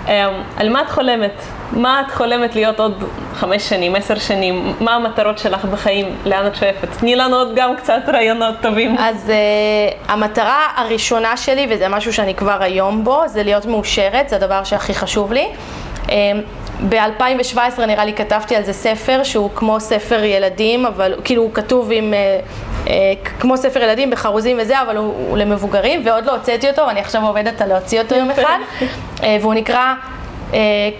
אמ, 0.08 0.12
על 0.56 0.68
מה 0.68 0.82
את 0.82 0.90
חולמת? 0.90 1.42
מה 1.72 2.00
את 2.00 2.12
חולמת 2.12 2.54
להיות 2.54 2.80
עוד 2.80 3.04
חמש 3.34 3.68
שנים, 3.68 3.96
עשר 3.96 4.18
שנים? 4.18 4.74
מה 4.80 4.94
המטרות 4.94 5.38
שלך 5.38 5.64
בחיים? 5.64 6.06
לאן 6.26 6.46
את 6.46 6.56
שואפת? 6.56 6.88
תני 6.98 7.16
לנו 7.16 7.36
עוד 7.36 7.48
גם 7.54 7.76
קצת 7.76 8.00
רעיונות 8.08 8.54
טובים. 8.62 8.96
אז 8.98 9.28
uh, 9.28 10.12
המטרה 10.12 10.66
הראשונה 10.76 11.36
שלי, 11.36 11.66
וזה 11.70 11.88
משהו 11.88 12.12
שאני 12.12 12.34
כבר 12.34 12.56
היום 12.60 13.04
בו, 13.04 13.22
זה 13.26 13.42
להיות 13.42 13.66
מאושרת, 13.66 14.28
זה 14.28 14.36
הדבר 14.36 14.64
שהכי 14.64 14.94
חשוב 14.94 15.32
לי. 15.32 15.46
Um, 16.06 16.10
ב-2017 16.88 17.80
נראה 17.86 18.04
לי 18.04 18.12
כתבתי 18.12 18.56
על 18.56 18.64
זה 18.64 18.72
ספר 18.72 19.20
שהוא 19.22 19.50
כמו 19.54 19.80
ספר 19.80 20.24
ילדים, 20.24 20.86
אבל 20.86 21.14
כאילו 21.24 21.42
הוא 21.42 21.50
כתוב 21.54 21.90
עם, 21.92 22.12
uh, 22.12 22.86
uh, 22.86 22.90
כמו 23.40 23.56
ספר 23.56 23.82
ילדים 23.82 24.10
בחרוזים 24.10 24.56
וזה, 24.60 24.82
אבל 24.82 24.96
הוא, 24.96 25.14
הוא 25.28 25.38
למבוגרים, 25.38 26.02
ועוד 26.04 26.24
לא 26.26 26.32
הוצאתי 26.32 26.70
אותו, 26.70 26.82
ואני 26.86 27.00
עכשיו 27.00 27.26
עובדת 27.26 27.60
על 27.60 27.68
להוציא 27.68 28.00
אותו 28.00 28.14
יום 28.14 28.30
אחד, 28.30 28.58
uh, 29.16 29.22
והוא 29.40 29.54
נקרא... 29.54 29.94
Uh, 30.50 30.54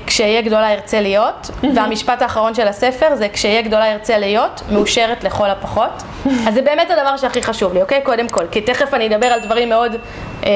כשאהיה 0.06 0.40
גדולה 0.40 0.72
ארצה 0.72 1.00
להיות, 1.00 1.50
והמשפט 1.74 2.22
האחרון 2.22 2.54
של 2.54 2.68
הספר 2.68 3.14
זה 3.14 3.28
כשאהיה 3.28 3.62
גדולה 3.62 3.92
ארצה 3.92 4.18
להיות, 4.18 4.62
מאושרת 4.72 5.24
לכל 5.24 5.50
הפחות. 5.50 6.02
אז 6.48 6.54
זה 6.54 6.62
באמת 6.62 6.90
הדבר 6.90 7.16
שהכי 7.16 7.42
חשוב 7.42 7.74
לי, 7.74 7.82
אוקיי? 7.82 8.00
קודם 8.02 8.28
כל, 8.28 8.44
כי 8.50 8.60
תכף 8.60 8.94
אני 8.94 9.06
אדבר 9.06 9.26
על 9.26 9.40
דברים 9.40 9.68
מאוד 9.68 9.96
אה, 10.44 10.50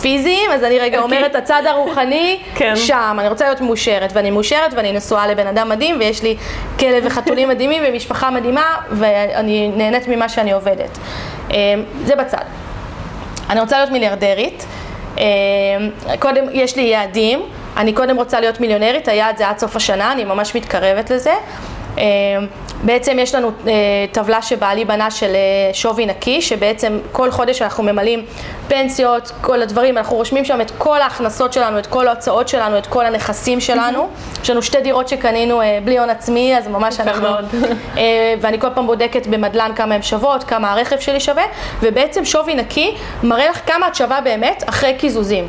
פיזיים, 0.00 0.50
אז 0.50 0.64
אני 0.64 0.78
רגע 0.78 0.98
אוקיי. 0.98 1.18
אומרת, 1.18 1.34
הצד 1.34 1.62
הרוחני, 1.66 2.38
כן. 2.54 2.76
שם, 2.76 3.16
אני 3.20 3.28
רוצה 3.28 3.44
להיות 3.44 3.60
מאושרת, 3.60 4.10
ואני 4.14 4.30
מאושרת 4.30 4.74
ואני 4.74 4.92
נשואה 4.92 5.26
לבן 5.26 5.46
אדם 5.46 5.68
מדהים, 5.68 5.96
ויש 5.98 6.22
לי 6.22 6.36
כלב 6.78 7.02
וחתולים 7.06 7.48
מדהימים 7.48 7.82
ומשפחה 7.86 8.30
מדהימה, 8.30 8.74
ואני 8.90 9.70
נהנית 9.76 10.08
ממה 10.08 10.28
שאני 10.28 10.52
עובדת. 10.52 10.98
אה, 11.50 11.56
זה 12.04 12.16
בצד. 12.16 12.44
אני 13.50 13.60
רוצה 13.60 13.76
להיות 13.78 13.90
מיליארדרית. 13.90 14.66
אה, 15.18 15.24
קודם, 16.18 16.44
יש 16.52 16.76
לי 16.76 16.82
יעדים. 16.82 17.42
אני 17.76 17.92
קודם 17.92 18.16
רוצה 18.16 18.40
להיות 18.40 18.60
מיליונרית, 18.60 19.08
היעד 19.08 19.36
זה 19.36 19.48
עד 19.48 19.58
סוף 19.58 19.76
השנה, 19.76 20.12
אני 20.12 20.24
ממש 20.24 20.54
מתקרבת 20.54 21.10
לזה. 21.10 21.34
בעצם 22.84 23.16
יש 23.18 23.34
לנו 23.34 23.50
אה, 23.66 23.72
טבלה 24.12 24.42
שבעלי 24.42 24.84
בנה 24.84 25.10
של 25.10 25.34
אה, 25.34 25.74
שווי 25.74 26.06
נקי, 26.06 26.42
שבעצם 26.42 26.98
כל 27.12 27.30
חודש 27.30 27.62
אנחנו 27.62 27.84
ממלאים 27.84 28.24
פנסיות, 28.68 29.32
כל 29.40 29.62
הדברים, 29.62 29.98
אנחנו 29.98 30.16
רושמים 30.16 30.44
שם 30.44 30.60
את 30.60 30.70
כל 30.78 31.00
ההכנסות 31.00 31.52
שלנו, 31.52 31.78
את 31.78 31.86
כל 31.86 32.08
ההוצאות 32.08 32.48
שלנו, 32.48 32.78
את 32.78 32.86
כל 32.86 33.06
הנכסים 33.06 33.60
שלנו. 33.60 34.08
יש 34.42 34.50
לנו 34.50 34.62
שתי 34.62 34.80
דירות 34.80 35.08
שקנינו 35.08 35.60
אה, 35.60 35.78
בלי 35.84 35.98
הון 35.98 36.10
עצמי, 36.10 36.58
אז 36.58 36.68
ממש 36.68 37.00
אנחנו... 37.00 37.28
אה, 37.98 38.34
ואני 38.40 38.60
כל 38.60 38.68
פעם 38.74 38.86
בודקת 38.86 39.26
במדלן 39.26 39.70
כמה 39.76 39.94
הן 39.94 40.02
שוות, 40.02 40.44
כמה 40.44 40.72
הרכב 40.72 41.00
שלי 41.00 41.20
שווה, 41.20 41.44
ובעצם 41.80 42.24
שווי 42.24 42.54
נקי 42.54 42.94
מראה 43.22 43.48
לך 43.48 43.60
כמה 43.66 43.88
את 43.88 43.94
שווה 43.94 44.20
באמת 44.20 44.64
אחרי 44.66 44.94
קיזוזים. 44.94 45.48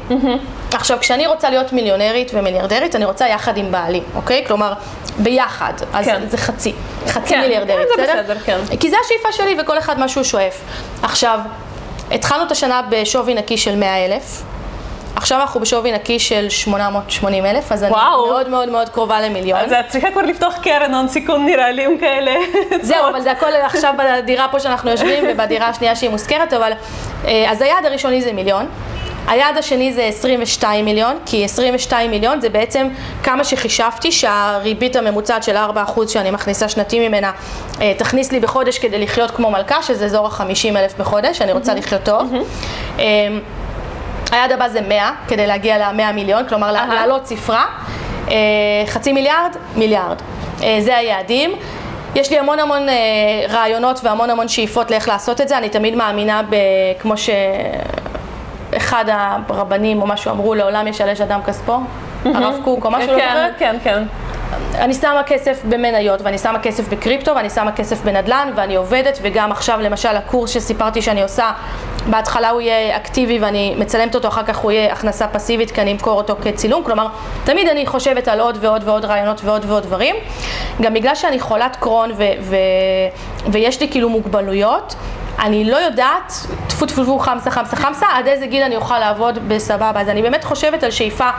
עכשיו, 0.73 0.97
כשאני 1.01 1.27
רוצה 1.27 1.49
להיות 1.49 1.73
מיליונרית 1.73 2.31
ומיליארדרית, 2.33 2.95
אני 2.95 3.05
רוצה 3.05 3.27
יחד 3.27 3.57
עם 3.57 3.71
בעלי, 3.71 4.01
אוקיי? 4.15 4.43
כלומר, 4.47 4.73
ביחד. 5.19 5.73
אז 5.93 6.05
כן. 6.05 6.21
זה 6.29 6.37
חצי, 6.37 6.73
חצי 7.21 7.33
כן, 7.33 7.41
מיליארדרית, 7.41 7.87
זה 7.95 8.03
בסדר? 8.03 8.21
בסדר, 8.23 8.39
כן. 8.39 8.77
כי 8.79 8.89
זה 8.89 8.97
השאיפה 9.05 9.31
שלי 9.31 9.55
וכל 9.59 9.77
אחד 9.77 9.99
מה 9.99 10.07
שהוא 10.07 10.23
שואף. 10.23 10.61
עכשיו, 11.03 11.39
התחלנו 12.11 12.43
את 12.43 12.51
השנה 12.51 12.81
בשווי 12.89 13.33
נקי 13.33 13.57
של 13.57 13.75
100 13.75 14.05
אלף. 14.05 14.43
עכשיו 15.15 15.41
אנחנו 15.41 15.59
בשווי 15.59 15.91
נקי 15.91 16.19
של 16.19 16.49
880 16.49 17.45
אלף, 17.45 17.71
אז 17.71 17.83
אני 17.83 17.91
וואו. 17.91 18.25
מאוד 18.25 18.49
מאוד 18.49 18.69
מאוד 18.69 18.89
קרובה 18.89 19.21
למיליון. 19.21 19.59
אז 19.59 19.71
את 19.71 19.87
צריכה 19.87 20.11
כבר 20.11 20.21
לפתוח 20.21 20.57
קרן 20.61 20.93
הון 20.93 21.07
סיכון 21.07 21.45
נראה 21.45 21.71
לי 21.71 21.85
עם 21.85 21.97
כאלה. 21.97 22.35
זהו, 22.81 23.09
אבל 23.09 23.21
זה 23.21 23.31
הכל 23.31 23.53
עכשיו 23.63 23.93
בדירה 23.97 24.47
פה 24.51 24.59
שאנחנו 24.59 24.91
יושבים 24.91 25.23
ובדירה 25.29 25.67
השנייה 25.67 25.95
שהיא 25.95 26.09
מושכרת, 26.09 26.53
אבל... 26.53 26.71
אה, 27.25 27.51
אז 27.51 27.61
היעד 27.61 27.85
הראשוני 27.85 28.21
זה 28.21 28.33
מיליון. 28.33 28.67
היעד 29.27 29.57
השני 29.57 29.93
זה 29.93 30.03
22 30.03 30.85
מיליון, 30.85 31.17
כי 31.25 31.45
22 31.45 32.11
מיליון 32.11 32.41
זה 32.41 32.49
בעצם 32.49 32.87
כמה 33.23 33.43
שחישבתי 33.43 34.11
שהריבית 34.11 34.95
הממוצעת 34.95 35.43
של 35.43 35.57
4% 35.57 36.07
שאני 36.07 36.31
מכניסה 36.31 36.69
שנתי 36.69 37.07
ממנה 37.07 37.31
אה, 37.81 37.93
תכניס 37.97 38.31
לי 38.31 38.39
בחודש 38.39 38.79
כדי 38.79 38.99
לחיות 38.99 39.31
כמו 39.31 39.51
מלכה, 39.51 39.83
שזה 39.83 40.05
אזור 40.05 40.27
ה-50 40.27 40.77
אלף 40.77 40.97
בחודש, 40.99 41.41
אני 41.41 41.51
רוצה 41.51 41.73
לחיות 41.73 42.03
טוב. 42.03 42.33
אה, 42.99 43.05
היעד 44.31 44.51
הבא 44.51 44.67
זה 44.67 44.81
100, 44.81 45.11
כדי 45.27 45.47
להגיע 45.47 45.77
ל-100 45.77 46.13
מיליון, 46.13 46.47
כלומר 46.47 46.75
אהה. 46.75 46.95
לעלות 46.95 47.27
ספרה. 47.27 47.65
אה, 48.29 48.35
חצי 48.87 49.13
מיליארד, 49.13 49.55
מיליארד. 49.75 50.17
אה, 50.63 50.77
זה 50.81 50.97
היעדים. 50.97 51.51
יש 52.15 52.31
לי 52.31 52.39
המון 52.39 52.59
המון 52.59 52.87
רעיונות 53.49 53.99
והמון 54.03 54.29
המון 54.29 54.47
שאיפות 54.47 54.91
לאיך 54.91 55.07
לעשות 55.07 55.41
את 55.41 55.47
זה. 55.47 55.57
אני 55.57 55.69
תמיד 55.69 55.95
מאמינה 55.95 56.41
ב... 56.49 56.55
כמו 56.99 57.13
שאחד 58.71 59.05
הרבנים 59.49 60.01
או 60.01 60.07
משהו 60.07 60.31
אמרו, 60.31 60.55
לעולם 60.55 60.87
ישלש 60.87 61.21
אדם 61.21 61.39
כספו, 61.45 61.77
הרב 62.25 62.55
קוק 62.63 62.85
או 62.85 62.91
משהו, 62.91 63.13
לא 63.13 63.17
כן, 63.19 63.27
זוכרת. 63.27 63.53
כן, 63.59 63.75
כן. 63.83 64.03
אני 64.75 64.93
שמה 64.93 65.23
כסף 65.23 65.61
במניות, 65.69 66.21
ואני 66.21 66.37
שמה 66.37 66.59
כסף 66.59 66.89
בקריפטו, 66.89 67.35
ואני 67.35 67.49
שמה 67.49 67.71
כסף 67.71 68.01
בנדל"ן, 68.03 68.51
ואני 68.55 68.75
עובדת, 68.75 69.19
וגם 69.21 69.51
עכשיו 69.51 69.79
למשל 69.81 70.15
הקורס 70.15 70.49
שסיפרתי 70.49 71.01
שאני 71.01 71.23
עושה, 71.23 71.51
בהתחלה 72.09 72.49
הוא 72.49 72.61
יהיה 72.61 72.97
אקטיבי 72.97 73.39
ואני 73.39 73.75
מצלמת 73.77 74.15
אותו, 74.15 74.27
אחר 74.27 74.43
כך 74.43 74.57
הוא 74.57 74.71
יהיה 74.71 74.93
הכנסה 74.93 75.27
פסיבית, 75.27 75.71
כי 75.71 75.81
אני 75.81 75.91
אמכור 75.91 76.17
אותו 76.17 76.35
כצילום, 76.41 76.83
כלומר, 76.83 77.07
תמיד 77.43 77.67
אני 77.67 77.85
חושבת 77.85 78.27
על 78.27 78.39
עוד 78.39 78.57
ועוד 78.61 78.81
ועוד 78.85 79.05
רעיונות 79.05 79.41
ועוד 79.43 79.65
ועוד 79.67 79.83
דברים. 79.83 80.15
גם 80.81 80.93
בגלל 80.93 81.15
שאני 81.15 81.39
חולת 81.39 81.75
קרון 81.79 82.11
ו- 82.11 82.23
ו- 82.41 82.55
ויש 83.51 83.81
לי 83.81 83.87
כאילו 83.91 84.09
מוגבלויות, 84.09 84.95
אני 85.39 85.65
לא 85.65 85.77
יודעת, 85.77 86.33
טפו 86.67 86.85
טפו 86.85 87.03
טפו 87.03 87.19
חמסה 87.19 87.51
חמסה 87.51 87.75
חמסה, 87.75 88.05
עד 88.13 88.27
איזה 88.27 88.45
גיל 88.45 88.63
אני 88.63 88.75
אוכל 88.75 88.99
לעבוד 88.99 89.39
בסבבה. 89.47 90.01
אז 90.01 90.09
אני 90.09 90.21
באמת 90.21 90.43
חושבת 90.43 90.83
על 90.83 90.91
שאיפה 90.91 91.29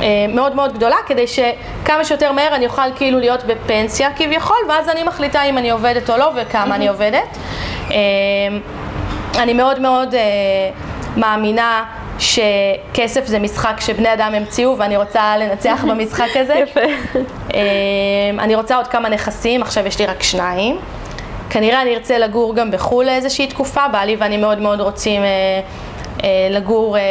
אה, 0.00 0.06
מאוד 0.34 0.54
מאוד 0.54 0.74
גדולה, 0.74 0.96
כדי 1.06 1.26
שכמה 1.26 2.04
שיותר 2.04 2.32
מהר 2.32 2.54
אני 2.54 2.66
אוכל 2.66 2.92
כאילו 2.96 3.18
להיות 3.18 3.44
בפנסיה 3.44 4.12
כביכול, 4.16 4.56
ואז 4.68 4.88
אני 4.88 5.02
מחליטה 5.02 5.42
אם 5.42 5.58
אני 5.58 5.70
עובדת 5.70 6.10
או 6.10 6.16
לא 6.16 6.30
וכמה 6.36 6.74
אני 6.74 6.88
עובדת. 6.88 7.38
אה, 7.90 7.96
אני 9.42 9.52
מאוד 9.52 9.80
מאוד 9.80 10.14
אה, 10.14 10.20
מאמינה 11.16 11.84
שכסף 12.18 13.26
זה 13.26 13.38
משחק 13.38 13.80
שבני 13.80 14.12
אדם 14.12 14.34
המציאו 14.34 14.78
ואני 14.78 14.96
רוצה 14.96 15.36
לנצח 15.36 15.84
במשחק 15.88 16.36
הזה. 16.36 16.54
יפה. 16.64 16.80
אה, 17.54 17.60
אני 18.38 18.54
רוצה 18.54 18.76
עוד 18.76 18.86
כמה 18.86 19.08
נכסים, 19.08 19.62
עכשיו 19.62 19.86
יש 19.86 19.98
לי 19.98 20.06
רק 20.06 20.22
שניים. 20.22 20.78
כנראה 21.50 21.82
אני 21.82 21.94
ארצה 21.94 22.18
לגור 22.18 22.54
גם 22.54 22.70
בחו"ל 22.70 23.04
לאיזושהי 23.04 23.46
תקופה, 23.46 23.88
בעלי 23.88 24.16
ואני 24.16 24.36
מאוד 24.36 24.58
מאוד 24.58 24.80
רוצים 24.80 25.22
אה, 25.22 25.28
אה, 26.24 26.48
לגור, 26.50 26.98
אה, 26.98 27.02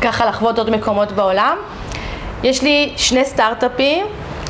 ככה 0.00 0.26
לחוות 0.26 0.58
עוד 0.58 0.70
מקומות 0.70 1.12
בעולם. 1.12 1.56
יש 2.42 2.62
לי 2.62 2.92
שני 2.96 3.24
סטארט-אפים, 3.24 4.06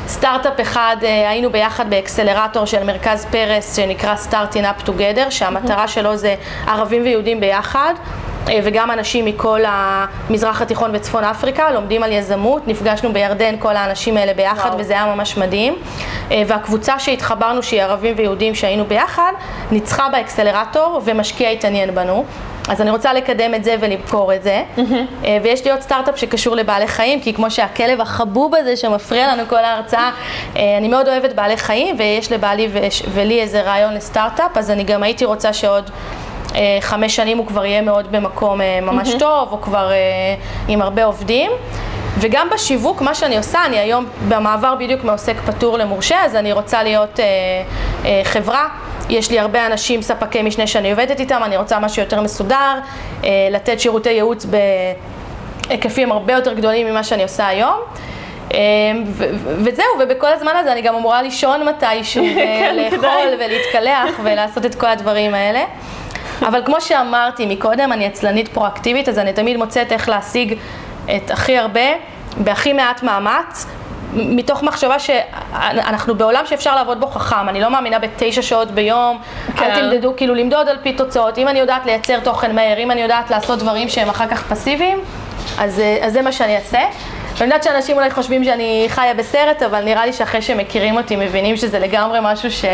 סטארט-אפ 0.08 0.60
אחד, 0.60 0.96
אה, 1.02 1.30
היינו 1.30 1.50
ביחד 1.50 1.90
באקסלרטור 1.90 2.64
של 2.64 2.84
מרכז 2.84 3.26
פרס 3.30 3.76
שנקרא 3.76 4.14
Starting 4.30 4.82
Up 4.84 4.88
Together, 4.88 5.30
שהמטרה 5.30 5.88
שלו 5.88 6.16
זה 6.16 6.34
ערבים 6.66 7.02
ויהודים 7.02 7.40
ביחד. 7.40 7.94
אה, 8.48 8.58
וגם 8.64 8.90
אנשים 8.90 9.24
מכל 9.24 9.60
המזרח 9.66 10.62
התיכון 10.62 10.90
וצפון 10.94 11.24
אפריקה 11.24 11.70
לומדים 11.70 12.02
על 12.02 12.12
יזמות, 12.12 12.68
נפגשנו 12.68 13.12
בירדן 13.12 13.54
כל 13.58 13.76
האנשים 13.76 14.16
האלה 14.16 14.34
ביחד 14.34 14.68
וואו. 14.68 14.78
וזה 14.80 14.92
היה 14.92 15.14
ממש 15.14 15.36
מדהים. 15.36 15.74
אה, 16.30 16.42
והקבוצה 16.46 16.98
שהתחברנו, 16.98 17.62
שהיא 17.62 17.82
ערבים 17.82 18.14
ויהודים 18.16 18.54
שהיינו 18.54 18.84
ביחד, 18.84 19.32
ניצחה 19.70 20.08
באקסלרטור 20.08 21.00
ומשקיע 21.04 21.50
התעניין 21.50 21.94
בנו. 21.94 22.24
אז 22.68 22.80
אני 22.80 22.90
רוצה 22.90 23.12
לקדם 23.12 23.54
את 23.54 23.64
זה 23.64 23.76
ולמכור 23.80 24.34
את 24.34 24.42
זה. 24.42 24.62
אה, 25.24 25.38
ויש 25.42 25.64
לי 25.64 25.70
עוד 25.70 25.80
סטארט-אפ 25.80 26.16
שקשור 26.16 26.56
לבעלי 26.56 26.86
חיים, 26.86 27.20
כי 27.20 27.34
כמו 27.34 27.50
שהכלב 27.50 28.00
החבוב 28.00 28.54
הזה 28.54 28.76
שמפריע 28.76 29.32
לנו 29.32 29.42
כל 29.48 29.64
ההרצאה, 29.64 30.10
אה, 30.56 30.78
אני 30.78 30.88
מאוד 30.88 31.08
אוהבת 31.08 31.32
בעלי 31.32 31.56
חיים, 31.56 31.96
ויש 31.98 32.32
לבעלי 32.32 32.68
ולי 33.12 33.40
איזה 33.40 33.62
רעיון 33.62 33.94
לסטארט-אפ, 33.94 34.56
אז 34.56 34.70
אני 34.70 34.84
גם 34.84 35.02
הייתי 35.02 35.24
רוצה 35.24 35.52
שעוד... 35.52 35.90
אה, 36.54 36.78
חמש 36.80 37.16
שנים 37.16 37.38
הוא 37.38 37.46
כבר 37.46 37.64
יהיה 37.64 37.82
מאוד 37.82 38.12
במקום 38.12 38.60
ממש 38.82 39.14
טוב, 39.18 39.48
או 39.52 39.60
כבר 39.60 39.90
עם 40.68 40.82
הרבה 40.82 41.04
עובדים. 41.04 41.50
וגם 42.18 42.48
בשיווק, 42.54 43.02
מה 43.02 43.14
שאני 43.14 43.36
עושה, 43.36 43.64
אני 43.66 43.78
היום 43.78 44.06
במעבר 44.28 44.74
בדיוק 44.74 45.04
מעוסק 45.04 45.34
פטור 45.46 45.78
למורשה, 45.78 46.24
אז 46.24 46.36
אני 46.36 46.52
רוצה 46.52 46.82
להיות 46.82 47.20
אה, 47.20 47.24
אה, 48.04 48.20
חברה. 48.24 48.68
יש 49.08 49.30
לי 49.30 49.38
הרבה 49.38 49.66
אנשים, 49.66 50.02
ספקי 50.02 50.42
משנה 50.42 50.66
שאני 50.66 50.90
עובדת 50.90 51.20
איתם, 51.20 51.40
אני 51.44 51.56
רוצה 51.56 51.78
משהו 51.78 52.02
יותר 52.02 52.20
מסודר, 52.20 52.74
אה, 53.24 53.30
לתת 53.50 53.80
שירותי 53.80 54.10
ייעוץ 54.10 54.46
בהיקפים 55.68 56.12
הרבה 56.12 56.32
יותר 56.32 56.54
גדולים 56.54 56.86
ממה 56.86 57.04
שאני 57.04 57.22
עושה 57.22 57.46
היום. 57.46 57.76
אה, 58.54 58.58
ו- 59.06 59.30
וזהו, 59.64 59.86
ובכל 60.00 60.26
הזמן 60.32 60.52
הזה 60.56 60.72
אני 60.72 60.82
גם 60.82 60.94
אמורה 60.94 61.22
לישון 61.22 61.68
מתישהו, 61.68 62.24
כן, 62.34 62.70
ולאכול 62.74 62.98
כדאי. 62.98 63.34
ולהתקלח 63.34 64.20
ולעשות 64.22 64.66
את 64.66 64.74
כל 64.74 64.86
הדברים 64.86 65.34
האלה. 65.34 65.64
אבל 66.42 66.62
כמו 66.64 66.80
שאמרתי 66.80 67.46
מקודם, 67.46 67.92
אני 67.92 68.06
עצלנית 68.06 68.48
פרואקטיבית, 68.48 69.08
אז 69.08 69.18
אני 69.18 69.32
תמיד 69.32 69.56
מוצאת 69.56 69.92
איך 69.92 70.08
להשיג 70.08 70.58
את 71.16 71.30
הכי 71.30 71.58
הרבה, 71.58 71.80
בהכי 72.36 72.72
מעט 72.72 73.02
מאמץ, 73.02 73.66
מתוך 74.12 74.62
מחשבה 74.62 74.98
שאנחנו 74.98 76.14
בעולם 76.14 76.46
שאפשר 76.46 76.74
לעבוד 76.74 77.00
בו 77.00 77.06
חכם, 77.06 77.48
אני 77.48 77.60
לא 77.60 77.70
מאמינה 77.70 77.98
בתשע 77.98 78.42
שעות 78.42 78.70
ביום, 78.70 79.18
כן. 79.56 79.64
אל 79.64 79.80
תמדדו, 79.80 80.16
כאילו 80.16 80.34
למדוד 80.34 80.68
על 80.68 80.76
פי 80.82 80.92
תוצאות, 80.92 81.38
אם 81.38 81.48
אני 81.48 81.58
יודעת 81.58 81.86
לייצר 81.86 82.20
תוכן 82.20 82.54
מהר, 82.54 82.78
אם 82.78 82.90
אני 82.90 83.00
יודעת 83.00 83.30
לעשות 83.30 83.58
דברים 83.58 83.88
שהם 83.88 84.08
אחר 84.08 84.26
כך 84.26 84.52
פסיביים, 84.52 85.00
אז, 85.58 85.80
אה, 85.80 85.98
אז 86.02 86.12
זה 86.12 86.22
מה 86.22 86.32
שאני 86.32 86.56
אעשה. 86.56 86.80
ואני 87.36 87.44
יודעת 87.44 87.62
שאנשים 87.62 87.96
אולי 87.96 88.10
חושבים 88.10 88.44
שאני 88.44 88.86
חיה 88.88 89.14
בסרט, 89.14 89.62
אבל 89.62 89.84
נראה 89.84 90.06
לי 90.06 90.12
שאחרי 90.12 90.42
שמכירים 90.42 90.96
אותי 90.96 91.16
מבינים 91.16 91.56
שזה 91.56 91.78
לגמרי 91.78 92.18
משהו 92.22 92.50
ש... 92.50 92.64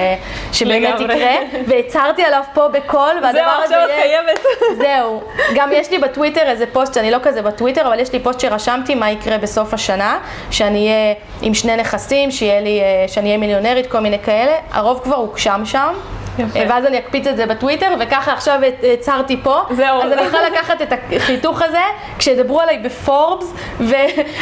שבאמת 0.53 1.01
לגמרי. 1.01 1.15
יקרה, 1.15 1.61
והצהרתי 1.67 2.23
עליו 2.23 2.43
פה 2.55 2.69
בקול, 2.69 3.15
והדבר 3.23 3.31
זהו, 3.33 3.65
הזה 3.65 3.65
עכשיו 3.65 3.85
את 3.85 3.89
יהיה... 3.89 4.23
חייבת. 4.23 4.45
זהו. 4.83 5.23
גם 5.55 5.71
יש 5.73 5.91
לי 5.91 5.99
בטוויטר 5.99 6.43
איזה 6.43 6.65
פוסט, 6.73 6.95
שאני 6.95 7.11
לא 7.11 7.19
כזה 7.23 7.43
בטוויטר, 7.43 7.87
אבל 7.87 8.01
יש 8.01 8.13
לי 8.13 8.21
פוסט 8.21 8.41
שרשמתי 8.41 8.95
מה 8.95 9.11
יקרה 9.11 9.39
בסוף 9.39 9.75
השנה, 9.75 10.19
שאני 10.51 10.89
אהיה 10.89 11.15
עם 11.43 11.55
שני 11.55 11.77
נכסים, 11.77 12.29
לי, 12.63 12.81
אה, 12.81 13.09
שאני 13.09 13.27
אהיה 13.27 13.39
מיליונרית, 13.39 13.87
כל 13.87 14.01
מיני 14.01 14.19
כאלה. 14.19 14.53
הרוב 14.73 15.01
כבר 15.05 15.17
הוגשם 15.17 15.63
שם. 15.65 15.95
יפה. 16.39 16.59
ואז 16.69 16.87
אני 16.87 16.99
אקפיץ 16.99 17.27
את 17.27 17.37
זה 17.37 17.47
בטוויטר, 17.47 17.95
וככה 18.01 18.33
עכשיו 18.33 18.61
הצהרתי 18.93 19.37
פה. 19.43 19.57
זהו. 19.71 20.03
אז 20.03 20.13
אני 20.13 20.23
יכולה 20.23 20.49
לקחת 20.51 20.83
את 20.83 20.93
החיתוך 21.17 21.63
הזה, 21.63 21.81
כשידברו 22.19 22.61
עליי 22.61 22.79
בפורבס, 22.79 23.53
ו- 23.81 23.93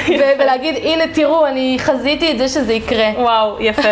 ו- 0.08 0.32
ולהגיד, 0.38 0.74
הנה 0.82 1.04
תראו, 1.12 1.46
אני 1.46 1.76
חזיתי 1.80 2.32
את 2.32 2.38
זה 2.38 2.48
שזה 2.48 2.72
יקרה. 2.72 3.06
וואו, 3.18 3.56
יפה. 3.60 3.88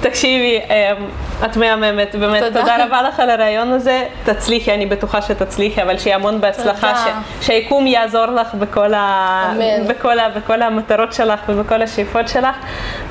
תקשיבי, 0.00 0.58
אמ, 0.58 1.06
את 1.44 1.56
מהממת, 1.56 2.14
באמת, 2.14 2.42
תודה. 2.42 2.60
תודה 2.60 2.84
רבה 2.84 3.02
לך 3.02 3.20
על 3.20 3.30
הרעיון 3.30 3.72
הזה. 3.72 4.04
תצליחי, 4.24 4.74
אני 4.74 4.86
בטוחה 4.86 5.22
שתצליחי, 5.22 5.82
אבל 5.82 5.98
שיהיה 5.98 6.16
המון 6.16 6.40
בהצלחה. 6.40 6.94
ש- 6.96 7.46
שהיקום 7.46 7.86
יעזור 7.86 8.26
לך 8.26 8.54
בכל, 8.54 8.94
ה... 8.94 9.52
בכל, 9.88 10.18
ה... 10.18 10.28
בכל 10.28 10.62
המטרות 10.62 11.12
שלך 11.12 11.40
ובכל 11.48 11.82
השאיפות 11.82 12.28
שלך. 12.28 12.56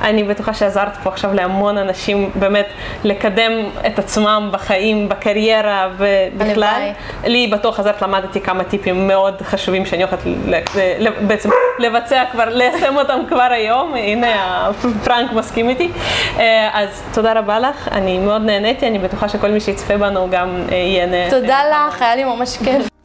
אני 0.02 0.22
בטוחה 0.24 0.54
שעזרת 0.54 0.96
פה 1.02 1.10
עכשיו 1.10 1.34
להמון 1.34 1.78
אנשים 1.78 2.30
באמת 2.34 2.66
לקדם 3.04 3.52
את 3.86 3.98
עצמם 3.98 4.21
בחיים, 4.50 5.08
בקריירה 5.08 5.88
ובכלל. 5.96 6.62
הלוואי. 6.62 6.92
לי 7.24 7.46
בטוח 7.46 7.80
עזרת, 7.80 8.02
למדתי 8.02 8.40
כמה 8.40 8.64
טיפים 8.64 9.08
מאוד 9.08 9.42
חשובים 9.42 9.86
שאני 9.86 10.02
הולכת 10.02 10.18
בעצם 11.26 11.50
לבצע 11.78 12.24
כבר, 12.32 12.48
ליישם 12.48 12.96
אותם 12.96 13.20
כבר 13.28 13.48
היום, 13.50 13.94
הנה 13.94 14.70
פרנק 15.04 15.32
מסכים 15.32 15.68
איתי. 15.68 15.90
אה, 16.38 16.70
אז 16.72 17.02
תודה 17.14 17.32
רבה 17.32 17.58
לך, 17.58 17.88
אני 17.92 18.18
מאוד 18.18 18.42
נהניתי, 18.42 18.86
אני 18.86 18.98
בטוחה 18.98 19.28
שכל 19.28 19.48
מי 19.48 19.60
שיצפה 19.60 19.96
בנו 19.96 20.28
גם 20.30 20.62
אה, 20.72 20.76
ייהנה. 20.76 21.30
תודה 21.30 21.60
לך, 21.70 22.02
היה 22.02 22.16
לי 22.16 22.24
ממש 22.24 22.56
כיף. 22.56 23.01